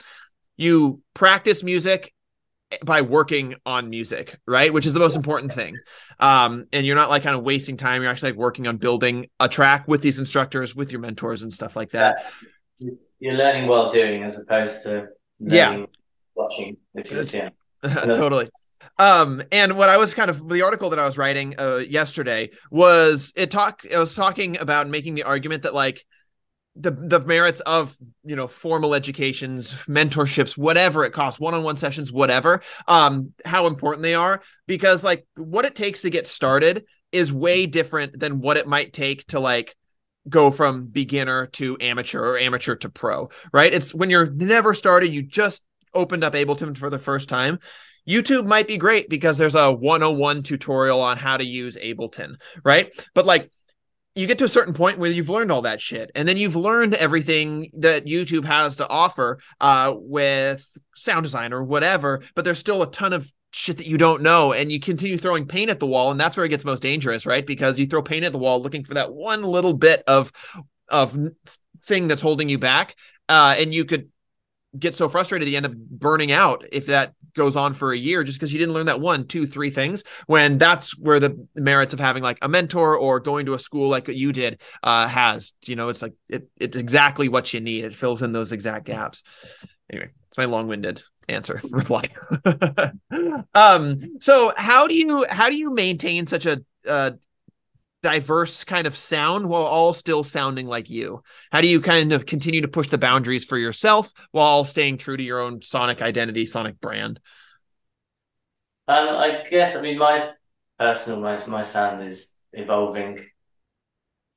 you 0.56 1.02
practice 1.16 1.64
music 1.64 2.14
by 2.84 3.02
working 3.02 3.56
on 3.66 3.90
music, 3.90 4.38
right? 4.46 4.72
Which 4.72 4.86
is 4.86 4.94
the 4.94 5.00
most 5.00 5.16
important 5.16 5.52
thing. 5.52 5.78
Um, 6.20 6.68
and 6.72 6.86
you're 6.86 6.96
not 6.96 7.10
like 7.10 7.24
kind 7.24 7.36
of 7.36 7.44
wasting 7.44 7.78
time. 7.78 8.02
You're 8.02 8.12
actually 8.12 8.32
like 8.32 8.40
working 8.40 8.68
on 8.68 8.78
building 8.78 9.30
a 9.40 9.50
track 9.50 9.88
with 9.88 10.02
these 10.02 10.20
instructors, 10.20 10.76
with 10.76 10.92
your 10.92 11.02
mentors 11.02 11.44
and 11.44 11.54
stuff 11.54 11.76
like 11.76 11.92
that. 11.92 12.26
You're 13.20 13.36
learning 13.36 13.68
while 13.68 13.90
doing 13.90 14.24
as 14.24 14.40
opposed 14.40 14.84
to 14.84 15.08
yeah 15.40 15.86
watching, 16.36 16.78
which 16.94 17.12
is 17.12 17.34
yeah. 17.34 17.50
totally. 17.84 18.50
Um, 18.98 19.42
and 19.52 19.78
what 19.78 19.90
I 19.90 19.98
was 19.98 20.14
kind 20.14 20.30
of 20.30 20.48
the 20.50 20.62
article 20.62 20.90
that 20.90 21.00
I 21.00 21.06
was 21.06 21.18
writing 21.18 21.56
uh, 21.58 21.78
yesterday 21.78 22.50
was 22.70 23.34
it 23.36 23.52
talk 23.52 23.86
it 23.86 23.98
was 23.98 24.16
talking 24.16 24.60
about 24.60 24.88
making 24.88 25.16
the 25.16 25.24
argument 25.24 25.64
that 25.64 25.74
like 25.74 26.06
the 26.80 26.92
the 26.92 27.20
merits 27.20 27.60
of 27.62 27.96
you 28.24 28.36
know 28.36 28.48
formal 28.48 28.96
educations 28.96 29.76
mentorships 29.88 30.58
whatever 30.58 31.04
it 31.04 31.12
costs 31.12 31.40
one-on-one 31.40 31.78
sessions 31.78 32.12
whatever 32.12 32.62
um 32.88 33.34
how 33.46 33.68
important 33.68 34.02
they 34.02 34.16
are 34.16 34.42
because 34.68 35.04
like 35.04 35.26
what 35.36 35.66
it 35.66 35.76
takes 35.76 36.02
to 36.02 36.10
get 36.10 36.28
started 36.28 36.86
is 37.12 37.34
way 37.34 37.66
different 37.66 38.18
than 38.20 38.40
what 38.40 38.58
it 38.58 38.68
might 38.68 38.94
take 38.94 39.26
to 39.28 39.40
like 39.40 39.76
go 40.28 40.52
from 40.52 40.86
beginner 40.86 41.48
to 41.48 41.78
amateur 41.82 42.22
or 42.22 42.38
amateur 42.38 42.76
to 42.76 42.90
pro 42.90 43.30
right 43.52 43.74
it's 43.74 43.94
when 43.94 44.10
you're 44.10 44.30
never 44.32 44.74
started 44.74 45.14
you 45.14 45.22
just 45.22 45.64
opened 45.94 46.24
up 46.24 46.34
ableton 46.34 46.78
for 46.78 46.90
the 46.90 47.00
first 47.00 47.30
time 47.30 47.60
YouTube 48.08 48.48
might 48.48 48.68
be 48.68 48.78
great 48.78 49.08
because 49.08 49.38
there's 49.38 49.54
a 49.54 49.72
101 49.72 50.42
tutorial 50.42 51.00
on 51.00 51.18
how 51.18 51.38
to 51.38 51.44
use 51.44 51.76
Ableton, 51.78 52.38
right? 52.64 52.92
But 53.14 53.28
like 53.28 53.52
you 54.16 54.28
get 54.28 54.40
to 54.40 54.46
a 54.46 54.50
certain 54.50 54.74
point 54.74 54.98
where 54.98 55.12
you've 55.12 55.30
learned 55.30 55.52
all 55.52 55.62
that 55.62 55.80
shit. 55.80 56.12
And 56.16 56.28
then 56.28 56.36
you've 56.36 56.56
learned 56.56 56.94
everything 56.96 57.70
that 57.74 58.06
youtube 58.06 58.46
has 58.46 58.78
to 58.78 58.90
offer 58.90 59.40
uh, 59.62 59.94
with 59.96 60.68
sound 60.96 61.24
design 61.24 61.54
or 61.54 61.64
whatever 61.64 62.22
but 62.36 62.44
there's 62.44 62.60
still 62.60 62.84
a 62.84 62.92
ton 62.92 63.14
of 63.14 63.32
shit 63.52 63.78
that 63.78 63.88
you 63.88 63.98
don't 63.98 64.22
know. 64.22 64.54
And 64.54 64.72
you 64.72 64.80
continue 64.80 65.18
throwing 65.18 65.48
paint 65.48 65.70
at 65.70 65.80
the 65.80 65.88
wall 65.88 66.12
and 66.12 66.20
that's 66.20 66.38
where 66.38 66.46
it 66.46 66.50
gets 66.50 66.66
most 66.66 66.84
dangerous 66.84 67.26
right? 67.26 67.46
Because 67.46 67.80
you 67.80 67.88
throw 67.88 68.02
paint 68.02 68.26
at 68.26 68.32
the 68.32 68.38
wall 68.38 68.62
looking 68.62 68.84
for 68.84 68.96
that 68.96 69.14
one 69.14 69.44
little 69.44 69.74
bit 69.74 70.04
of 70.08 70.32
of 70.88 71.18
thing 71.84 72.08
that's 72.08 72.22
holding 72.22 72.50
you 72.50 72.58
back 72.58 72.96
uh, 73.28 73.56
and 73.58 73.74
you 73.74 73.86
could 73.86 74.10
get 74.78 74.96
so 74.96 75.10
frustrated 75.10 75.48
you 75.48 75.58
end 75.58 75.66
up 75.66 75.74
burning 75.74 76.32
out 76.32 76.66
if 76.72 76.88
that 76.88 77.14
goes 77.34 77.56
on 77.56 77.74
for 77.74 77.92
a 77.92 77.98
year 77.98 78.24
just 78.24 78.40
because 78.40 78.52
you 78.52 78.60
didn't 78.60 78.74
learn 78.74 78.86
that 78.88 79.00
one 79.00 79.26
two 79.26 79.46
three 79.46 79.70
things 79.70 80.04
when 80.28 80.58
that's 80.58 80.98
where 80.98 81.20
the 81.20 81.48
merits 81.56 81.94
of 81.94 82.00
having 82.00 82.24
like 82.24 82.38
a 82.42 82.50
mentor 82.50 82.98
or 82.98 83.20
going 83.20 83.46
to 83.46 83.54
a 83.54 83.60
school 83.60 83.90
like 83.90 84.08
you 84.08 84.32
did 84.32 84.62
uh 84.84 85.08
has 85.08 85.54
you 85.66 85.76
know 85.76 85.90
it's 85.90 86.02
like 86.02 86.14
it, 86.30 86.48
it's 86.58 86.78
exactly 86.78 87.30
what 87.30 87.54
you 87.54 87.60
need. 87.60 87.86
It 87.86 87.96
fills 87.96 88.22
in 88.22 88.32
those 88.32 88.52
exact 88.52 88.86
gaps. 88.86 89.24
Anyway 89.92 90.10
it's 90.28 90.38
my 90.38 90.46
long-winded 90.46 91.02
answer 91.28 91.62
reply. 91.70 92.10
Um 93.54 94.20
so 94.20 94.54
how 94.56 94.88
do 94.88 94.96
you 94.96 95.26
how 95.30 95.50
do 95.50 95.56
you 95.56 95.72
maintain 95.72 96.26
such 96.26 96.46
a 96.46 96.62
uh 96.88 97.12
diverse 98.02 98.64
kind 98.64 98.88
of 98.88 98.96
sound 98.96 99.50
while 99.50 99.64
all 99.64 99.94
still 99.94 100.24
sounding 100.24 100.68
like 100.68 100.90
you? 100.90 101.22
How 101.52 101.62
do 101.62 101.68
you 101.68 101.82
kind 101.82 102.14
of 102.14 102.26
continue 102.26 102.62
to 102.62 102.68
push 102.68 102.88
the 102.90 102.98
boundaries 102.98 103.46
for 103.46 103.58
yourself 103.58 104.12
while 104.32 104.64
staying 104.64 104.98
true 104.98 105.18
to 105.18 105.24
your 105.24 105.42
own 105.42 105.62
sonic 105.62 106.02
identity, 106.02 106.46
sonic 106.46 106.80
brand? 106.80 107.20
Um, 108.88 109.10
I 109.10 109.44
guess 109.50 109.76
I 109.76 109.82
mean 109.82 109.98
my 109.98 110.32
personal 110.80 111.20
my 111.20 111.38
my 111.48 111.62
sound 111.62 112.04
is 112.04 112.34
evolving 112.54 113.20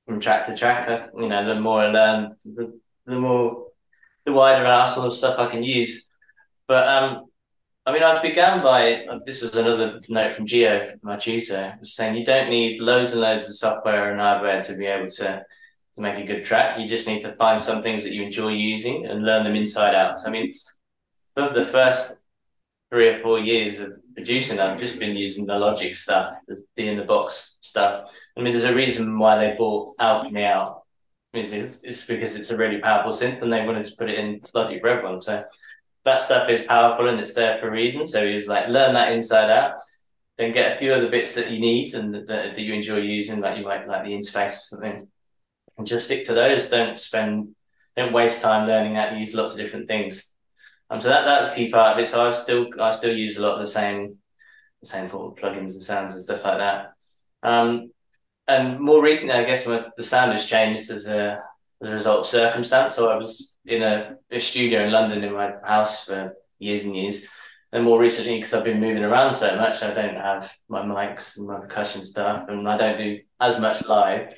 from 0.04 0.20
track 0.20 0.44
to 0.46 0.56
track. 0.56 0.88
you 1.16 1.28
know, 1.28 1.46
the 1.46 1.60
more 1.60 1.80
I 1.80 1.86
learn, 1.86 2.36
the 2.44 2.78
the 3.06 3.18
more 3.18 3.68
the 4.24 4.32
wider 4.32 4.66
arsenal 4.66 5.06
of 5.06 5.12
stuff 5.12 5.38
I 5.38 5.46
can 5.46 5.62
use. 5.62 6.06
But 6.68 6.88
um, 6.88 7.24
I 7.84 7.92
mean, 7.92 8.02
I 8.04 8.22
began 8.22 8.62
by 8.62 9.06
uh, 9.06 9.18
this 9.24 9.42
was 9.42 9.56
another 9.56 9.98
note 10.08 10.32
from 10.32 10.46
Gio, 10.46 10.96
was 11.02 11.94
saying 11.94 12.16
you 12.16 12.24
don't 12.24 12.48
need 12.48 12.78
loads 12.78 13.12
and 13.12 13.20
loads 13.20 13.48
of 13.48 13.56
software 13.56 14.12
and 14.12 14.20
hardware 14.20 14.60
to 14.60 14.76
be 14.76 14.86
able 14.86 15.10
to 15.10 15.44
to 15.94 16.00
make 16.00 16.16
a 16.16 16.24
good 16.24 16.44
track. 16.44 16.78
You 16.78 16.86
just 16.86 17.06
need 17.06 17.20
to 17.22 17.34
find 17.36 17.60
some 17.60 17.82
things 17.82 18.04
that 18.04 18.12
you 18.12 18.22
enjoy 18.22 18.52
using 18.52 19.06
and 19.06 19.24
learn 19.24 19.44
them 19.44 19.56
inside 19.56 19.94
out. 19.94 20.18
So, 20.18 20.28
I 20.28 20.30
mean, 20.30 20.52
for 21.34 21.50
the 21.52 21.64
first 21.64 22.16
three 22.90 23.08
or 23.08 23.16
four 23.16 23.40
years 23.40 23.80
of 23.80 23.92
producing, 24.14 24.60
I've 24.60 24.78
just 24.78 24.98
been 24.98 25.16
using 25.16 25.44
the 25.44 25.58
Logic 25.58 25.94
stuff, 25.94 26.36
the 26.46 26.62
in 26.76 26.98
the 26.98 27.04
box 27.04 27.58
stuff. 27.62 28.10
I 28.36 28.42
mean, 28.42 28.52
there's 28.52 28.64
a 28.64 28.74
reason 28.74 29.18
why 29.18 29.38
they 29.38 29.56
bought 29.56 29.96
Alchemy 29.98 30.44
out. 30.44 30.82
It's, 31.34 31.82
it's 31.82 32.04
because 32.04 32.36
it's 32.36 32.50
a 32.50 32.56
really 32.56 32.78
powerful 32.78 33.10
synth 33.10 33.40
and 33.42 33.52
they 33.52 33.64
wanted 33.64 33.86
to 33.86 33.96
put 33.96 34.10
it 34.10 34.18
in 34.18 34.40
Logic 34.54 34.82
Rev 34.84 35.02
1. 35.02 35.22
So 35.22 35.44
that 36.04 36.20
stuff 36.20 36.48
is 36.48 36.62
powerful 36.62 37.08
and 37.08 37.20
it's 37.20 37.34
there 37.34 37.58
for 37.58 37.68
a 37.68 37.72
reason. 37.72 38.04
So 38.04 38.26
he 38.26 38.34
was 38.34 38.48
like, 38.48 38.68
learn 38.68 38.94
that 38.94 39.12
inside 39.12 39.50
out, 39.50 39.74
then 40.38 40.52
get 40.52 40.72
a 40.72 40.76
few 40.76 40.92
other 40.92 41.08
bits 41.08 41.34
that 41.34 41.50
you 41.50 41.60
need 41.60 41.94
and 41.94 42.14
that, 42.14 42.26
that 42.26 42.58
you 42.58 42.74
enjoy 42.74 42.98
using, 42.98 43.40
like 43.40 43.58
you 43.58 43.64
might 43.64 43.86
like 43.86 44.04
the 44.04 44.12
interface 44.12 44.56
or 44.56 44.76
something, 44.76 45.08
and 45.78 45.86
just 45.86 46.06
stick 46.06 46.24
to 46.24 46.34
those. 46.34 46.68
Don't 46.68 46.98
spend, 46.98 47.54
don't 47.96 48.12
waste 48.12 48.42
time 48.42 48.66
learning 48.66 48.94
that. 48.94 49.16
Use 49.16 49.34
lots 49.34 49.52
of 49.52 49.58
different 49.58 49.86
things. 49.86 50.34
Um, 50.90 51.00
so 51.00 51.08
that 51.08 51.24
that's 51.24 51.54
key 51.54 51.70
part 51.70 51.96
of 51.96 52.02
it. 52.02 52.08
So 52.08 52.26
I've 52.26 52.34
still 52.34 52.66
I 52.78 52.90
still 52.90 53.16
use 53.16 53.38
a 53.38 53.42
lot 53.42 53.54
of 53.54 53.60
the 53.60 53.66
same 53.66 54.18
the 54.82 54.86
same 54.86 55.08
sort 55.08 55.32
of 55.32 55.42
plugins 55.42 55.72
and 55.72 55.80
sounds 55.80 56.12
and 56.12 56.22
stuff 56.22 56.44
like 56.44 56.58
that. 56.58 56.92
Um, 57.42 57.92
and 58.46 58.78
more 58.78 59.02
recently, 59.02 59.34
I 59.34 59.44
guess 59.44 59.64
the 59.64 60.02
sound 60.02 60.32
has 60.32 60.44
changed 60.46 60.90
as 60.90 61.06
a 61.06 61.42
as 61.82 61.88
a 61.88 61.92
result 61.92 62.20
of 62.20 62.26
circumstance. 62.26 62.94
So 62.94 63.10
I 63.10 63.16
was 63.16 63.58
in 63.66 63.82
a, 63.82 64.16
a 64.30 64.38
studio 64.38 64.84
in 64.84 64.92
London 64.92 65.24
in 65.24 65.32
my 65.32 65.52
house 65.64 66.06
for 66.06 66.34
years 66.58 66.84
and 66.84 66.96
years. 66.96 67.26
And 67.72 67.84
more 67.84 67.98
recently, 67.98 68.36
because 68.36 68.52
I've 68.54 68.64
been 68.64 68.80
moving 68.80 69.02
around 69.02 69.32
so 69.32 69.56
much, 69.56 69.82
I 69.82 69.92
don't 69.92 70.14
have 70.14 70.54
my 70.68 70.82
mics 70.82 71.38
and 71.38 71.46
my 71.46 71.58
percussion 71.58 72.02
stuff, 72.02 72.46
and 72.48 72.68
I 72.68 72.76
don't 72.76 72.98
do 72.98 73.20
as 73.40 73.58
much 73.58 73.84
live 73.86 74.34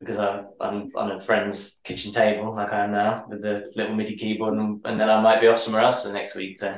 because 0.00 0.18
I'm, 0.18 0.48
on 0.60 1.12
a 1.12 1.20
friend's 1.20 1.80
kitchen 1.84 2.12
table 2.12 2.54
like 2.54 2.72
I 2.72 2.84
am 2.84 2.92
now 2.92 3.26
with 3.28 3.42
the 3.42 3.70
little 3.76 3.94
MIDI 3.94 4.16
keyboard, 4.16 4.54
and, 4.54 4.80
and 4.84 4.98
then 4.98 5.08
I 5.08 5.20
might 5.20 5.40
be 5.40 5.46
off 5.46 5.58
somewhere 5.58 5.82
else 5.82 6.02
for 6.02 6.08
the 6.08 6.14
next 6.14 6.34
week. 6.34 6.58
So, 6.58 6.76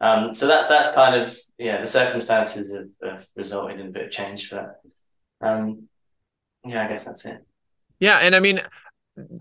um, 0.00 0.34
so 0.34 0.46
that's 0.46 0.68
that's 0.68 0.90
kind 0.90 1.20
of 1.20 1.36
yeah, 1.56 1.80
the 1.80 1.86
circumstances 1.86 2.74
have, 2.74 3.10
have 3.10 3.26
resulted 3.34 3.80
in 3.80 3.88
a 3.88 3.90
bit 3.90 4.04
of 4.04 4.10
change, 4.10 4.50
but 4.50 4.78
um, 5.40 5.88
yeah, 6.66 6.84
I 6.84 6.88
guess 6.88 7.06
that's 7.06 7.24
it. 7.24 7.44
Yeah, 7.98 8.18
and 8.18 8.36
I 8.36 8.40
mean, 8.40 8.60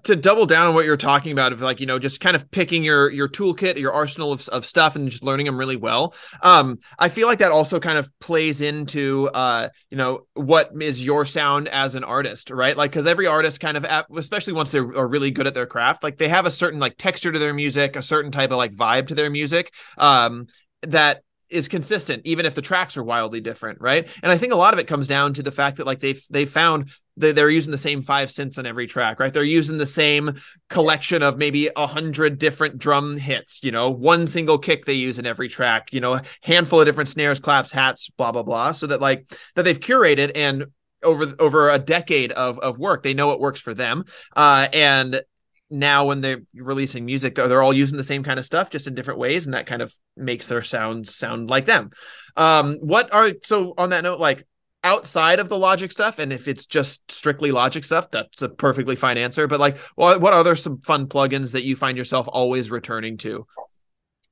to 0.04 0.16
double 0.16 0.46
down 0.46 0.68
on 0.68 0.76
what 0.76 0.86
you're 0.86 0.98
talking 0.98 1.32
about 1.32 1.54
of 1.54 1.62
like 1.62 1.80
you 1.80 1.86
know 1.86 2.00
just 2.00 2.20
kind 2.20 2.36
of 2.36 2.50
picking 2.52 2.84
your 2.84 3.12
your 3.12 3.28
toolkit 3.28 3.78
your 3.78 3.92
arsenal 3.92 4.32
of, 4.32 4.48
of 4.50 4.66
stuff 4.66 4.96
and 4.96 5.10
just 5.10 5.24
learning 5.24 5.46
them 5.46 5.58
really 5.58 5.76
well. 5.76 6.14
Um 6.42 6.80
i 7.00 7.10
feel 7.10 7.28
like 7.28 7.40
that 7.40 7.52
also 7.52 7.80
kind 7.80 7.98
of 7.98 8.10
plays 8.20 8.62
into 8.62 9.30
uh 9.34 9.70
you 9.90 9.98
know 9.98 10.26
what 10.34 10.72
is 10.80 11.04
your 11.04 11.26
sound 11.26 11.68
as 11.68 11.96
an 11.96 12.04
artist 12.04 12.50
right? 12.50 12.76
Like 12.76 12.92
because 12.92 13.08
every 13.08 13.28
artist 13.28 13.60
kind 13.60 13.78
of 13.78 13.86
especially 14.16 14.54
once 14.54 14.72
they're 14.72 14.96
are 14.98 15.08
really 15.08 15.32
good 15.32 15.48
at 15.48 15.54
their 15.54 15.68
craft 15.68 16.04
like 16.04 16.18
they 16.18 16.30
have 16.30 16.46
a 16.46 16.52
certain 16.52 16.80
like 16.80 16.98
texture 16.98 17.32
to 17.32 17.40
their 17.40 17.54
music 17.54 17.96
a 17.96 18.02
certain 18.02 18.32
type 18.32 18.52
of 18.52 18.58
like 18.58 18.74
vibe 18.74 19.08
to 19.08 19.16
their 19.16 19.30
music 19.30 19.74
um 19.98 20.48
that 20.82 21.22
is 21.50 21.68
consistent 21.68 22.22
even 22.26 22.46
if 22.46 22.56
the 22.56 22.62
tracks 22.62 22.98
are 22.98 23.04
wildly 23.04 23.42
different 23.42 23.80
right? 23.82 24.08
And 24.24 24.32
i 24.32 24.38
think 24.38 24.54
a 24.54 24.58
lot 24.58 24.74
of 24.74 24.80
it 24.80 24.88
comes 24.88 25.08
down 25.08 25.34
to 25.36 25.44
the 25.44 25.52
fact 25.52 25.78
that 25.78 25.86
like 25.86 26.00
they've 26.00 26.22
they 26.30 26.46
found 26.46 26.90
they're 27.18 27.50
using 27.50 27.72
the 27.72 27.78
same 27.78 28.02
five 28.02 28.30
synths 28.30 28.58
on 28.58 28.66
every 28.66 28.88
track 28.88 29.20
right? 29.20 29.34
They're 29.34 29.44
using 29.44 29.78
the 29.78 29.88
same 29.88 30.36
collection 30.70 31.24
of 31.24 31.38
maybe 31.38 31.70
a 31.76 31.88
hundred 31.88 32.38
different 32.38 32.78
drum 32.78 33.18
hits 33.18 33.64
you 33.64 33.72
know 33.72 33.90
one 33.90 34.28
single 34.28 34.58
kick 34.58 34.86
they 34.86 34.94
use 34.94 35.20
in 35.20 35.26
every 35.26 35.48
track 35.48 35.92
you 35.92 36.00
know 36.00 36.14
a 36.14 36.22
handful 36.42 36.80
of 36.80 36.86
different 36.86 37.10
snares 37.10 37.40
claps 37.40 37.72
hats 37.72 38.10
blah 38.18 38.32
blah 38.32 38.44
blah 38.44 38.72
so 38.72 38.88
that 38.88 39.02
like 39.02 39.28
that 39.56 39.64
they've 39.64 39.80
curated 39.80 40.32
and 40.36 40.66
over 41.04 41.34
over 41.40 41.70
a 41.70 41.80
decade 41.80 42.32
of 42.32 42.60
of 42.60 42.80
work 42.80 43.04
they 43.04 43.14
know 43.14 43.28
what 43.28 43.40
works 43.40 43.60
for 43.60 43.74
them. 43.74 44.04
Uh 44.36 44.68
and 44.74 45.22
now 45.70 46.06
when 46.06 46.22
they're 46.22 46.42
releasing 46.56 47.06
music 47.06 47.36
they're 47.36 47.62
all 47.62 47.74
using 47.74 47.98
the 47.98 48.04
same 48.04 48.24
kind 48.24 48.40
of 48.40 48.46
stuff 48.46 48.70
just 48.70 48.88
in 48.88 48.96
different 48.96 49.20
ways 49.20 49.46
and 49.46 49.54
that 49.54 49.66
kind 49.66 49.82
of 49.82 49.94
makes 50.16 50.48
their 50.48 50.64
sounds 50.64 51.16
sound 51.16 51.50
like 51.50 51.66
them. 51.66 51.90
Um 52.36 52.76
what 52.76 53.14
are 53.14 53.32
so 53.44 53.74
on 53.78 53.90
that 53.92 54.04
note 54.04 54.20
like 54.20 54.46
outside 54.84 55.40
of 55.40 55.50
the 55.50 55.58
logic 55.58 55.92
stuff 55.92 56.20
and 56.20 56.32
if 56.32 56.48
it's 56.48 56.66
just 56.66 57.12
strictly 57.12 57.52
logic 57.52 57.84
stuff 57.84 58.10
that's 58.12 58.42
a 58.42 58.50
perfectly 58.50 58.96
fine 58.96 59.18
answer 59.18 59.48
but 59.48 59.60
like 59.60 59.78
what, 59.96 60.22
what 60.22 60.34
other 60.34 60.56
some 60.56 60.80
fun 60.82 61.08
plugins 61.08 61.52
that 61.52 61.64
you 61.64 61.76
find 61.76 61.98
yourself 61.98 62.28
always 62.32 62.72
returning 62.72 63.18
to? 63.18 63.46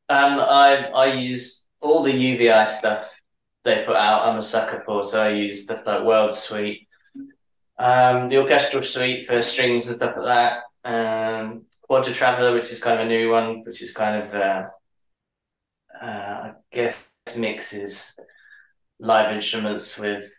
Um 0.09 0.39
i 0.39 0.85
i 0.93 1.13
use 1.13 1.67
all 1.81 2.03
the 2.03 2.13
uvi 2.13 2.65
stuff 2.65 3.09
they 3.63 3.83
put 3.83 3.95
out. 3.95 4.27
I'm 4.27 4.37
a 4.37 4.41
sucker 4.41 4.83
for 4.85 5.01
so 5.01 5.23
i 5.23 5.29
use 5.29 5.63
stuff 5.63 5.85
like 5.85 6.03
world 6.03 6.31
suite 6.31 6.87
um 7.77 8.29
the 8.29 8.37
orchestral 8.37 8.83
suite 8.83 9.27
for 9.27 9.41
strings 9.41 9.87
and 9.87 9.97
stuff 9.97 10.15
like 10.15 10.25
that 10.25 10.59
um, 10.85 11.65
Quadra 11.81 12.13
Traveler, 12.13 12.53
which 12.53 12.71
is 12.71 12.79
kind 12.79 12.99
of 12.99 13.07
a 13.07 13.09
new 13.09 13.31
one, 13.31 13.63
which 13.63 13.81
is 13.81 13.91
kind 13.91 14.23
of, 14.23 14.33
uh, 14.33 14.63
uh, 16.01 16.05
I 16.05 16.51
guess, 16.71 17.07
mixes 17.35 18.17
live 18.99 19.33
instruments 19.33 19.97
with, 19.99 20.31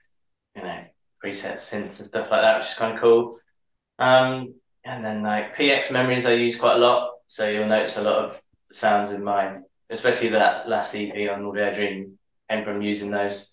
you 0.54 0.62
know, 0.62 0.84
preset 1.24 1.54
synths 1.54 1.98
and 1.98 2.06
stuff 2.06 2.30
like 2.30 2.42
that, 2.42 2.58
which 2.58 2.66
is 2.68 2.74
kind 2.74 2.94
of 2.94 3.00
cool. 3.00 3.38
Um, 3.98 4.54
and 4.84 5.04
then 5.04 5.22
like 5.22 5.56
PX 5.56 5.90
memories, 5.90 6.26
I 6.26 6.32
use 6.32 6.56
quite 6.56 6.76
a 6.76 6.80
lot. 6.80 7.12
So 7.28 7.48
you'll 7.48 7.66
notice 7.66 7.96
a 7.96 8.02
lot 8.02 8.24
of 8.24 8.40
the 8.68 8.74
sounds 8.74 9.12
in 9.12 9.24
mine, 9.24 9.64
especially 9.90 10.28
that 10.28 10.68
last 10.68 10.94
EP 10.94 11.30
on 11.30 11.44
All 11.44 11.52
Day 11.52 11.68
I 11.68 11.72
Dream, 11.72 12.18
came 12.48 12.64
from 12.64 12.82
using 12.82 13.10
those. 13.10 13.52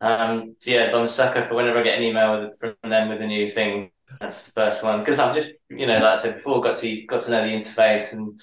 Um, 0.00 0.56
so 0.58 0.70
yeah, 0.70 0.90
I'm 0.94 1.02
a 1.02 1.06
sucker 1.06 1.44
for 1.44 1.54
whenever 1.54 1.78
I 1.78 1.82
get 1.82 1.98
an 1.98 2.04
email 2.04 2.40
with, 2.40 2.76
from 2.80 2.90
them 2.90 3.08
with 3.08 3.20
a 3.20 3.26
new 3.26 3.48
thing, 3.48 3.90
that's 4.20 4.46
the 4.46 4.52
first 4.52 4.84
one 4.84 5.00
because 5.00 5.18
I'm 5.18 5.34
just 5.34 5.50
you 5.70 5.86
know 5.86 5.94
like 5.94 6.04
I 6.04 6.14
said 6.14 6.36
before 6.36 6.60
got 6.60 6.76
to 6.78 7.02
got 7.06 7.22
to 7.22 7.30
know 7.30 7.46
the 7.46 7.54
interface 7.54 8.12
and 8.12 8.40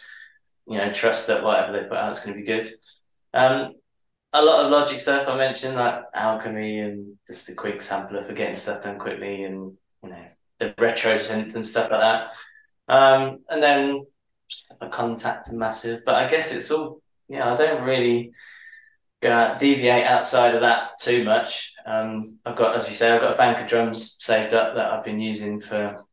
you 0.68 0.78
know 0.78 0.92
trust 0.92 1.28
that 1.28 1.44
whatever 1.44 1.72
they 1.72 1.88
put 1.88 1.98
out 1.98 2.12
is 2.12 2.20
going 2.20 2.34
to 2.38 2.40
be 2.40 2.46
good. 2.46 2.68
Um, 3.34 3.74
a 4.34 4.42
lot 4.42 4.66
of 4.66 4.72
logic 4.72 5.00
stuff 5.00 5.28
I 5.28 5.36
mentioned 5.36 5.76
like 5.76 6.04
alchemy 6.14 6.80
and 6.80 7.18
just 7.28 7.48
the 7.48 7.54
quick 7.54 7.82
sampler 7.82 8.24
for 8.24 8.34
getting 8.34 8.56
stuff 8.56 8.84
done 8.84 8.98
quickly 8.98 9.44
and 9.44 9.74
you 10.04 10.10
know 10.10 10.26
the 10.60 10.74
retro 10.78 11.16
synth 11.16 11.56
and 11.56 11.66
stuff 11.66 11.92
like 11.92 12.02
that. 12.02 12.30
Um, 12.88 13.40
and 13.50 13.62
then 13.62 14.06
a 14.80 14.88
Kontakt 14.88 15.50
and 15.50 15.60
massive, 15.60 16.02
but 16.06 16.16
I 16.16 16.28
guess 16.28 16.52
it's 16.52 16.72
all 16.72 17.02
yeah. 17.28 17.38
You 17.38 17.46
know, 17.46 17.52
I 17.54 17.56
don't 17.56 17.84
really 17.84 18.32
uh, 19.24 19.58
deviate 19.58 20.06
outside 20.06 20.56
of 20.56 20.62
that 20.62 21.00
too 21.00 21.24
much. 21.24 21.74
Um, 21.86 22.40
I've 22.46 22.56
got, 22.56 22.76
as 22.76 22.90
you 22.90 22.96
say, 22.96 23.12
I've 23.12 23.22
got 23.22 23.36
a 23.36 23.38
bank 23.38 23.60
of 23.60 23.68
drums 23.68 24.16
saved 24.20 24.54
up 24.54 24.76
that 24.76 24.92
I've 24.92 25.04
been 25.04 25.20
using 25.20 25.62
for 25.62 26.04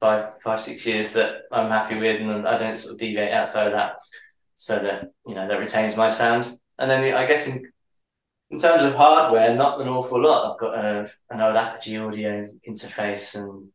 five, 0.00 0.40
five, 0.42 0.60
six 0.60 0.86
years 0.86 1.12
that 1.12 1.42
I'm 1.50 1.70
happy 1.70 1.98
with, 1.98 2.20
and 2.20 2.46
I 2.46 2.56
don't 2.58 2.76
sort 2.76 2.92
of 2.92 2.98
deviate 2.98 3.32
outside 3.32 3.66
of 3.66 3.72
that, 3.74 3.96
so 4.54 4.78
that 4.78 5.10
you 5.26 5.34
know 5.34 5.46
that 5.48 5.58
retains 5.58 5.96
my 5.96 6.08
sound. 6.08 6.56
And 6.82 6.90
then 6.90 7.14
I 7.14 7.26
guess 7.26 7.46
in 7.46 7.70
in 8.50 8.58
terms 8.58 8.82
of 8.82 8.94
hardware, 8.94 9.54
not 9.54 9.80
an 9.80 9.88
awful 9.88 10.20
lot. 10.20 10.52
I've 10.52 10.60
got 10.60 10.74
a, 10.74 11.10
an 11.30 11.40
old 11.40 11.56
Apogee 11.56 11.96
audio 11.96 12.46
interface 12.68 13.34
and 13.34 13.70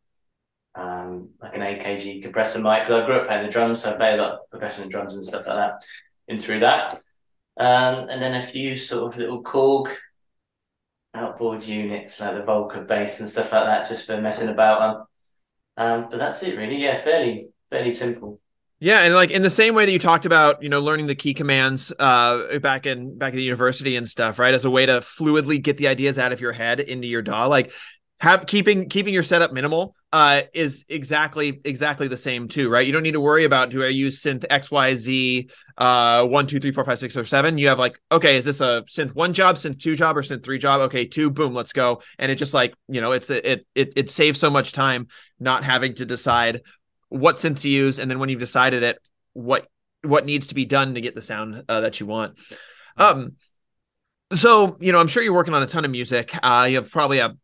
um, 0.75 1.29
like 1.41 1.55
an 1.55 1.61
AKG 1.61 2.21
compressor 2.21 2.59
mic 2.59 2.83
because 2.83 3.01
I 3.01 3.05
grew 3.05 3.15
up 3.15 3.27
playing 3.27 3.45
the 3.45 3.51
drums, 3.51 3.81
so 3.81 3.91
I 3.91 3.95
play 3.95 4.13
a 4.13 4.17
lot 4.17 4.33
of 4.33 4.39
percussion 4.51 4.83
and 4.83 4.91
drums 4.91 5.15
and 5.15 5.23
stuff 5.23 5.47
like 5.47 5.55
that. 5.55 5.83
In 6.27 6.37
through 6.37 6.59
that, 6.59 6.95
um, 7.57 8.09
and 8.09 8.21
then 8.21 8.35
a 8.35 8.41
few 8.41 8.75
sort 8.75 9.13
of 9.13 9.17
little 9.17 9.41
Korg 9.41 9.95
outboard 11.13 11.63
units 11.63 12.19
like 12.19 12.35
the 12.35 12.41
Volca 12.41 12.85
bass 12.85 13.21
and 13.21 13.29
stuff 13.29 13.53
like 13.53 13.63
that, 13.63 13.87
just 13.87 14.05
for 14.05 14.19
messing 14.19 14.49
about 14.49 14.81
on. 14.81 15.05
Um, 15.77 16.07
but 16.11 16.19
that's 16.19 16.43
it, 16.43 16.57
really. 16.57 16.83
Yeah, 16.83 16.97
fairly 16.97 17.47
fairly 17.69 17.91
simple. 17.91 18.41
Yeah, 18.79 19.01
and 19.01 19.13
like 19.15 19.31
in 19.31 19.41
the 19.41 19.49
same 19.49 19.73
way 19.73 19.85
that 19.85 19.91
you 19.91 19.97
talked 19.97 20.25
about, 20.25 20.61
you 20.61 20.69
know, 20.69 20.81
learning 20.81 21.07
the 21.07 21.15
key 21.15 21.33
commands 21.33 21.91
uh 21.97 22.59
back 22.59 22.85
in 22.85 23.17
back 23.17 23.29
at 23.29 23.35
the 23.35 23.43
university 23.43 23.95
and 23.95 24.07
stuff, 24.07 24.37
right? 24.37 24.53
As 24.53 24.65
a 24.65 24.69
way 24.69 24.85
to 24.85 24.99
fluidly 24.99 25.61
get 25.61 25.77
the 25.77 25.87
ideas 25.87 26.19
out 26.19 26.31
of 26.31 26.39
your 26.39 26.51
head 26.51 26.79
into 26.79 27.07
your 27.07 27.23
DAW. 27.23 27.47
Like 27.47 27.71
have 28.19 28.45
keeping 28.47 28.89
keeping 28.89 29.13
your 29.13 29.23
setup 29.23 29.51
minimal 29.51 29.95
uh 30.11 30.41
is 30.53 30.85
exactly 30.89 31.61
exactly 31.65 32.07
the 32.07 32.17
same 32.17 32.47
too 32.47 32.69
right 32.69 32.87
you 32.87 32.93
don't 32.93 33.03
need 33.03 33.11
to 33.11 33.19
worry 33.19 33.43
about 33.43 33.69
do 33.69 33.83
i 33.83 33.87
use 33.87 34.23
synth 34.23 34.45
xyz 34.47 35.51
uh 35.77 36.25
one 36.25 36.47
two 36.47 36.59
three 36.59 36.71
four 36.71 36.83
five 36.83 36.97
six 36.97 37.15
or 37.15 37.25
seven 37.25 37.57
you 37.57 37.67
have 37.67 37.77
like 37.77 37.99
okay 38.11 38.37
is 38.37 38.45
this 38.45 38.61
a 38.61 38.83
synth 38.87 39.13
one 39.13 39.33
job 39.33 39.55
synth 39.55 39.79
two 39.79 39.95
job 39.95 40.17
or 40.17 40.21
synth 40.21 40.43
three 40.43 40.57
job 40.57 40.81
okay 40.81 41.05
two 41.05 41.29
boom 41.29 41.53
let's 41.53 41.73
go 41.73 42.01
and 42.17 42.31
it 42.31 42.35
just 42.35 42.53
like 42.53 42.73
you 42.87 43.01
know 43.01 43.11
it's 43.11 43.29
it 43.29 43.67
it 43.75 43.93
it 43.95 44.09
saves 44.09 44.39
so 44.39 44.49
much 44.49 44.71
time 44.71 45.07
not 45.39 45.63
having 45.63 45.93
to 45.93 46.05
decide 46.05 46.61
what 47.09 47.35
synth 47.35 47.61
to 47.61 47.69
use 47.69 47.99
and 47.99 48.09
then 48.09 48.19
when 48.19 48.29
you've 48.29 48.39
decided 48.39 48.83
it 48.83 48.99
what 49.33 49.67
what 50.03 50.25
needs 50.25 50.47
to 50.47 50.55
be 50.55 50.65
done 50.65 50.93
to 50.93 51.01
get 51.01 51.15
the 51.15 51.21
sound 51.21 51.63
uh, 51.67 51.81
that 51.81 51.99
you 51.99 52.05
want. 52.05 52.39
Um 52.97 53.33
so 54.33 54.75
you 54.81 54.91
know 54.91 54.99
i'm 54.99 55.07
sure 55.07 55.23
you're 55.23 55.33
working 55.33 55.53
on 55.53 55.63
a 55.63 55.67
ton 55.67 55.85
of 55.85 55.91
music. 55.91 56.31
Uh 56.43 56.67
you 56.69 56.75
have 56.75 56.91
probably 56.91 57.19
a 57.19 57.35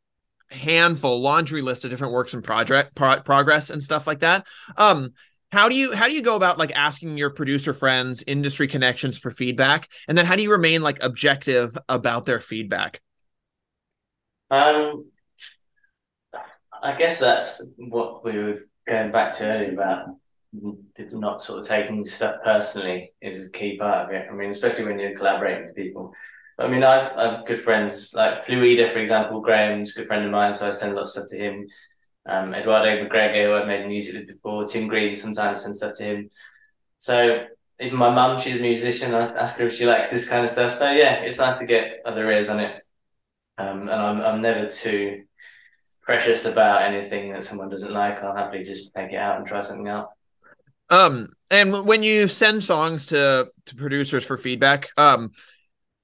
handful 0.50 1.22
laundry 1.22 1.62
list 1.62 1.86
of 1.86 1.92
different 1.92 2.14
works 2.14 2.34
in 2.34 2.42
project 2.42 2.94
pro- 2.96 3.22
progress 3.22 3.70
and 3.70 3.82
stuff 3.82 4.06
like 4.06 4.20
that. 4.20 4.46
Um 4.78 5.10
how 5.52 5.70
do 5.70 5.76
you 5.76 5.94
how 5.94 6.08
do 6.08 6.14
you 6.14 6.22
go 6.22 6.36
about 6.36 6.58
like 6.58 6.72
asking 6.76 7.18
your 7.18 7.30
producer 7.30 7.74
friends 7.74 8.24
industry 8.26 8.68
connections 8.68 9.18
for 9.18 9.32
feedback? 9.32 9.88
And 10.08 10.18
then 10.18 10.26
how 10.26 10.36
do 10.36 10.42
you 10.42 10.52
remain 10.52 10.82
like 10.82 11.02
objective 11.04 11.78
about 11.88 12.26
their 12.26 12.40
feedback? 12.40 13.02
Um 14.52 15.06
i 16.84 16.94
guess 16.98 17.18
that's 17.20 17.66
what 17.78 18.26
we 18.26 18.56
going 18.88 19.12
back 19.12 19.32
to 19.32 19.46
earlier 19.46 19.74
about 19.74 20.08
not 21.12 21.42
sort 21.42 21.60
of 21.60 21.66
taking 21.66 22.06
stuff 22.06 22.36
personally 22.44 23.12
is 23.22 23.46
a 23.46 23.50
key 23.52 23.78
part 23.78 24.06
of 24.06 24.14
it 24.14 24.28
i 24.30 24.34
mean 24.34 24.50
especially 24.50 24.86
when 24.86 25.00
you're 25.00 25.16
collaborating 25.16 25.66
with 25.66 25.76
people 25.76 26.14
I 26.60 26.68
mean, 26.68 26.84
I've, 26.84 27.18
I've 27.18 27.48
good 27.48 27.62
friends 27.62 28.14
like 28.14 28.46
Fluida, 28.46 28.88
for 28.94 29.00
example. 29.00 29.42
Graham's 29.42 29.90
a 29.90 29.96
good 29.96 30.08
friend 30.08 30.24
of 30.24 30.30
mine, 30.30 30.54
so 30.54 30.68
I 30.68 30.70
send 30.70 30.92
a 30.92 30.96
lot 30.96 31.02
of 31.02 31.10
stuff 31.10 31.26
to 31.30 31.36
him 31.36 31.68
um, 32.26 32.54
Eduardo 32.54 33.04
McGregor, 33.04 33.46
who 33.46 33.54
I've 33.54 33.68
made 33.68 33.88
music 33.88 34.16
with 34.16 34.28
before, 34.28 34.66
Tim 34.66 34.88
Green, 34.88 35.16
sometimes 35.16 35.62
send 35.62 35.76
stuff 35.76 35.98
to 35.98 36.04
him. 36.04 36.30
So 36.98 37.46
even 37.80 37.98
my 37.98 38.14
mum, 38.14 38.40
she's 38.40 38.56
a 38.56 38.60
musician. 38.60 39.14
I 39.14 39.34
ask 39.34 39.58
her 39.58 39.68
if 39.68 39.74
she 39.74 39.86
likes 39.86 40.10
this 40.10 40.28
kind 40.28 40.44
of 40.44 40.50
stuff. 40.50 40.72
So 40.74 40.90
yeah, 40.92 41.16
it's 41.16 41.38
nice 41.38 41.60
to 41.60 41.66
get 41.66 42.00
other 42.06 42.30
ears 42.32 42.50
on 42.50 42.60
it. 42.60 42.82
Um, 43.58 43.82
and 43.82 43.92
I'm 43.92 44.22
I'm 44.22 44.42
never 44.42 44.68
too 44.68 45.24
precious 46.04 46.46
about 46.46 46.84
anything 46.84 47.32
that 47.34 47.44
someone 47.44 47.70
doesn't 47.70 47.92
like. 47.92 48.22
I'll 48.24 48.36
happily 48.36 48.64
just 48.64 48.94
take 48.94 49.12
it 49.12 49.18
out 49.18 49.38
and 49.38 49.48
try 49.48 49.60
something 49.60 49.88
out. 49.88 50.10
Um, 50.90 51.30
and 51.50 51.86
when 51.86 52.04
you 52.04 52.28
send 52.28 52.64
songs 52.64 53.08
to 53.08 53.50
to 53.66 53.76
producers 53.76 54.26
for 54.26 54.38
feedback, 54.38 54.90
um, 54.98 55.32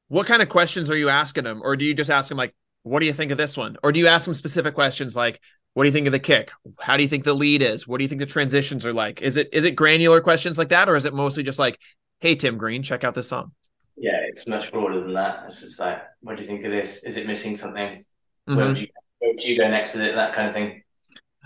what 0.08 0.26
kind 0.26 0.42
of 0.42 0.50
questions 0.50 0.90
are 0.90 0.98
you 0.98 1.10
asking 1.10 1.44
them, 1.44 1.62
or 1.64 1.76
do 1.76 1.86
you 1.86 1.94
just 1.94 2.10
ask 2.10 2.30
them 2.30 2.38
like, 2.38 2.56
"What 2.84 3.00
do 3.00 3.06
you 3.06 3.14
think 3.14 3.32
of 3.32 3.38
this 3.38 3.58
one?" 3.58 3.78
Or 3.84 3.92
do 3.92 4.00
you 4.00 4.08
ask 4.08 4.26
them 4.26 4.34
specific 4.34 4.74
questions 4.74 5.16
like, 5.16 5.40
what 5.74 5.84
do 5.84 5.88
you 5.88 5.94
think 5.94 6.08
of 6.08 6.12
the 6.12 6.20
kick? 6.20 6.52
How 6.80 6.98
do 6.98 7.04
you 7.04 7.10
think 7.10 7.24
the 7.24 7.34
lead 7.34 7.62
is? 7.62 7.88
What 7.88 7.98
do 8.00 8.04
you 8.04 8.08
think 8.08 8.20
the 8.20 8.26
transitions 8.26 8.86
are 8.86 8.94
like? 8.94 9.22
Is 9.22 9.38
it 9.38 9.50
is 9.54 9.66
it 9.66 9.76
granular 9.76 10.22
questions 10.22 10.58
like 10.58 10.70
that, 10.70 10.90
or 10.90 10.96
is 10.96 11.06
it 11.06 11.14
mostly 11.14 11.44
just 11.44 11.60
like, 11.60 11.80
hey 12.20 12.36
Tim 12.36 12.58
Green, 12.58 12.84
check 12.84 13.04
out 13.04 13.16
this 13.16 13.28
song? 13.28 13.52
Yeah, 13.96 14.18
it's 14.28 14.48
much 14.48 14.72
broader 14.72 15.02
than 15.02 15.14
that. 15.14 15.44
It's 15.48 15.60
just 15.60 15.80
like, 15.80 16.02
what 16.22 16.38
do 16.38 16.44
you 16.44 16.48
think 16.48 16.66
of 16.66 16.72
this? 16.72 17.04
Is 17.04 17.18
it 17.18 17.28
missing 17.28 17.56
something? 17.56 18.04
Mm-hmm. 18.48 18.56
Where 18.56 18.68
would 18.68 18.80
you 18.80 18.88
where 19.20 19.34
you 19.38 19.58
go 19.58 19.68
next 19.68 19.94
with 19.94 20.04
it? 20.04 20.16
That 20.16 20.34
kind 20.34 20.48
of 20.48 20.54
thing. 20.54 20.84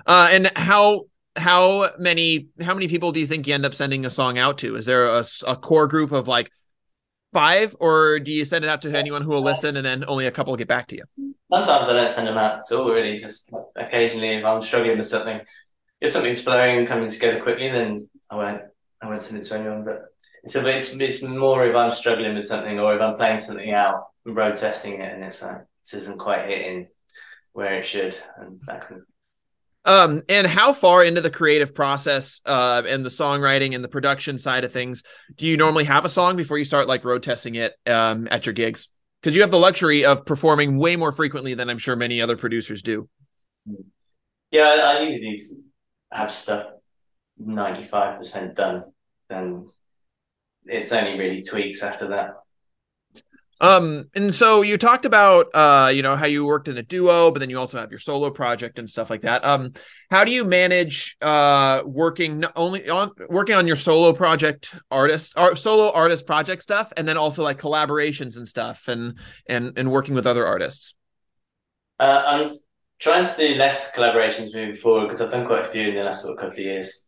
Uh, 0.05 0.29
and 0.31 0.51
how 0.55 1.03
how 1.35 1.89
many 1.97 2.47
how 2.61 2.73
many 2.73 2.87
people 2.87 3.11
do 3.11 3.19
you 3.19 3.27
think 3.27 3.47
you 3.47 3.53
end 3.53 3.65
up 3.65 3.73
sending 3.73 4.05
a 4.05 4.09
song 4.09 4.37
out 4.37 4.59
to? 4.59 4.75
Is 4.75 4.85
there 4.85 5.05
a, 5.05 5.23
a 5.47 5.55
core 5.55 5.87
group 5.87 6.11
of 6.11 6.27
like 6.27 6.51
five, 7.33 7.75
or 7.79 8.19
do 8.19 8.31
you 8.31 8.45
send 8.45 8.63
it 8.63 8.69
out 8.69 8.81
to 8.83 8.95
anyone 8.95 9.21
who 9.21 9.29
will 9.29 9.41
listen 9.41 9.75
and 9.75 9.85
then 9.85 10.05
only 10.07 10.27
a 10.27 10.31
couple 10.31 10.55
get 10.55 10.67
back 10.67 10.87
to 10.89 10.95
you? 10.95 11.33
Sometimes 11.51 11.89
I 11.89 11.93
don't 11.93 12.09
send 12.09 12.27
them 12.27 12.37
out 12.37 12.59
at 12.59 12.75
all, 12.75 12.89
really. 12.89 13.17
Just 13.17 13.49
occasionally, 13.75 14.37
if 14.37 14.45
I'm 14.45 14.61
struggling 14.61 14.97
with 14.97 15.07
something, 15.07 15.41
if 15.99 16.11
something's 16.11 16.41
flowing 16.41 16.79
and 16.79 16.87
coming 16.87 17.09
together 17.09 17.41
quickly, 17.41 17.69
then 17.69 18.09
I 18.29 18.35
won't. 18.35 18.61
I 19.01 19.07
won't 19.07 19.21
send 19.21 19.41
it 19.41 19.45
to 19.45 19.55
anyone. 19.55 19.83
But 19.83 20.03
so 20.45 20.65
it's 20.65 20.93
it's 20.93 21.21
more 21.21 21.65
if 21.65 21.75
I'm 21.75 21.91
struggling 21.91 22.35
with 22.35 22.47
something 22.47 22.79
or 22.79 22.95
if 22.95 23.01
I'm 23.01 23.17
playing 23.17 23.37
something 23.37 23.71
out, 23.71 24.05
and 24.25 24.35
road 24.35 24.55
testing 24.55 25.01
it, 25.01 25.13
and 25.13 25.23
it's 25.23 25.41
like 25.41 25.61
this 25.81 25.93
isn't 25.93 26.19
quite 26.19 26.45
hitting 26.45 26.87
where 27.53 27.75
it 27.75 27.85
should, 27.85 28.17
and 28.37 28.59
that 28.67 28.87
kind 28.87 29.01
of 29.01 29.07
um, 29.85 30.21
and 30.29 30.47
how 30.47 30.71
far 30.71 31.03
into 31.03 31.19
the 31.19 31.29
creative 31.29 31.75
process 31.75 32.39
uh, 32.45 32.83
and 32.87 33.05
the 33.05 33.09
songwriting 33.09 33.75
and 33.75 33.83
the 33.83 33.89
production 33.89 34.37
side 34.37 34.63
of 34.63 34.71
things 34.71 35.03
do 35.35 35.45
you 35.45 35.57
normally 35.57 35.83
have 35.83 36.05
a 36.05 36.09
song 36.09 36.37
before 36.37 36.57
you 36.57 36.65
start 36.65 36.87
like 36.87 37.03
road 37.03 37.23
testing 37.23 37.55
it 37.55 37.73
um, 37.85 38.27
at 38.31 38.45
your 38.45 38.53
gigs? 38.53 38.89
Because 39.21 39.35
you 39.35 39.41
have 39.41 39.51
the 39.51 39.59
luxury 39.59 40.05
of 40.05 40.25
performing 40.25 40.77
way 40.77 40.95
more 40.95 41.11
frequently 41.11 41.53
than 41.53 41.69
I'm 41.69 41.77
sure 41.77 41.95
many 41.95 42.21
other 42.21 42.37
producers 42.37 42.81
do. 42.81 43.09
Yeah, 44.51 44.97
I 44.99 45.03
usually 45.03 45.41
have 46.11 46.31
stuff 46.31 46.67
95% 47.41 48.55
done. 48.55 48.83
Then 49.29 49.67
it's 50.65 50.91
only 50.91 51.17
really 51.17 51.41
tweaks 51.41 51.83
after 51.83 52.09
that. 52.09 52.42
Um, 53.63 54.09
and 54.13 54.35
so 54.35 54.61
you 54.61 54.77
talked 54.77 55.05
about 55.05 55.47
uh, 55.53 55.89
you 55.93 56.01
know, 56.01 56.17
how 56.17 56.25
you 56.25 56.43
worked 56.43 56.67
in 56.67 56.77
a 56.77 56.83
duo, 56.83 57.31
but 57.31 57.39
then 57.39 57.49
you 57.49 57.57
also 57.57 57.79
have 57.79 57.91
your 57.91 57.99
solo 57.99 58.29
project 58.29 58.77
and 58.77 58.89
stuff 58.89 59.09
like 59.09 59.21
that. 59.21 59.45
Um, 59.45 59.71
how 60.11 60.25
do 60.25 60.31
you 60.31 60.43
manage 60.43 61.15
uh 61.21 61.81
working 61.85 62.41
not 62.41 62.51
only 62.57 62.89
on 62.89 63.11
working 63.29 63.55
on 63.55 63.65
your 63.65 63.77
solo 63.77 64.11
project 64.11 64.75
artist 64.91 65.31
or 65.37 65.55
solo 65.55 65.93
artist 65.93 66.27
project 66.27 66.61
stuff 66.61 66.91
and 66.97 67.07
then 67.07 67.15
also 67.15 67.41
like 67.41 67.57
collaborations 67.57 68.35
and 68.35 68.45
stuff 68.45 68.89
and 68.89 69.17
and 69.47 69.77
and 69.77 69.89
working 69.89 70.13
with 70.13 70.27
other 70.27 70.45
artists? 70.45 70.93
Uh, 72.01 72.21
I'm 72.25 72.57
trying 72.99 73.25
to 73.25 73.37
do 73.37 73.55
less 73.55 73.93
collaborations 73.93 74.53
moving 74.53 74.73
forward 74.73 75.05
because 75.05 75.21
I've 75.21 75.31
done 75.31 75.47
quite 75.47 75.61
a 75.61 75.69
few 75.69 75.87
in 75.87 75.95
the 75.95 76.03
last 76.03 76.21
sort 76.21 76.33
of 76.33 76.39
couple 76.39 76.59
of 76.59 76.59
years. 76.59 77.05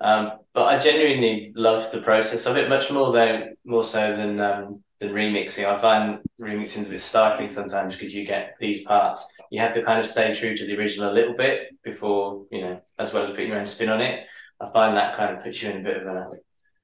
Um, 0.00 0.32
but 0.54 0.66
I 0.66 0.78
genuinely 0.78 1.52
love 1.56 1.90
the 1.90 2.00
process 2.00 2.46
of 2.46 2.56
it 2.56 2.68
much 2.68 2.92
more 2.92 3.12
though, 3.12 3.48
more 3.64 3.82
so 3.82 4.16
than 4.16 4.40
um, 4.40 4.84
than 4.98 5.12
remixing. 5.12 5.66
I 5.66 5.80
find 5.80 6.18
remixing 6.40 6.86
a 6.86 6.88
bit 6.88 7.00
stifling 7.00 7.50
sometimes 7.50 7.94
because 7.94 8.14
you 8.14 8.24
get 8.24 8.56
these 8.60 8.82
parts. 8.82 9.32
You 9.50 9.60
have 9.60 9.72
to 9.72 9.82
kind 9.82 9.98
of 9.98 10.06
stay 10.06 10.32
true 10.32 10.56
to 10.56 10.66
the 10.66 10.76
original 10.76 11.12
a 11.12 11.14
little 11.14 11.34
bit 11.34 11.68
before, 11.82 12.46
you 12.50 12.62
know, 12.62 12.80
as 12.98 13.12
well 13.12 13.22
as 13.22 13.30
putting 13.30 13.48
your 13.48 13.58
own 13.58 13.64
spin 13.64 13.88
on 13.88 14.00
it. 14.00 14.26
I 14.60 14.70
find 14.70 14.96
that 14.96 15.16
kind 15.16 15.36
of 15.36 15.42
puts 15.42 15.62
you 15.62 15.70
in 15.70 15.80
a 15.80 15.82
bit 15.82 15.98
of 15.98 16.06
a 16.06 16.30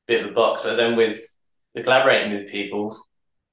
bit 0.07 0.25
of 0.25 0.31
a 0.31 0.35
box. 0.35 0.63
But 0.63 0.77
then 0.77 0.97
with 0.97 1.21
the 1.75 1.83
collaborating 1.83 2.33
with 2.33 2.51
people, 2.51 2.97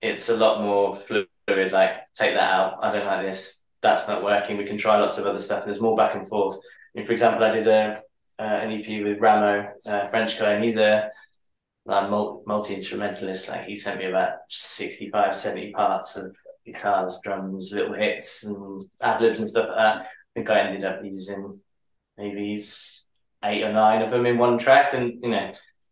it's 0.02 0.30
a 0.30 0.36
lot 0.36 0.62
more 0.62 0.94
fluid. 0.94 1.28
Like, 1.48 1.92
take 2.14 2.36
that 2.36 2.54
out. 2.54 2.80
I 2.84 2.92
don't 2.92 3.06
like 3.06 3.26
this. 3.26 3.64
That's 3.82 4.08
not 4.08 4.24
working. 4.24 4.58
We 4.58 4.66
can 4.66 4.78
try 4.78 5.00
lots 5.00 5.18
of 5.18 5.26
other 5.26 5.40
stuff. 5.40 5.64
And 5.64 5.72
there's 5.72 5.82
more 5.82 5.96
back 5.96 6.16
and 6.16 6.28
forth. 6.28 6.56
I 6.56 7.00
mean, 7.00 7.06
for 7.08 7.14
example, 7.14 7.44
I 7.44 7.52
did 7.52 7.68
a 7.68 8.02
uh, 8.40 8.44
an 8.44 8.72
EP 8.72 9.04
with 9.04 9.20
Ramo, 9.20 9.70
uh, 9.86 10.08
French 10.08 10.40
guy, 10.40 10.54
and 10.54 10.64
he's 10.64 10.78
a 10.78 11.10
like 11.86 12.10
multi 12.10 12.76
instrumentalist. 12.76 13.50
Like 13.50 13.66
he 13.66 13.76
sent 13.76 14.00
me 14.00 14.06
about 14.06 14.34
65, 14.50 15.34
70 15.34 15.72
parts 15.72 16.16
of 16.18 16.36
guitars, 16.66 17.20
drums, 17.24 17.72
little 17.74 17.94
hits, 17.94 18.44
and 18.44 18.86
ad 19.02 19.22
libs 19.22 19.40
and 19.40 19.50
stuff 19.50 19.70
like 19.70 19.78
that. 19.78 19.98
I 20.02 20.08
think 20.36 20.50
I 20.50 20.60
ended 20.60 20.86
up 20.86 21.04
using 21.04 21.60
maybe 22.18 22.62
eight 23.44 23.64
or 23.64 23.74
nine 23.74 24.02
of 24.02 24.12
them 24.12 24.26
in 24.26 24.38
one 24.38 24.58
track, 24.58 24.94
and 24.94 25.24
you 25.24 25.30
know, 25.30 25.52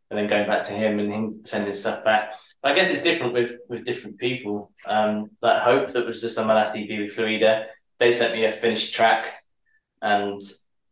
and 0.10 0.18
then 0.18 0.28
going 0.28 0.48
back 0.48 0.66
to 0.68 0.74
him 0.74 1.00
and 1.00 1.12
him 1.12 1.42
sending 1.46 1.74
stuff 1.74 2.04
back. 2.04 2.32
But 2.62 2.72
I 2.72 2.76
guess 2.76 2.90
it's 2.92 3.02
different 3.02 3.34
with 3.34 3.58
with 3.70 3.86
different 3.86 4.18
people. 4.18 4.72
Um, 4.86 5.32
like 5.42 5.62
Hope, 5.62 5.90
that 5.90 6.06
was 6.06 6.22
just 6.22 6.38
on 6.38 6.48
my 6.48 6.56
last 6.56 6.76
EP 6.76 6.90
with 6.90 7.16
Fluida. 7.16 7.66
They 8.00 8.12
sent 8.12 8.34
me 8.34 8.46
a 8.46 8.52
finished 8.52 8.94
track, 8.94 9.34
and 10.02 10.42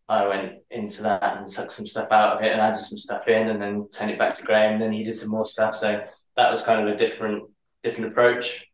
I 0.08 0.28
went 0.28 0.54
into 0.70 1.04
that 1.04 1.38
and 1.38 1.50
sucked 1.50 1.72
some 1.72 1.88
stuff 1.88 2.12
out 2.12 2.38
of 2.38 2.44
it 2.44 2.52
and 2.52 2.62
added 2.62 2.78
some 2.78 2.98
stuff 2.98 3.28
in 3.28 3.50
and 3.50 3.62
then 3.62 3.88
sent 3.92 4.12
it 4.12 4.20
back 4.20 4.36
to 4.36 4.44
Graham 4.44 4.74
and 4.74 4.82
then 4.82 4.92
he 4.92 5.04
did 5.04 5.16
some 5.16 5.32
more 5.32 5.46
stuff. 5.46 5.76
So 5.76 6.04
that 6.36 6.50
was 6.50 6.62
kind 6.62 6.88
of 6.88 6.94
a 6.94 6.98
different 6.98 7.44
different 7.82 8.12
approach. 8.12 8.66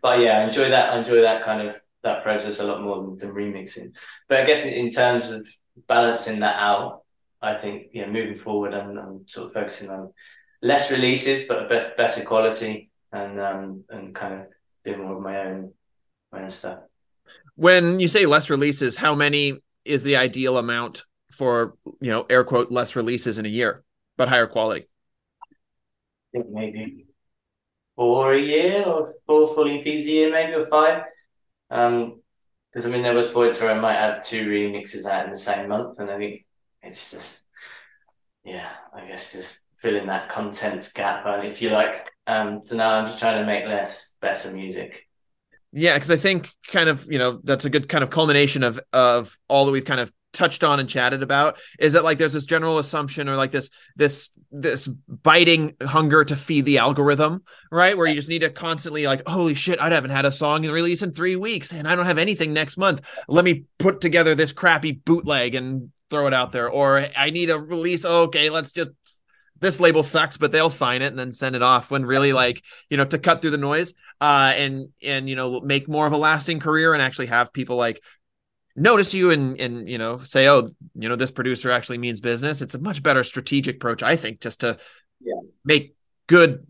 But 0.00 0.20
yeah, 0.20 0.38
I 0.38 0.44
enjoy 0.44 0.70
that. 0.70 0.92
I 0.92 0.98
enjoy 0.98 1.20
that 1.22 1.44
kind 1.44 1.66
of 1.66 1.80
that 2.02 2.22
process 2.22 2.58
a 2.58 2.64
lot 2.64 2.82
more 2.82 3.02
than, 3.02 3.16
than 3.16 3.30
remixing. 3.30 3.94
But 4.28 4.40
I 4.40 4.44
guess 4.44 4.64
in, 4.64 4.70
in, 4.70 4.90
terms 4.90 5.30
of 5.30 5.46
balancing 5.86 6.40
that 6.40 6.56
out, 6.56 7.02
I 7.40 7.54
think 7.54 7.88
yeah, 7.92 8.06
moving 8.06 8.34
forward, 8.34 8.74
I'm, 8.74 8.98
I'm 8.98 9.28
sort 9.28 9.46
of 9.46 9.52
focusing 9.52 9.90
on 9.90 10.12
less 10.60 10.90
releases 10.90 11.44
but 11.44 11.64
a 11.64 11.68
bit 11.68 11.96
better 11.96 12.24
quality 12.24 12.90
and 13.12 13.40
um, 13.40 13.84
and 13.90 14.14
kind 14.14 14.34
of 14.34 14.40
doing 14.84 15.00
more 15.02 15.16
of 15.16 15.22
my 15.22 15.38
own 15.40 15.72
my 16.32 16.42
own 16.42 16.50
stuff. 16.50 16.80
When 17.54 18.00
you 18.00 18.08
say 18.08 18.26
less 18.26 18.50
releases, 18.50 18.96
how 18.96 19.14
many 19.14 19.60
is 19.84 20.02
the 20.02 20.16
ideal 20.16 20.58
amount 20.58 21.04
for 21.30 21.76
you 22.00 22.10
know 22.10 22.26
air 22.28 22.44
quote 22.44 22.70
less 22.70 22.94
releases 22.96 23.38
in 23.38 23.46
a 23.46 23.48
year 23.48 23.84
but 24.16 24.28
higher 24.28 24.46
quality. 24.46 24.86
Maybe 26.32 27.06
four 27.96 28.34
a 28.34 28.40
year 28.40 28.84
or 28.84 29.14
four 29.26 29.46
fully 29.48 29.82
EPs 29.82 30.04
a 30.04 30.10
year 30.10 30.30
maybe 30.30 30.54
or 30.54 30.66
five. 30.66 31.04
Um 31.70 32.22
because 32.72 32.86
i 32.86 32.90
mean 32.90 33.02
there 33.02 33.14
was 33.14 33.28
points 33.28 33.60
where 33.60 33.70
i 33.70 33.78
might 33.78 33.98
have 33.98 34.24
two 34.24 34.46
remixes 34.46 35.04
out 35.04 35.24
in 35.24 35.30
the 35.30 35.36
same 35.36 35.68
month 35.68 35.98
and 35.98 36.10
i 36.10 36.16
think 36.16 36.46
it's 36.82 37.10
just 37.10 37.46
yeah 38.44 38.70
i 38.94 39.04
guess 39.04 39.32
just 39.32 39.66
filling 39.78 40.06
that 40.06 40.28
content 40.28 40.88
gap. 40.94 41.26
And 41.26 41.46
if 41.46 41.60
you 41.60 41.70
like 41.70 42.10
um 42.26 42.62
so 42.64 42.76
now 42.76 42.92
i'm 42.94 43.06
just 43.06 43.18
trying 43.18 43.40
to 43.40 43.46
make 43.46 43.66
less 43.66 44.16
better 44.20 44.50
music 44.50 45.06
yeah, 45.72 45.94
because 45.94 46.10
I 46.10 46.16
think 46.16 46.50
kind 46.68 46.88
of 46.88 47.06
you 47.10 47.18
know 47.18 47.40
that's 47.42 47.64
a 47.64 47.70
good 47.70 47.88
kind 47.88 48.04
of 48.04 48.10
culmination 48.10 48.62
of 48.62 48.78
of 48.92 49.38
all 49.48 49.66
that 49.66 49.72
we've 49.72 49.84
kind 49.84 50.00
of 50.00 50.12
touched 50.32 50.64
on 50.64 50.80
and 50.80 50.88
chatted 50.88 51.22
about 51.22 51.58
is 51.78 51.92
that 51.92 52.04
like 52.04 52.18
there's 52.18 52.32
this 52.32 52.44
general 52.44 52.78
assumption 52.78 53.28
or 53.28 53.36
like 53.36 53.50
this 53.50 53.70
this 53.96 54.30
this 54.50 54.86
biting 54.86 55.74
hunger 55.82 56.24
to 56.24 56.36
feed 56.36 56.64
the 56.64 56.78
algorithm 56.78 57.42
right? 57.70 57.96
Where 57.96 58.06
you 58.06 58.14
just 58.14 58.28
need 58.28 58.40
to 58.40 58.50
constantly 58.50 59.06
like 59.06 59.26
holy 59.26 59.54
shit 59.54 59.80
i 59.80 59.90
haven't 59.90 60.10
had 60.10 60.24
a 60.24 60.32
song 60.32 60.64
and 60.64 60.74
release 60.74 61.02
in 61.02 61.12
three 61.12 61.36
weeks 61.36 61.72
and 61.72 61.86
i 61.86 61.94
don't 61.94 62.06
have 62.06 62.18
anything 62.18 62.52
next 62.52 62.76
month. 62.76 63.02
Let 63.28 63.44
me 63.44 63.64
put 63.78 64.00
together 64.00 64.34
this 64.34 64.52
crappy 64.52 64.92
bootleg 64.92 65.54
and 65.54 65.90
throw 66.10 66.26
it 66.26 66.34
out 66.34 66.52
there. 66.52 66.68
Or 66.68 67.06
i 67.16 67.30
need 67.30 67.50
a 67.50 67.58
release. 67.58 68.04
Okay 68.04 68.50
let's 68.50 68.72
just 68.72 68.90
this 69.62 69.80
label 69.80 70.02
sucks, 70.02 70.36
but 70.36 70.52
they'll 70.52 70.68
sign 70.68 71.00
it 71.00 71.06
and 71.06 71.18
then 71.18 71.32
send 71.32 71.56
it 71.56 71.62
off 71.62 71.90
when 71.90 72.04
really 72.04 72.34
like, 72.34 72.62
you 72.90 72.98
know, 72.98 73.06
to 73.06 73.18
cut 73.18 73.40
through 73.40 73.50
the 73.50 73.56
noise 73.56 73.94
uh 74.20 74.52
and 74.54 74.88
and 75.02 75.28
you 75.28 75.36
know, 75.36 75.60
make 75.60 75.88
more 75.88 76.06
of 76.06 76.12
a 76.12 76.18
lasting 76.18 76.60
career 76.60 76.92
and 76.92 77.02
actually 77.02 77.26
have 77.26 77.52
people 77.52 77.76
like 77.76 78.02
notice 78.74 79.12
you 79.14 79.30
and 79.30 79.60
and 79.60 79.88
you 79.88 79.98
know 79.98 80.18
say 80.18 80.48
oh 80.48 80.66
you 80.94 81.08
know 81.08 81.16
this 81.16 81.30
producer 81.30 81.70
actually 81.70 81.98
means 81.98 82.20
business 82.20 82.62
it's 82.62 82.74
a 82.74 82.78
much 82.78 83.02
better 83.02 83.22
strategic 83.22 83.76
approach 83.76 84.02
i 84.02 84.16
think 84.16 84.40
just 84.40 84.60
to 84.60 84.78
yeah. 85.20 85.40
make 85.64 85.94
good 86.26 86.66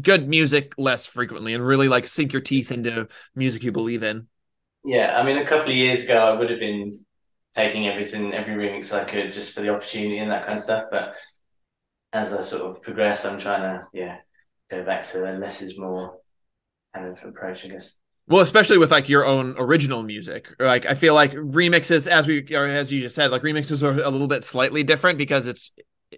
good 0.00 0.28
music 0.28 0.74
less 0.78 1.06
frequently 1.06 1.52
and 1.52 1.64
really 1.64 1.88
like 1.88 2.06
sink 2.06 2.32
your 2.32 2.40
teeth 2.40 2.72
into 2.72 3.06
music 3.34 3.62
you 3.62 3.72
believe 3.72 4.02
in 4.02 4.26
yeah 4.84 5.18
i 5.18 5.22
mean 5.22 5.36
a 5.36 5.46
couple 5.46 5.70
of 5.70 5.76
years 5.76 6.04
ago 6.04 6.16
i 6.18 6.32
would 6.32 6.48
have 6.48 6.60
been 6.60 7.04
taking 7.54 7.86
everything 7.86 8.32
every 8.32 8.54
remix 8.54 8.92
i 8.92 9.04
could 9.04 9.30
just 9.30 9.54
for 9.54 9.60
the 9.60 9.68
opportunity 9.68 10.18
and 10.18 10.30
that 10.30 10.42
kind 10.42 10.54
of 10.54 10.62
stuff 10.62 10.84
but 10.90 11.14
as 12.12 12.32
i 12.32 12.40
sort 12.40 12.62
of 12.62 12.82
progress 12.82 13.24
i'm 13.24 13.38
trying 13.38 13.62
to 13.62 13.86
yeah 13.92 14.18
go 14.70 14.84
back 14.84 15.02
to 15.02 15.24
a 15.24 15.38
less 15.38 15.62
is 15.62 15.78
more 15.78 16.18
kind 16.94 17.06
of 17.06 17.22
approach 17.24 17.64
i 17.64 17.68
guess 17.68 17.98
well, 18.28 18.40
especially 18.40 18.78
with 18.78 18.92
like 18.92 19.08
your 19.08 19.26
own 19.26 19.56
original 19.58 20.02
music. 20.02 20.48
Like 20.58 20.86
I 20.86 20.94
feel 20.94 21.12
like 21.12 21.32
remixes, 21.32 22.06
as 22.06 22.26
we 22.26 22.46
or 22.54 22.66
as 22.66 22.92
you 22.92 23.00
just 23.00 23.16
said, 23.16 23.30
like 23.30 23.42
remixes 23.42 23.82
are 23.82 24.00
a 24.00 24.10
little 24.10 24.28
bit 24.28 24.44
slightly 24.44 24.84
different 24.84 25.18
because 25.18 25.46
it's 25.46 25.72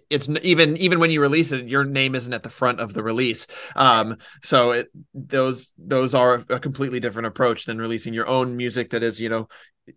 it's 0.09 0.29
even 0.43 0.77
even 0.77 0.99
when 0.99 1.09
you 1.09 1.21
release 1.21 1.51
it, 1.51 1.67
your 1.67 1.83
name 1.83 2.15
isn't 2.15 2.33
at 2.33 2.43
the 2.43 2.49
front 2.49 2.79
of 2.79 2.93
the 2.93 3.03
release. 3.03 3.47
Um, 3.75 4.17
so 4.43 4.71
it 4.71 4.89
those 5.13 5.73
those 5.77 6.13
are 6.13 6.43
a 6.49 6.59
completely 6.59 6.99
different 6.99 7.27
approach 7.27 7.65
than 7.65 7.79
releasing 7.79 8.13
your 8.13 8.27
own 8.27 8.55
music 8.55 8.91
that 8.91 9.03
is 9.03 9.19
you 9.19 9.29
know 9.29 9.47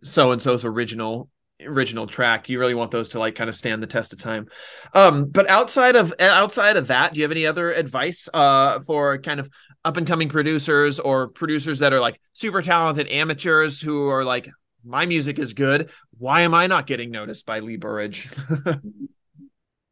so 0.03 0.32
and 0.32 0.40
so's 0.40 0.64
original 0.64 1.28
original 1.67 2.07
track 2.07 2.49
you 2.49 2.59
really 2.59 2.75
want 2.75 2.91
those 2.91 3.09
to 3.11 3.19
like 3.19 3.35
kind 3.35 3.51
of 3.51 3.57
stand 3.57 3.83
the 3.83 3.87
test 3.87 4.13
of 4.13 4.19
time. 4.19 4.47
Um 4.95 5.27
but 5.27 5.49
outside 5.51 5.97
of 5.97 6.15
outside 6.21 6.77
of 6.77 6.89
that 6.89 7.13
do 7.13 7.19
you 7.21 7.25
have 7.25 7.33
any 7.33 7.47
other 7.47 7.73
advice 7.73 8.29
uh 8.33 8.81
for 8.81 9.19
kind 9.19 9.41
of 9.41 9.49
up 9.85 9.97
and 9.97 10.07
coming 10.07 10.29
producers 10.29 11.01
or 11.01 11.29
producers 11.29 11.79
that 11.81 11.93
are 11.93 12.01
like 12.01 12.21
super 12.33 12.63
talented 12.63 13.09
amateurs 13.09 13.81
who 13.81 14.09
are 14.09 14.25
like 14.25 14.49
my 14.85 15.07
music 15.07 15.39
is 15.39 15.55
good. 15.55 15.91
Why 16.19 16.43
am 16.43 16.55
i 16.55 16.67
not 16.67 16.87
getting 16.87 17.11
noticed 17.11 17.47
by 17.47 17.61
lee 17.61 17.77
burridge? 17.77 18.29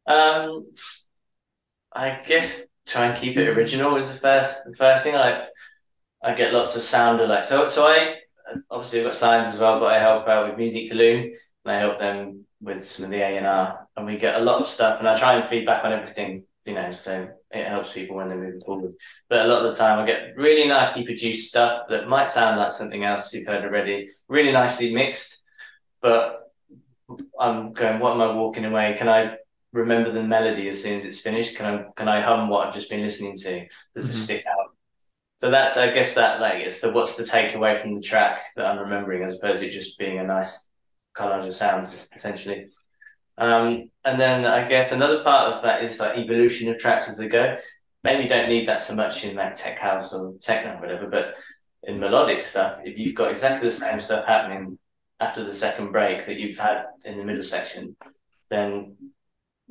Um 0.07 0.67
i 1.93 2.21
guess 2.25 2.65
try 2.85 3.07
and 3.07 3.17
keep 3.17 3.37
it 3.37 3.47
original 3.49 3.95
is 3.97 4.11
the 4.11 4.17
first 4.19 4.63
the 4.65 4.75
first 4.75 5.03
thing 5.03 5.15
i 5.15 5.47
i 6.23 6.33
get 6.33 6.53
lots 6.53 6.75
of 6.75 6.81
sound 6.81 7.19
like 7.27 7.43
so 7.43 7.67
so 7.67 7.85
i 7.85 8.15
obviously 8.69 8.99
i've 8.99 9.05
got 9.05 9.13
signs 9.13 9.47
as 9.47 9.59
well 9.59 9.79
but 9.79 9.87
i 9.87 9.99
help 9.99 10.27
out 10.27 10.47
with 10.47 10.57
music 10.57 10.87
to 10.87 10.95
loom 10.95 11.31
and 11.67 11.75
I 11.75 11.79
help 11.79 11.99
them 11.99 12.45
with 12.61 12.83
some 12.83 13.05
of 13.05 13.11
the 13.11 13.17
A 13.17 13.37
and 13.37 13.45
R, 13.45 13.87
and 13.95 14.05
we 14.05 14.17
get 14.17 14.39
a 14.39 14.43
lot 14.43 14.61
of 14.61 14.67
stuff. 14.67 14.99
And 14.99 15.07
I 15.07 15.15
try 15.15 15.35
and 15.35 15.43
feedback 15.43 15.83
on 15.83 15.91
everything, 15.91 16.43
you 16.65 16.73
know, 16.73 16.91
so 16.91 17.27
it 17.51 17.67
helps 17.67 17.91
people 17.91 18.15
when 18.15 18.29
they're 18.29 18.37
moving 18.37 18.61
forward. 18.61 18.93
But 19.29 19.45
a 19.45 19.49
lot 19.49 19.65
of 19.65 19.71
the 19.71 19.77
time, 19.77 19.99
I 19.99 20.05
get 20.05 20.37
really 20.37 20.67
nicely 20.67 21.03
produced 21.03 21.49
stuff 21.49 21.83
that 21.89 22.07
might 22.07 22.29
sound 22.29 22.57
like 22.57 22.71
something 22.71 23.03
else 23.03 23.33
you've 23.33 23.47
heard 23.47 23.65
already, 23.65 24.07
really 24.29 24.51
nicely 24.51 24.93
mixed, 24.93 25.43
but 26.01 26.51
I'm 27.39 27.73
going, 27.73 27.99
what 27.99 28.13
am 28.13 28.21
I 28.21 28.33
walking 28.33 28.65
away? 28.65 28.95
Can 28.97 29.09
I 29.09 29.35
remember 29.73 30.11
the 30.11 30.23
melody 30.23 30.67
as 30.69 30.81
soon 30.81 30.95
as 30.95 31.05
it's 31.05 31.19
finished? 31.19 31.57
Can 31.57 31.65
I 31.65 31.85
can 31.95 32.07
I 32.07 32.21
hum 32.21 32.49
what 32.49 32.65
I've 32.65 32.73
just 32.73 32.89
been 32.89 33.01
listening 33.01 33.35
to? 33.35 33.65
Does 33.93 34.05
mm-hmm. 34.05 34.11
it 34.11 34.13
stick 34.13 34.45
out? 34.47 34.75
So 35.37 35.51
that's 35.51 35.77
I 35.77 35.91
guess 35.91 36.15
that 36.15 36.39
like 36.41 36.55
it's 36.55 36.81
the 36.81 36.91
what's 36.91 37.15
the 37.15 37.23
takeaway 37.23 37.79
from 37.79 37.93
the 37.93 38.01
track 38.01 38.39
that 38.55 38.65
I'm 38.65 38.79
remembering 38.79 39.23
as 39.23 39.33
opposed 39.33 39.61
to 39.61 39.69
just 39.69 39.97
being 39.99 40.19
a 40.19 40.23
nice 40.23 40.66
collage 41.17 41.45
of 41.45 41.53
sounds 41.53 42.09
essentially. 42.13 42.67
Um, 43.37 43.89
and 44.03 44.19
then 44.19 44.45
I 44.45 44.67
guess 44.67 44.91
another 44.91 45.23
part 45.23 45.53
of 45.53 45.61
that 45.63 45.83
is 45.83 45.99
like 45.99 46.17
evolution 46.17 46.69
of 46.69 46.77
tracks 46.77 47.07
as 47.07 47.17
they 47.17 47.27
go. 47.27 47.55
Maybe 48.03 48.27
don't 48.27 48.49
need 48.49 48.67
that 48.67 48.79
so 48.79 48.95
much 48.95 49.23
in 49.23 49.35
like 49.35 49.55
tech 49.55 49.77
house 49.79 50.13
or 50.13 50.33
techno 50.41 50.75
or 50.75 50.81
whatever, 50.81 51.07
but 51.07 51.35
in 51.83 51.99
melodic 51.99 52.41
stuff, 52.41 52.79
if 52.83 52.97
you've 52.97 53.15
got 53.15 53.29
exactly 53.29 53.67
the 53.67 53.75
same 53.75 53.99
stuff 53.99 54.25
happening 54.25 54.77
after 55.19 55.43
the 55.43 55.51
second 55.51 55.91
break 55.91 56.25
that 56.25 56.37
you've 56.37 56.57
had 56.57 56.85
in 57.05 57.17
the 57.17 57.23
middle 57.23 57.43
section, 57.43 57.95
then 58.49 58.95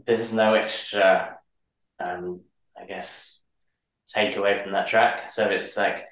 there's 0.05 0.33
no 0.33 0.55
extra, 0.55 1.37
um, 2.01 2.41
I 2.81 2.85
guess, 2.87 3.41
take 4.07 4.37
away 4.37 4.63
from 4.63 4.73
that 4.73 4.87
track. 4.87 5.29
So 5.29 5.49
it's 5.49 5.77
like 5.77 6.07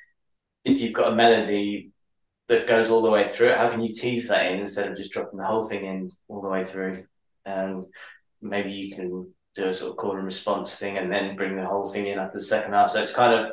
if 0.64 0.80
you've 0.80 0.94
got 0.94 1.12
a 1.12 1.16
melody 1.16 1.90
that 2.48 2.66
goes 2.66 2.90
all 2.90 3.02
the 3.02 3.10
way 3.10 3.26
through 3.26 3.50
it? 3.50 3.58
How 3.58 3.70
can 3.70 3.80
you 3.80 3.92
tease 3.92 4.28
that 4.28 4.50
in 4.50 4.60
instead 4.60 4.90
of 4.90 4.96
just 4.96 5.12
dropping 5.12 5.38
the 5.38 5.46
whole 5.46 5.62
thing 5.62 5.86
in 5.86 6.10
all 6.28 6.42
the 6.42 6.48
way 6.48 6.64
through? 6.64 7.04
And 7.44 7.86
maybe 8.42 8.72
you 8.72 8.94
can 8.94 9.32
do 9.54 9.68
a 9.68 9.72
sort 9.72 9.92
of 9.92 9.96
call 9.96 10.16
and 10.16 10.24
response 10.24 10.74
thing 10.74 10.98
and 10.98 11.12
then 11.12 11.36
bring 11.36 11.56
the 11.56 11.64
whole 11.66 11.84
thing 11.84 12.06
in 12.06 12.18
after 12.18 12.38
the 12.38 12.44
second 12.44 12.72
half. 12.72 12.90
So 12.90 13.00
it's 13.00 13.12
kind 13.12 13.34
of 13.34 13.52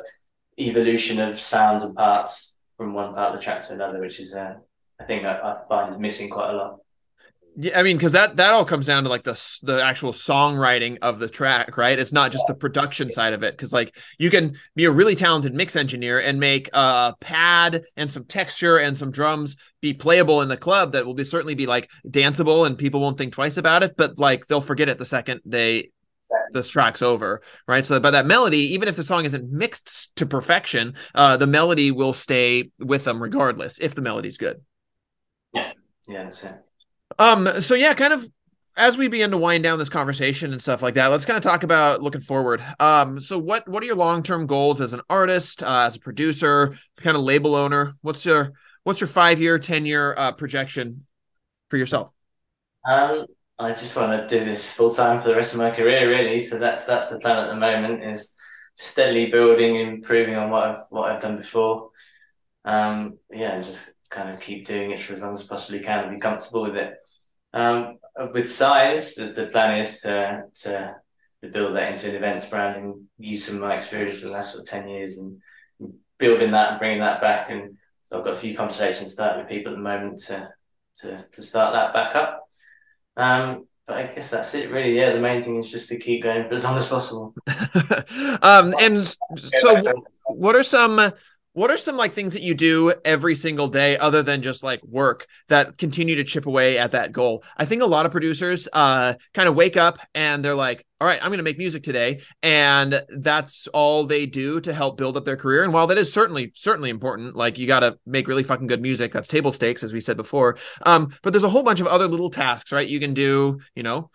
evolution 0.58 1.20
of 1.20 1.40
sounds 1.40 1.82
and 1.82 1.94
parts 1.94 2.58
from 2.76 2.92
one 2.92 3.14
part 3.14 3.32
of 3.32 3.38
the 3.38 3.42
track 3.42 3.60
to 3.60 3.74
another, 3.74 4.00
which 4.00 4.20
is 4.20 4.34
uh, 4.34 4.54
I 5.00 5.04
think 5.04 5.24
I, 5.24 5.32
I 5.32 5.56
find 5.68 5.98
missing 5.98 6.28
quite 6.28 6.50
a 6.50 6.56
lot. 6.56 6.78
Yeah, 7.54 7.78
I 7.78 7.82
mean, 7.82 7.98
because 7.98 8.12
that 8.12 8.36
that 8.36 8.54
all 8.54 8.64
comes 8.64 8.86
down 8.86 9.02
to 9.02 9.10
like 9.10 9.24
the 9.24 9.58
the 9.62 9.84
actual 9.84 10.12
songwriting 10.12 10.98
of 11.02 11.18
the 11.18 11.28
track, 11.28 11.76
right? 11.76 11.98
It's 11.98 12.12
not 12.12 12.32
just 12.32 12.46
the 12.46 12.54
production 12.54 13.10
side 13.10 13.34
of 13.34 13.42
it. 13.42 13.52
Because 13.52 13.72
like 13.72 13.94
you 14.18 14.30
can 14.30 14.56
be 14.74 14.86
a 14.86 14.90
really 14.90 15.14
talented 15.14 15.54
mix 15.54 15.76
engineer 15.76 16.18
and 16.18 16.40
make 16.40 16.70
a 16.72 17.14
pad 17.20 17.84
and 17.96 18.10
some 18.10 18.24
texture 18.24 18.78
and 18.78 18.96
some 18.96 19.10
drums 19.10 19.56
be 19.82 19.92
playable 19.92 20.40
in 20.40 20.48
the 20.48 20.56
club 20.56 20.92
that 20.92 21.04
will 21.04 21.14
be 21.14 21.24
certainly 21.24 21.54
be 21.54 21.66
like 21.66 21.90
danceable 22.08 22.66
and 22.66 22.78
people 22.78 23.00
won't 23.00 23.18
think 23.18 23.34
twice 23.34 23.58
about 23.58 23.82
it, 23.82 23.96
but 23.96 24.18
like 24.18 24.46
they'll 24.46 24.62
forget 24.62 24.88
it 24.88 24.96
the 24.96 25.04
second 25.04 25.42
they 25.44 25.90
this 26.52 26.70
track's 26.70 27.02
over, 27.02 27.42
right? 27.68 27.84
So, 27.84 28.00
but 28.00 28.12
that 28.12 28.24
melody, 28.24 28.72
even 28.72 28.88
if 28.88 28.96
the 28.96 29.04
song 29.04 29.26
isn't 29.26 29.50
mixed 29.50 30.16
to 30.16 30.24
perfection, 30.24 30.94
uh, 31.14 31.36
the 31.36 31.46
melody 31.46 31.90
will 31.90 32.14
stay 32.14 32.70
with 32.78 33.04
them 33.04 33.22
regardless 33.22 33.78
if 33.78 33.94
the 33.94 34.00
melody's 34.00 34.38
good. 34.38 34.62
Yeah, 35.52 35.72
yeah, 36.08 36.24
that's 36.24 36.44
it. 36.44 36.54
Um, 37.18 37.48
so 37.60 37.74
yeah, 37.74 37.94
kind 37.94 38.12
of 38.12 38.26
as 38.76 38.96
we 38.96 39.08
begin 39.08 39.30
to 39.30 39.38
wind 39.38 39.62
down 39.62 39.78
this 39.78 39.90
conversation 39.90 40.52
and 40.52 40.62
stuff 40.62 40.82
like 40.82 40.94
that, 40.94 41.08
let's 41.08 41.24
kind 41.24 41.36
of 41.36 41.42
talk 41.42 41.62
about 41.62 42.00
looking 42.00 42.20
forward. 42.20 42.62
Um, 42.80 43.20
so 43.20 43.38
what 43.38 43.68
what 43.68 43.82
are 43.82 43.86
your 43.86 43.96
long 43.96 44.22
term 44.22 44.46
goals 44.46 44.80
as 44.80 44.94
an 44.94 45.02
artist, 45.10 45.62
uh, 45.62 45.84
as 45.86 45.96
a 45.96 46.00
producer, 46.00 46.74
kind 46.96 47.16
of 47.16 47.22
label 47.22 47.54
owner? 47.54 47.94
What's 48.02 48.24
your 48.24 48.52
what's 48.84 49.00
your 49.00 49.08
five 49.08 49.40
year, 49.40 49.58
ten 49.58 49.84
year 49.84 50.14
uh, 50.16 50.32
projection 50.32 51.06
for 51.68 51.76
yourself? 51.76 52.10
Um, 52.88 53.26
I 53.58 53.70
just 53.70 53.96
want 53.96 54.28
to 54.28 54.38
do 54.38 54.44
this 54.44 54.72
full 54.72 54.90
time 54.90 55.20
for 55.20 55.28
the 55.28 55.36
rest 55.36 55.52
of 55.52 55.58
my 55.58 55.70
career, 55.70 56.08
really. 56.08 56.38
So 56.38 56.58
that's 56.58 56.84
that's 56.86 57.10
the 57.10 57.20
plan 57.20 57.44
at 57.44 57.48
the 57.48 57.56
moment 57.56 58.02
is 58.04 58.34
steadily 58.74 59.26
building, 59.26 59.76
improving 59.76 60.36
on 60.36 60.50
what 60.50 60.64
I've 60.64 60.76
what 60.88 61.10
I've 61.10 61.20
done 61.20 61.36
before. 61.36 61.90
Um, 62.64 63.18
yeah, 63.30 63.52
and 63.52 63.64
just 63.64 63.92
kind 64.08 64.30
of 64.30 64.40
keep 64.40 64.64
doing 64.64 64.92
it 64.92 65.00
for 65.00 65.12
as 65.12 65.22
long 65.22 65.32
as 65.32 65.42
I 65.42 65.46
possibly 65.46 65.80
can 65.80 66.04
and 66.04 66.14
be 66.14 66.20
comfortable 66.20 66.62
with 66.62 66.76
it. 66.76 66.94
Um, 67.54 67.98
with 68.32 68.50
size, 68.50 69.14
the, 69.14 69.32
the, 69.32 69.46
plan 69.46 69.78
is 69.78 70.00
to, 70.02 70.44
to, 70.62 70.94
to 71.42 71.48
build 71.48 71.76
that 71.76 71.92
into 71.92 72.08
an 72.08 72.16
events 72.16 72.46
brand 72.46 72.76
and 72.76 73.04
use 73.18 73.44
some 73.44 73.56
of 73.56 73.62
my 73.62 73.74
experience 73.74 74.18
for 74.18 74.26
the 74.26 74.32
last 74.32 74.52
sort 74.52 74.62
of 74.62 74.68
ten 74.68 74.88
years 74.88 75.18
and 75.18 75.40
building 76.18 76.52
that 76.52 76.70
and 76.72 76.78
bringing 76.78 77.00
that 77.00 77.20
back. 77.20 77.50
And 77.50 77.76
so 78.04 78.18
I've 78.18 78.24
got 78.24 78.34
a 78.34 78.36
few 78.36 78.56
conversations 78.56 79.12
starting 79.12 79.40
with 79.40 79.50
people 79.50 79.72
at 79.72 79.76
the 79.76 79.82
moment 79.82 80.18
to 80.26 80.48
to 80.96 81.16
to 81.16 81.42
start 81.42 81.72
that 81.74 81.92
back 81.92 82.14
up. 82.14 82.48
Um, 83.16 83.66
but 83.86 83.96
I 83.96 84.06
guess 84.06 84.30
that's 84.30 84.54
it, 84.54 84.70
really. 84.70 84.96
Yeah, 84.96 85.12
the 85.12 85.20
main 85.20 85.42
thing 85.42 85.56
is 85.56 85.70
just 85.70 85.88
to 85.88 85.98
keep 85.98 86.22
going 86.22 86.48
for 86.48 86.54
as 86.54 86.64
long 86.64 86.76
as 86.76 86.86
possible. 86.86 87.34
um, 88.42 88.74
and 88.80 89.04
so, 89.36 89.82
what 90.26 90.54
are 90.54 90.62
some 90.62 91.12
what 91.54 91.70
are 91.70 91.76
some 91.76 91.96
like 91.96 92.12
things 92.12 92.32
that 92.32 92.42
you 92.42 92.54
do 92.54 92.94
every 93.04 93.34
single 93.34 93.68
day 93.68 93.98
other 93.98 94.22
than 94.22 94.42
just 94.42 94.62
like 94.62 94.82
work 94.84 95.26
that 95.48 95.76
continue 95.76 96.16
to 96.16 96.24
chip 96.24 96.46
away 96.46 96.78
at 96.78 96.92
that 96.92 97.12
goal? 97.12 97.44
I 97.56 97.64
think 97.64 97.82
a 97.82 97.86
lot 97.86 98.06
of 98.06 98.12
producers 98.12 98.68
uh 98.72 99.14
kind 99.34 99.48
of 99.48 99.54
wake 99.54 99.76
up 99.76 99.98
and 100.14 100.44
they're 100.44 100.54
like 100.54 100.86
all 101.00 101.06
right 101.06 101.20
i'm 101.20 101.28
going 101.28 101.38
to 101.38 101.44
make 101.44 101.58
music 101.58 101.82
today. 101.82 102.20
And 102.42 103.02
that's 103.08 103.66
all 103.68 104.04
they 104.04 104.26
do 104.26 104.60
to 104.60 104.72
help 104.72 104.96
build 104.96 105.16
up 105.16 105.24
their 105.24 105.36
career. 105.36 105.64
And 105.64 105.72
while 105.72 105.86
that 105.88 105.98
is 105.98 106.12
certainly 106.12 106.52
certainly 106.54 106.90
important 106.90 107.36
like 107.36 107.58
you 107.58 107.66
got 107.66 107.80
to 107.80 107.98
make 108.06 108.28
really 108.28 108.44
fucking 108.44 108.66
good 108.66 108.80
music 108.82 109.12
that's 109.12 109.28
table 109.28 109.52
stakes 109.52 109.82
as 109.82 109.92
we 109.92 110.00
said 110.00 110.16
before 110.16 110.56
um 110.86 111.12
but 111.22 111.32
there's 111.32 111.44
a 111.44 111.48
whole 111.48 111.62
bunch 111.62 111.80
of 111.80 111.86
other 111.86 112.08
little 112.08 112.30
tasks 112.30 112.72
right? 112.72 112.88
You 112.88 113.00
can 113.00 113.14
do 113.14 113.60
you 113.74 113.82
know 113.82 114.10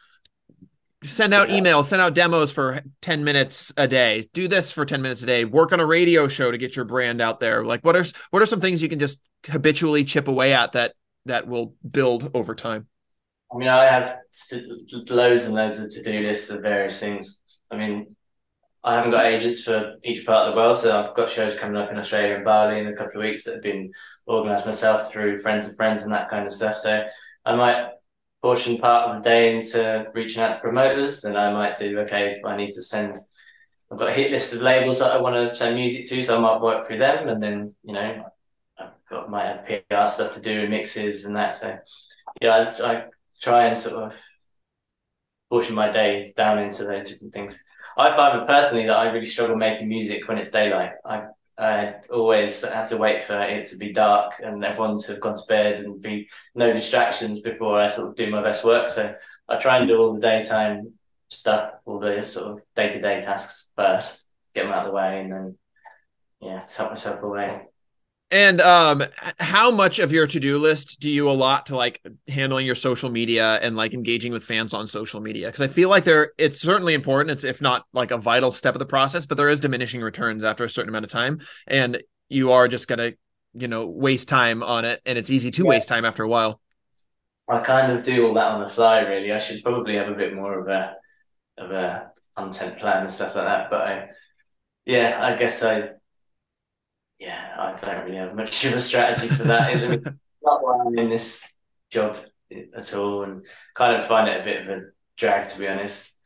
send 1.08 1.34
out 1.34 1.50
yeah. 1.50 1.60
emails, 1.60 1.86
send 1.86 2.02
out 2.02 2.14
demos 2.14 2.52
for 2.52 2.82
10 3.02 3.24
minutes 3.24 3.74
a 3.78 3.88
day, 3.88 4.24
do 4.34 4.48
this 4.48 4.72
for 4.72 4.86
10 4.86 5.02
minutes 5.02 5.24
a 5.24 5.26
day, 5.26 5.46
work 5.46 5.72
on 5.72 5.80
a 5.80 5.86
radio 5.86 6.28
show 6.28 6.52
to 6.52 6.58
get 6.58 6.76
your 6.76 6.86
brand 6.86 7.22
out 7.22 7.40
there. 7.40 7.64
Like 7.64 7.84
what 7.84 7.96
are 7.96 8.06
what 8.32 8.42
are 8.42 8.46
some 8.46 8.62
things 8.62 8.82
you 8.82 8.90
can 8.90 9.00
just 9.00 9.20
habitually 9.48 10.04
chip 10.04 10.28
away 10.28 10.54
at 10.54 10.74
that 10.74 10.94
that 11.26 11.48
will 11.48 11.74
build 11.90 12.32
over 12.34 12.54
time? 12.54 12.88
I 13.54 13.58
mean, 13.58 13.70
I 13.70 13.86
have 13.86 14.18
loads 15.10 15.46
and 15.46 15.56
loads 15.56 15.80
of 15.80 15.90
to-do 15.90 16.20
lists 16.20 16.50
of 16.50 16.62
various 16.62 17.00
things. 17.00 17.42
I 17.72 17.78
mean, 17.78 18.16
I 18.84 18.96
haven't 18.96 19.12
got 19.12 19.26
agents 19.26 19.64
for 19.64 19.96
each 20.04 20.26
part 20.26 20.48
of 20.48 20.54
the 20.54 20.62
world, 20.62 20.78
so 20.78 20.98
I've 20.98 21.16
got 21.16 21.30
shows 21.30 21.56
coming 21.56 21.78
up 21.78 21.92
in 21.92 21.98
Australia 21.98 22.36
and 22.36 22.46
Bali 22.46 22.80
in 22.80 22.88
a 22.88 22.96
couple 22.96 23.20
of 23.20 23.28
weeks 23.28 23.44
that 23.44 23.56
have 23.56 23.64
been 23.64 23.92
organised 24.28 24.66
myself 24.66 25.12
through 25.12 25.40
friends 25.40 25.68
of 25.68 25.76
friends 25.76 26.04
and 26.04 26.14
that 26.14 26.30
kind 26.30 26.46
of 26.46 26.52
stuff. 26.52 26.76
So 26.76 27.04
I 27.46 27.56
might 27.56 27.88
portion 28.48 28.78
part 28.78 29.10
of 29.10 29.22
the 29.22 29.30
day 29.30 29.58
into 29.58 30.06
reaching 30.14 30.42
out 30.42 30.54
to 30.54 30.60
promoters, 30.62 31.20
then 31.20 31.36
I 31.36 31.52
might 31.52 31.76
do, 31.76 32.00
okay, 32.00 32.38
I 32.46 32.56
need 32.56 32.72
to 32.72 32.82
send, 32.82 33.18
I've 33.92 33.98
got 33.98 34.08
a 34.08 34.14
hit 34.14 34.32
list 34.32 34.54
of 34.54 34.62
labels 34.62 35.00
that 35.00 35.12
I 35.12 35.20
want 35.20 35.36
to 35.36 35.54
send 35.54 35.76
music 35.76 36.08
to, 36.08 36.24
so 36.24 36.38
I 36.38 36.40
might 36.40 36.62
work 36.62 36.88
through 36.88 37.00
them. 37.00 37.28
And 37.28 37.44
then, 37.44 37.76
you 37.84 37.94
know, 37.94 38.24
I've 38.80 38.92
got 39.10 39.30
my 39.30 39.52
PR 39.68 40.06
stuff 40.06 40.32
to 40.32 40.42
do, 40.42 40.70
mixes 40.70 41.26
and 41.26 41.36
that. 41.36 41.56
So 41.56 41.78
yeah, 42.42 42.72
I, 42.82 42.90
I 42.90 43.06
try 43.42 43.66
and 43.66 43.78
sort 43.78 43.96
of 43.96 44.16
portion 45.50 45.76
my 45.76 45.92
day 45.92 46.34
down 46.38 46.60
into 46.60 46.86
those 46.86 47.04
different 47.04 47.34
things. 47.34 47.62
I 47.98 48.16
find 48.16 48.48
personally 48.48 48.86
that 48.86 48.96
I 48.96 49.12
really 49.12 49.26
struggle 49.26 49.58
making 49.58 49.90
music 49.90 50.26
when 50.30 50.38
it's 50.38 50.52
daylight. 50.52 50.92
I 51.06 51.24
I 51.58 51.96
always 52.12 52.62
have 52.62 52.90
to 52.90 52.98
wait 52.98 53.20
for 53.20 53.40
it 53.42 53.66
to 53.70 53.78
be 53.78 53.92
dark 53.92 54.34
and 54.44 54.64
everyone 54.64 55.00
to 55.00 55.14
have 55.14 55.22
gone 55.22 55.36
to 55.36 55.44
bed 55.48 55.80
and 55.80 56.02
be 56.02 56.30
no 56.54 56.72
distractions 56.72 57.40
before 57.40 57.80
I 57.80 57.88
sort 57.88 58.10
of 58.10 58.16
do 58.16 58.30
my 58.30 58.44
best 58.44 58.64
work. 58.64 58.90
So 58.90 59.16
I 59.50 59.58
try 59.58 59.78
and 59.78 59.88
do 59.88 59.98
all 59.98 60.14
the 60.14 60.20
daytime 60.20 60.94
stuff, 61.30 61.74
all 61.86 62.00
the 62.00 62.22
sort 62.22 62.52
of 62.52 62.62
day 62.76 62.90
to 62.90 63.02
day 63.02 63.22
tasks 63.22 63.72
first, 63.76 64.26
get 64.54 64.64
them 64.64 64.72
out 64.72 64.86
of 64.86 64.92
the 64.92 64.96
way, 64.96 65.22
and 65.22 65.32
then 65.32 65.58
yeah, 66.42 66.62
tuck 66.68 66.90
myself 66.90 67.24
away. 67.24 67.62
And 68.30 68.60
um, 68.60 69.04
how 69.40 69.72
much 69.72 70.00
of 70.00 70.12
your 70.12 70.28
to 70.28 70.40
do 70.40 70.58
list 70.58 71.00
do 71.00 71.10
you 71.10 71.30
allot 71.30 71.68
to 71.68 71.78
like 71.78 72.06
handling 72.28 72.66
your 72.66 72.76
social 72.76 73.10
media 73.10 73.56
and 73.62 73.78
like 73.78 73.94
engaging 73.94 74.34
with 74.34 74.44
fans 74.44 74.74
on 74.74 74.86
social 74.86 75.22
media? 75.22 75.48
Because 75.48 75.62
I 75.62 75.70
feel 75.70 75.88
like 75.88 76.04
there, 76.04 76.34
it's 76.38 76.60
certainly 76.60 76.94
important. 76.94 77.32
It's 77.32 77.46
if 77.46 77.62
not 77.62 77.86
like 77.94 78.12
a 78.12 78.18
vital 78.18 78.52
step 78.52 78.76
of 78.76 78.80
the 78.80 78.86
process, 78.86 79.26
but 79.26 79.38
there 79.38 79.48
is 79.48 79.62
diminishing 79.62 80.02
returns 80.02 80.44
after 80.44 80.66
a 80.66 80.70
certain 80.70 80.90
amount 80.90 81.06
of 81.06 81.12
time, 81.12 81.40
and 81.68 82.02
you 82.28 82.52
are 82.52 82.68
just 82.68 82.90
gonna, 82.90 83.14
you 83.54 83.70
know, 83.70 83.86
waste 83.86 84.28
time 84.28 84.62
on 84.62 84.84
it, 84.84 85.02
and 85.06 85.18
it's 85.18 85.30
easy 85.30 85.50
to 85.52 85.64
yeah. 85.64 85.70
waste 85.70 85.88
time 85.88 86.04
after 86.04 86.24
a 86.24 86.28
while. 86.28 86.60
I 87.48 87.60
kind 87.60 87.94
of 87.94 88.04
do 88.04 88.28
all 88.28 88.34
that 88.34 88.52
on 88.52 88.62
the 88.62 88.68
fly. 88.68 89.00
Really, 89.00 89.32
I 89.32 89.38
should 89.38 89.64
probably 89.64 89.96
have 89.96 90.10
a 90.10 90.16
bit 90.16 90.36
more 90.36 90.60
of 90.60 90.68
a 90.68 90.96
of 91.58 91.72
a 91.72 92.12
content 92.36 92.78
plan 92.78 93.04
and 93.04 93.12
stuff 93.12 93.36
like 93.36 93.46
that. 93.46 93.70
But 93.70 93.82
I, 93.82 94.10
yeah, 94.86 95.18
I 95.22 95.38
guess 95.38 95.64
I 95.64 95.92
yeah, 97.20 97.56
I 97.58 97.74
don't 97.74 98.06
really 98.06 98.18
have 98.18 98.36
much 98.36 98.64
of 98.66 98.74
a 98.74 98.80
strategy 98.80 99.28
for 99.28 99.44
that. 99.44 99.74
not 100.44 100.64
why 100.64 100.78
I'm 100.86 100.98
in 100.98 101.10
this 101.10 101.48
job 101.90 102.18
at 102.52 102.94
all, 102.94 103.24
and 103.24 103.46
kind 103.74 103.96
of 103.96 104.08
find 104.08 104.30
it 104.30 104.42
a 104.42 104.44
bit 104.44 104.62
of 104.62 104.70
a 104.70 104.82
drag, 105.18 105.48
to 105.50 105.60
be 105.60 105.68
honest. 105.68 106.18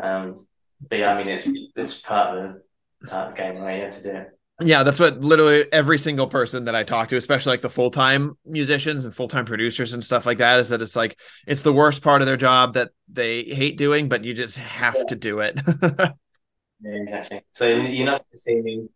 Um, 0.00 0.46
but 0.88 0.98
yeah, 0.98 1.14
I 1.14 1.18
mean, 1.18 1.28
it's 1.28 1.46
it's 1.76 2.00
part 2.00 2.36
of 2.36 2.54
the 3.00 3.08
part 3.08 3.28
of 3.28 3.36
the 3.36 3.42
game, 3.42 3.58
right? 3.58 3.78
You 3.78 3.84
have 3.84 3.94
to 3.94 4.02
do 4.02 4.10
it. 4.10 4.38
Yeah, 4.60 4.82
that's 4.82 5.00
what 5.00 5.20
literally 5.20 5.70
every 5.72 5.98
single 5.98 6.26
person 6.26 6.66
that 6.66 6.74
I 6.74 6.84
talk 6.84 7.08
to, 7.08 7.16
especially 7.16 7.50
like 7.50 7.62
the 7.62 7.70
full 7.70 7.90
time 7.90 8.36
musicians 8.44 9.04
and 9.04 9.14
full 9.14 9.28
time 9.28 9.44
producers 9.44 9.92
and 9.92 10.02
stuff 10.02 10.24
like 10.24 10.38
that, 10.38 10.60
is 10.60 10.68
that 10.70 10.82
it's 10.82 10.96
like 10.96 11.18
it's 11.46 11.62
the 11.62 11.72
worst 11.72 12.02
part 12.02 12.22
of 12.22 12.26
their 12.26 12.36
job 12.36 12.74
that 12.74 12.90
they 13.08 13.44
hate 13.44 13.76
doing, 13.76 14.08
but 14.08 14.24
you 14.24 14.34
just 14.34 14.58
have 14.58 14.94
yeah. 14.96 15.04
to 15.04 15.16
do 15.16 15.40
it. 15.40 15.60
yeah, 15.82 16.12
exactly. 16.84 17.42
So 17.50 17.68
you're 17.68 18.06
not 18.06 18.24
seeing 18.34 18.88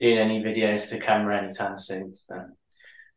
doing 0.00 0.18
any 0.18 0.42
videos 0.42 0.88
to 0.90 0.98
camera 0.98 1.38
anytime 1.38 1.78
soon. 1.78 2.14
So, 2.28 2.44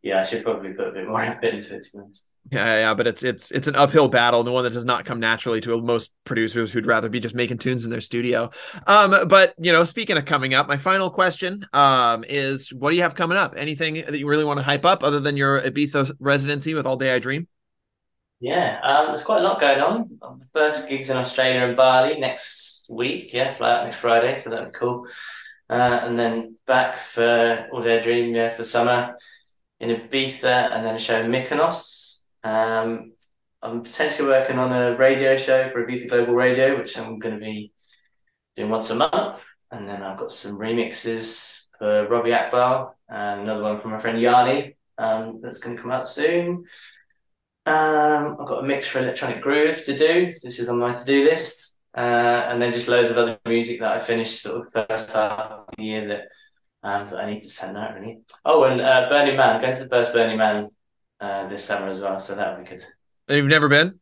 yeah, 0.01 0.19
I 0.19 0.21
should 0.23 0.43
probably 0.43 0.73
put 0.73 0.89
a 0.89 0.91
bit 0.91 1.07
more 1.07 1.21
effort 1.23 1.45
into 1.45 1.75
it. 1.75 1.83
To 1.83 1.91
be 1.91 1.99
honest. 1.99 2.23
Yeah, 2.49 2.79
yeah, 2.79 2.93
but 2.93 3.07
it's 3.07 3.23
it's 3.23 3.51
it's 3.51 3.67
an 3.67 3.75
uphill 3.75 4.07
battle, 4.07 4.41
the 4.43 4.53
one 4.53 4.63
that 4.63 4.73
does 4.73 4.85
not 4.85 5.03
come 5.03 5.19
naturally 5.19 5.59
to 5.61 5.81
most 5.81 6.13
producers 6.23 6.71
who'd 6.71 6.85
rather 6.85 7.09
be 7.09 7.19
just 7.19 7.35
making 7.35 7.57
tunes 7.57 7.83
in 7.83 7.91
their 7.91 7.99
studio. 7.99 8.49
Um, 8.85 9.27
but 9.27 9.53
you 9.57 9.73
know, 9.73 9.83
speaking 9.83 10.15
of 10.15 10.23
coming 10.23 10.53
up, 10.53 10.65
my 10.65 10.77
final 10.77 11.09
question 11.09 11.65
um 11.73 12.23
is, 12.27 12.73
what 12.73 12.91
do 12.91 12.95
you 12.95 13.01
have 13.01 13.15
coming 13.15 13.37
up? 13.37 13.55
Anything 13.57 13.95
that 13.95 14.17
you 14.17 14.27
really 14.27 14.45
want 14.45 14.59
to 14.59 14.63
hype 14.63 14.85
up 14.85 15.03
other 15.03 15.19
than 15.19 15.35
your 15.35 15.61
Ibiza 15.61 16.13
residency 16.19 16.73
with 16.73 16.85
All 16.85 16.95
Day 16.95 17.13
I 17.13 17.19
Dream? 17.19 17.47
Yeah, 18.39 18.79
um, 18.83 19.07
there's 19.07 19.23
quite 19.23 19.39
a 19.39 19.43
lot 19.43 19.59
going 19.59 19.81
on. 19.81 20.39
First 20.53 20.87
gigs 20.87 21.09
in 21.09 21.17
Australia 21.17 21.65
and 21.65 21.75
Bali 21.75 22.19
next 22.19 22.87
week. 22.89 23.33
Yeah, 23.33 23.53
fly 23.55 23.73
out 23.73 23.85
next 23.85 23.97
Friday, 23.97 24.35
so 24.35 24.51
that'd 24.51 24.71
be 24.71 24.77
cool. 24.77 25.07
Uh, 25.69 25.99
and 26.03 26.17
then 26.17 26.55
back 26.65 26.95
for 26.95 27.67
All 27.71 27.81
Day 27.81 28.01
Dream 28.01 28.33
yeah, 28.33 28.49
for 28.49 28.63
summer 28.63 29.15
in 29.79 29.89
Ibiza, 29.89 30.71
and 30.71 30.85
then 30.85 30.95
a 30.95 30.97
show 30.97 31.21
in 31.21 31.31
Mykonos. 31.31 32.23
Um, 32.43 33.13
I'm 33.61 33.83
potentially 33.83 34.27
working 34.27 34.59
on 34.59 34.71
a 34.71 34.95
radio 34.97 35.35
show 35.35 35.69
for 35.69 35.85
Ibiza 35.85 36.09
Global 36.09 36.33
Radio, 36.33 36.77
which 36.77 36.97
I'm 36.97 37.19
going 37.19 37.35
to 37.35 37.41
be 37.41 37.71
doing 38.55 38.69
once 38.69 38.89
a 38.89 38.95
month. 38.95 39.43
And 39.71 39.87
then 39.87 40.01
I've 40.01 40.17
got 40.17 40.31
some 40.31 40.57
remixes 40.57 41.67
for 41.77 42.07
Robbie 42.07 42.31
Akbal 42.31 42.91
and 43.09 43.41
another 43.41 43.63
one 43.63 43.79
from 43.79 43.91
my 43.91 43.97
friend 43.97 44.19
Yanni 44.19 44.77
um, 44.97 45.39
that's 45.41 45.57
going 45.57 45.75
to 45.75 45.81
come 45.81 45.91
out 45.91 46.07
soon. 46.07 46.65
Um, 47.65 48.37
I've 48.39 48.47
got 48.47 48.63
a 48.63 48.67
mix 48.67 48.87
for 48.87 48.99
Electronic 48.99 49.41
Groove 49.41 49.83
to 49.83 49.97
do. 49.97 50.25
This 50.27 50.59
is 50.59 50.69
on 50.69 50.79
my 50.79 50.93
to 50.93 51.05
do 51.05 51.25
list. 51.25 51.76
Uh, 51.95 52.45
and 52.49 52.61
then 52.61 52.71
just 52.71 52.87
loads 52.87 53.09
of 53.09 53.17
other 53.17 53.39
music 53.45 53.79
that 53.79 53.91
I 53.91 53.99
finished 53.99 54.41
sort 54.41 54.67
of 54.67 54.87
first 54.87 55.11
half 55.13 55.51
of 55.51 55.65
the 55.77 55.83
year 55.83 56.07
that 56.07 56.21
um, 56.83 57.09
that 57.09 57.19
I 57.19 57.31
need 57.31 57.39
to 57.39 57.49
send 57.49 57.75
out 57.75 57.95
really. 57.95 58.19
Oh, 58.45 58.63
and 58.63 58.79
uh, 58.79 59.07
Burning 59.09 59.35
Man, 59.35 59.59
going 59.59 59.73
to 59.73 59.83
the 59.83 59.89
first 59.89 60.13
Burning 60.13 60.37
Man 60.37 60.69
uh, 61.19 61.47
this 61.47 61.65
summer 61.65 61.89
as 61.89 61.99
well, 61.99 62.19
so 62.19 62.35
that 62.35 62.55
would 62.55 62.65
be 62.65 62.69
good. 62.69 62.83
And 63.27 63.37
you've 63.37 63.47
never 63.47 63.67
been? 63.67 63.99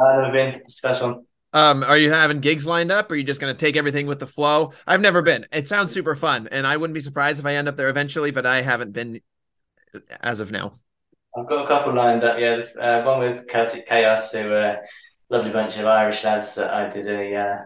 I've 0.00 0.22
never 0.22 0.32
been. 0.32 0.68
Special. 0.68 1.26
Um, 1.52 1.82
are 1.82 1.96
you 1.96 2.12
having 2.12 2.40
gigs 2.40 2.66
lined 2.66 2.92
up? 2.92 3.10
Or 3.10 3.14
are 3.14 3.16
you 3.16 3.24
just 3.24 3.40
going 3.40 3.54
to 3.54 3.58
take 3.58 3.76
everything 3.76 4.06
with 4.06 4.18
the 4.18 4.26
flow? 4.26 4.72
I've 4.86 5.00
never 5.00 5.22
been. 5.22 5.46
It 5.52 5.68
sounds 5.68 5.90
super 5.92 6.14
fun, 6.14 6.48
and 6.52 6.66
I 6.66 6.76
wouldn't 6.76 6.94
be 6.94 7.00
surprised 7.00 7.40
if 7.40 7.46
I 7.46 7.54
end 7.54 7.68
up 7.68 7.76
there 7.76 7.88
eventually, 7.88 8.30
but 8.30 8.46
I 8.46 8.62
haven't 8.62 8.92
been 8.92 9.20
as 10.20 10.40
of 10.40 10.50
now. 10.50 10.78
I've 11.36 11.46
got 11.46 11.64
a 11.64 11.66
couple 11.66 11.92
lined 11.92 12.24
up. 12.24 12.38
Yeah, 12.38 12.62
uh, 12.80 13.02
one 13.02 13.20
with 13.20 13.46
Celtic 13.46 13.86
Chaos, 13.86 14.32
who 14.32 14.52
uh, 14.52 14.76
lovely 15.30 15.50
bunch 15.50 15.76
of 15.76 15.86
Irish 15.86 16.24
lads 16.24 16.54
that 16.54 16.72
I 16.72 16.88
did 16.88 17.06
a 17.06 17.36
uh, 17.36 17.58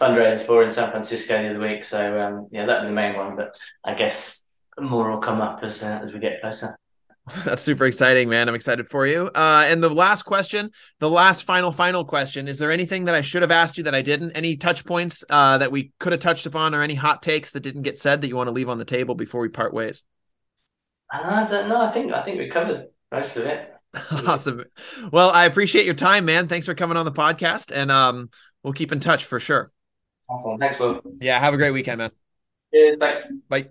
fundraiser 0.00 0.46
for 0.46 0.62
in 0.62 0.70
San 0.70 0.90
Francisco 0.90 1.42
the 1.42 1.50
other 1.50 1.60
week. 1.60 1.82
So 1.82 2.20
um, 2.20 2.48
yeah, 2.50 2.66
that'd 2.66 2.82
be 2.82 2.88
the 2.88 2.94
main 2.94 3.16
one. 3.16 3.36
But 3.36 3.58
I 3.84 3.94
guess 3.94 4.42
more 4.78 5.10
will 5.10 5.18
come 5.18 5.40
up 5.40 5.62
as 5.62 5.82
uh, 5.82 6.00
as 6.02 6.12
we 6.12 6.20
get 6.20 6.40
closer. 6.40 6.76
That's 7.44 7.62
super 7.62 7.84
exciting, 7.84 8.28
man. 8.28 8.48
I'm 8.48 8.54
excited 8.54 8.88
for 8.88 9.06
you. 9.06 9.30
Uh, 9.34 9.64
and 9.66 9.82
the 9.82 9.90
last 9.90 10.22
question, 10.22 10.70
the 10.98 11.10
last 11.10 11.44
final, 11.44 11.70
final 11.70 12.04
question: 12.04 12.48
Is 12.48 12.58
there 12.58 12.72
anything 12.72 13.04
that 13.04 13.14
I 13.14 13.20
should 13.20 13.42
have 13.42 13.50
asked 13.50 13.78
you 13.78 13.84
that 13.84 13.94
I 13.94 14.02
didn't? 14.02 14.32
Any 14.32 14.56
touch 14.56 14.84
points 14.84 15.24
uh, 15.28 15.58
that 15.58 15.70
we 15.70 15.92
could 15.98 16.12
have 16.12 16.20
touched 16.20 16.46
upon, 16.46 16.74
or 16.74 16.82
any 16.82 16.94
hot 16.94 17.22
takes 17.22 17.52
that 17.52 17.60
didn't 17.60 17.82
get 17.82 17.98
said 17.98 18.20
that 18.20 18.28
you 18.28 18.36
want 18.36 18.48
to 18.48 18.52
leave 18.52 18.68
on 18.68 18.78
the 18.78 18.84
table 18.84 19.14
before 19.14 19.42
we 19.42 19.48
part 19.48 19.74
ways? 19.74 20.02
I 21.12 21.44
don't 21.44 21.68
know. 21.68 21.80
I 21.80 21.90
think 21.90 22.12
I 22.12 22.20
think 22.20 22.38
we 22.38 22.48
covered 22.48 22.86
most 23.12 23.36
of 23.36 23.44
it. 23.44 23.74
awesome. 24.26 24.64
Well, 25.12 25.30
I 25.30 25.46
appreciate 25.46 25.84
your 25.84 25.94
time, 25.94 26.24
man. 26.24 26.48
Thanks 26.48 26.66
for 26.66 26.74
coming 26.74 26.96
on 26.96 27.04
the 27.04 27.12
podcast, 27.12 27.72
and 27.74 27.90
um, 27.90 28.30
we'll 28.62 28.72
keep 28.72 28.92
in 28.92 29.00
touch 29.00 29.24
for 29.24 29.40
sure. 29.40 29.72
Awesome. 30.28 30.58
Thanks, 30.58 30.78
Will. 30.78 31.00
Yeah. 31.20 31.38
Have 31.38 31.54
a 31.54 31.56
great 31.56 31.72
weekend, 31.72 31.98
man. 31.98 32.10
Cheers. 32.72 32.96
Bye. 32.96 33.22
Bye. 33.48 33.70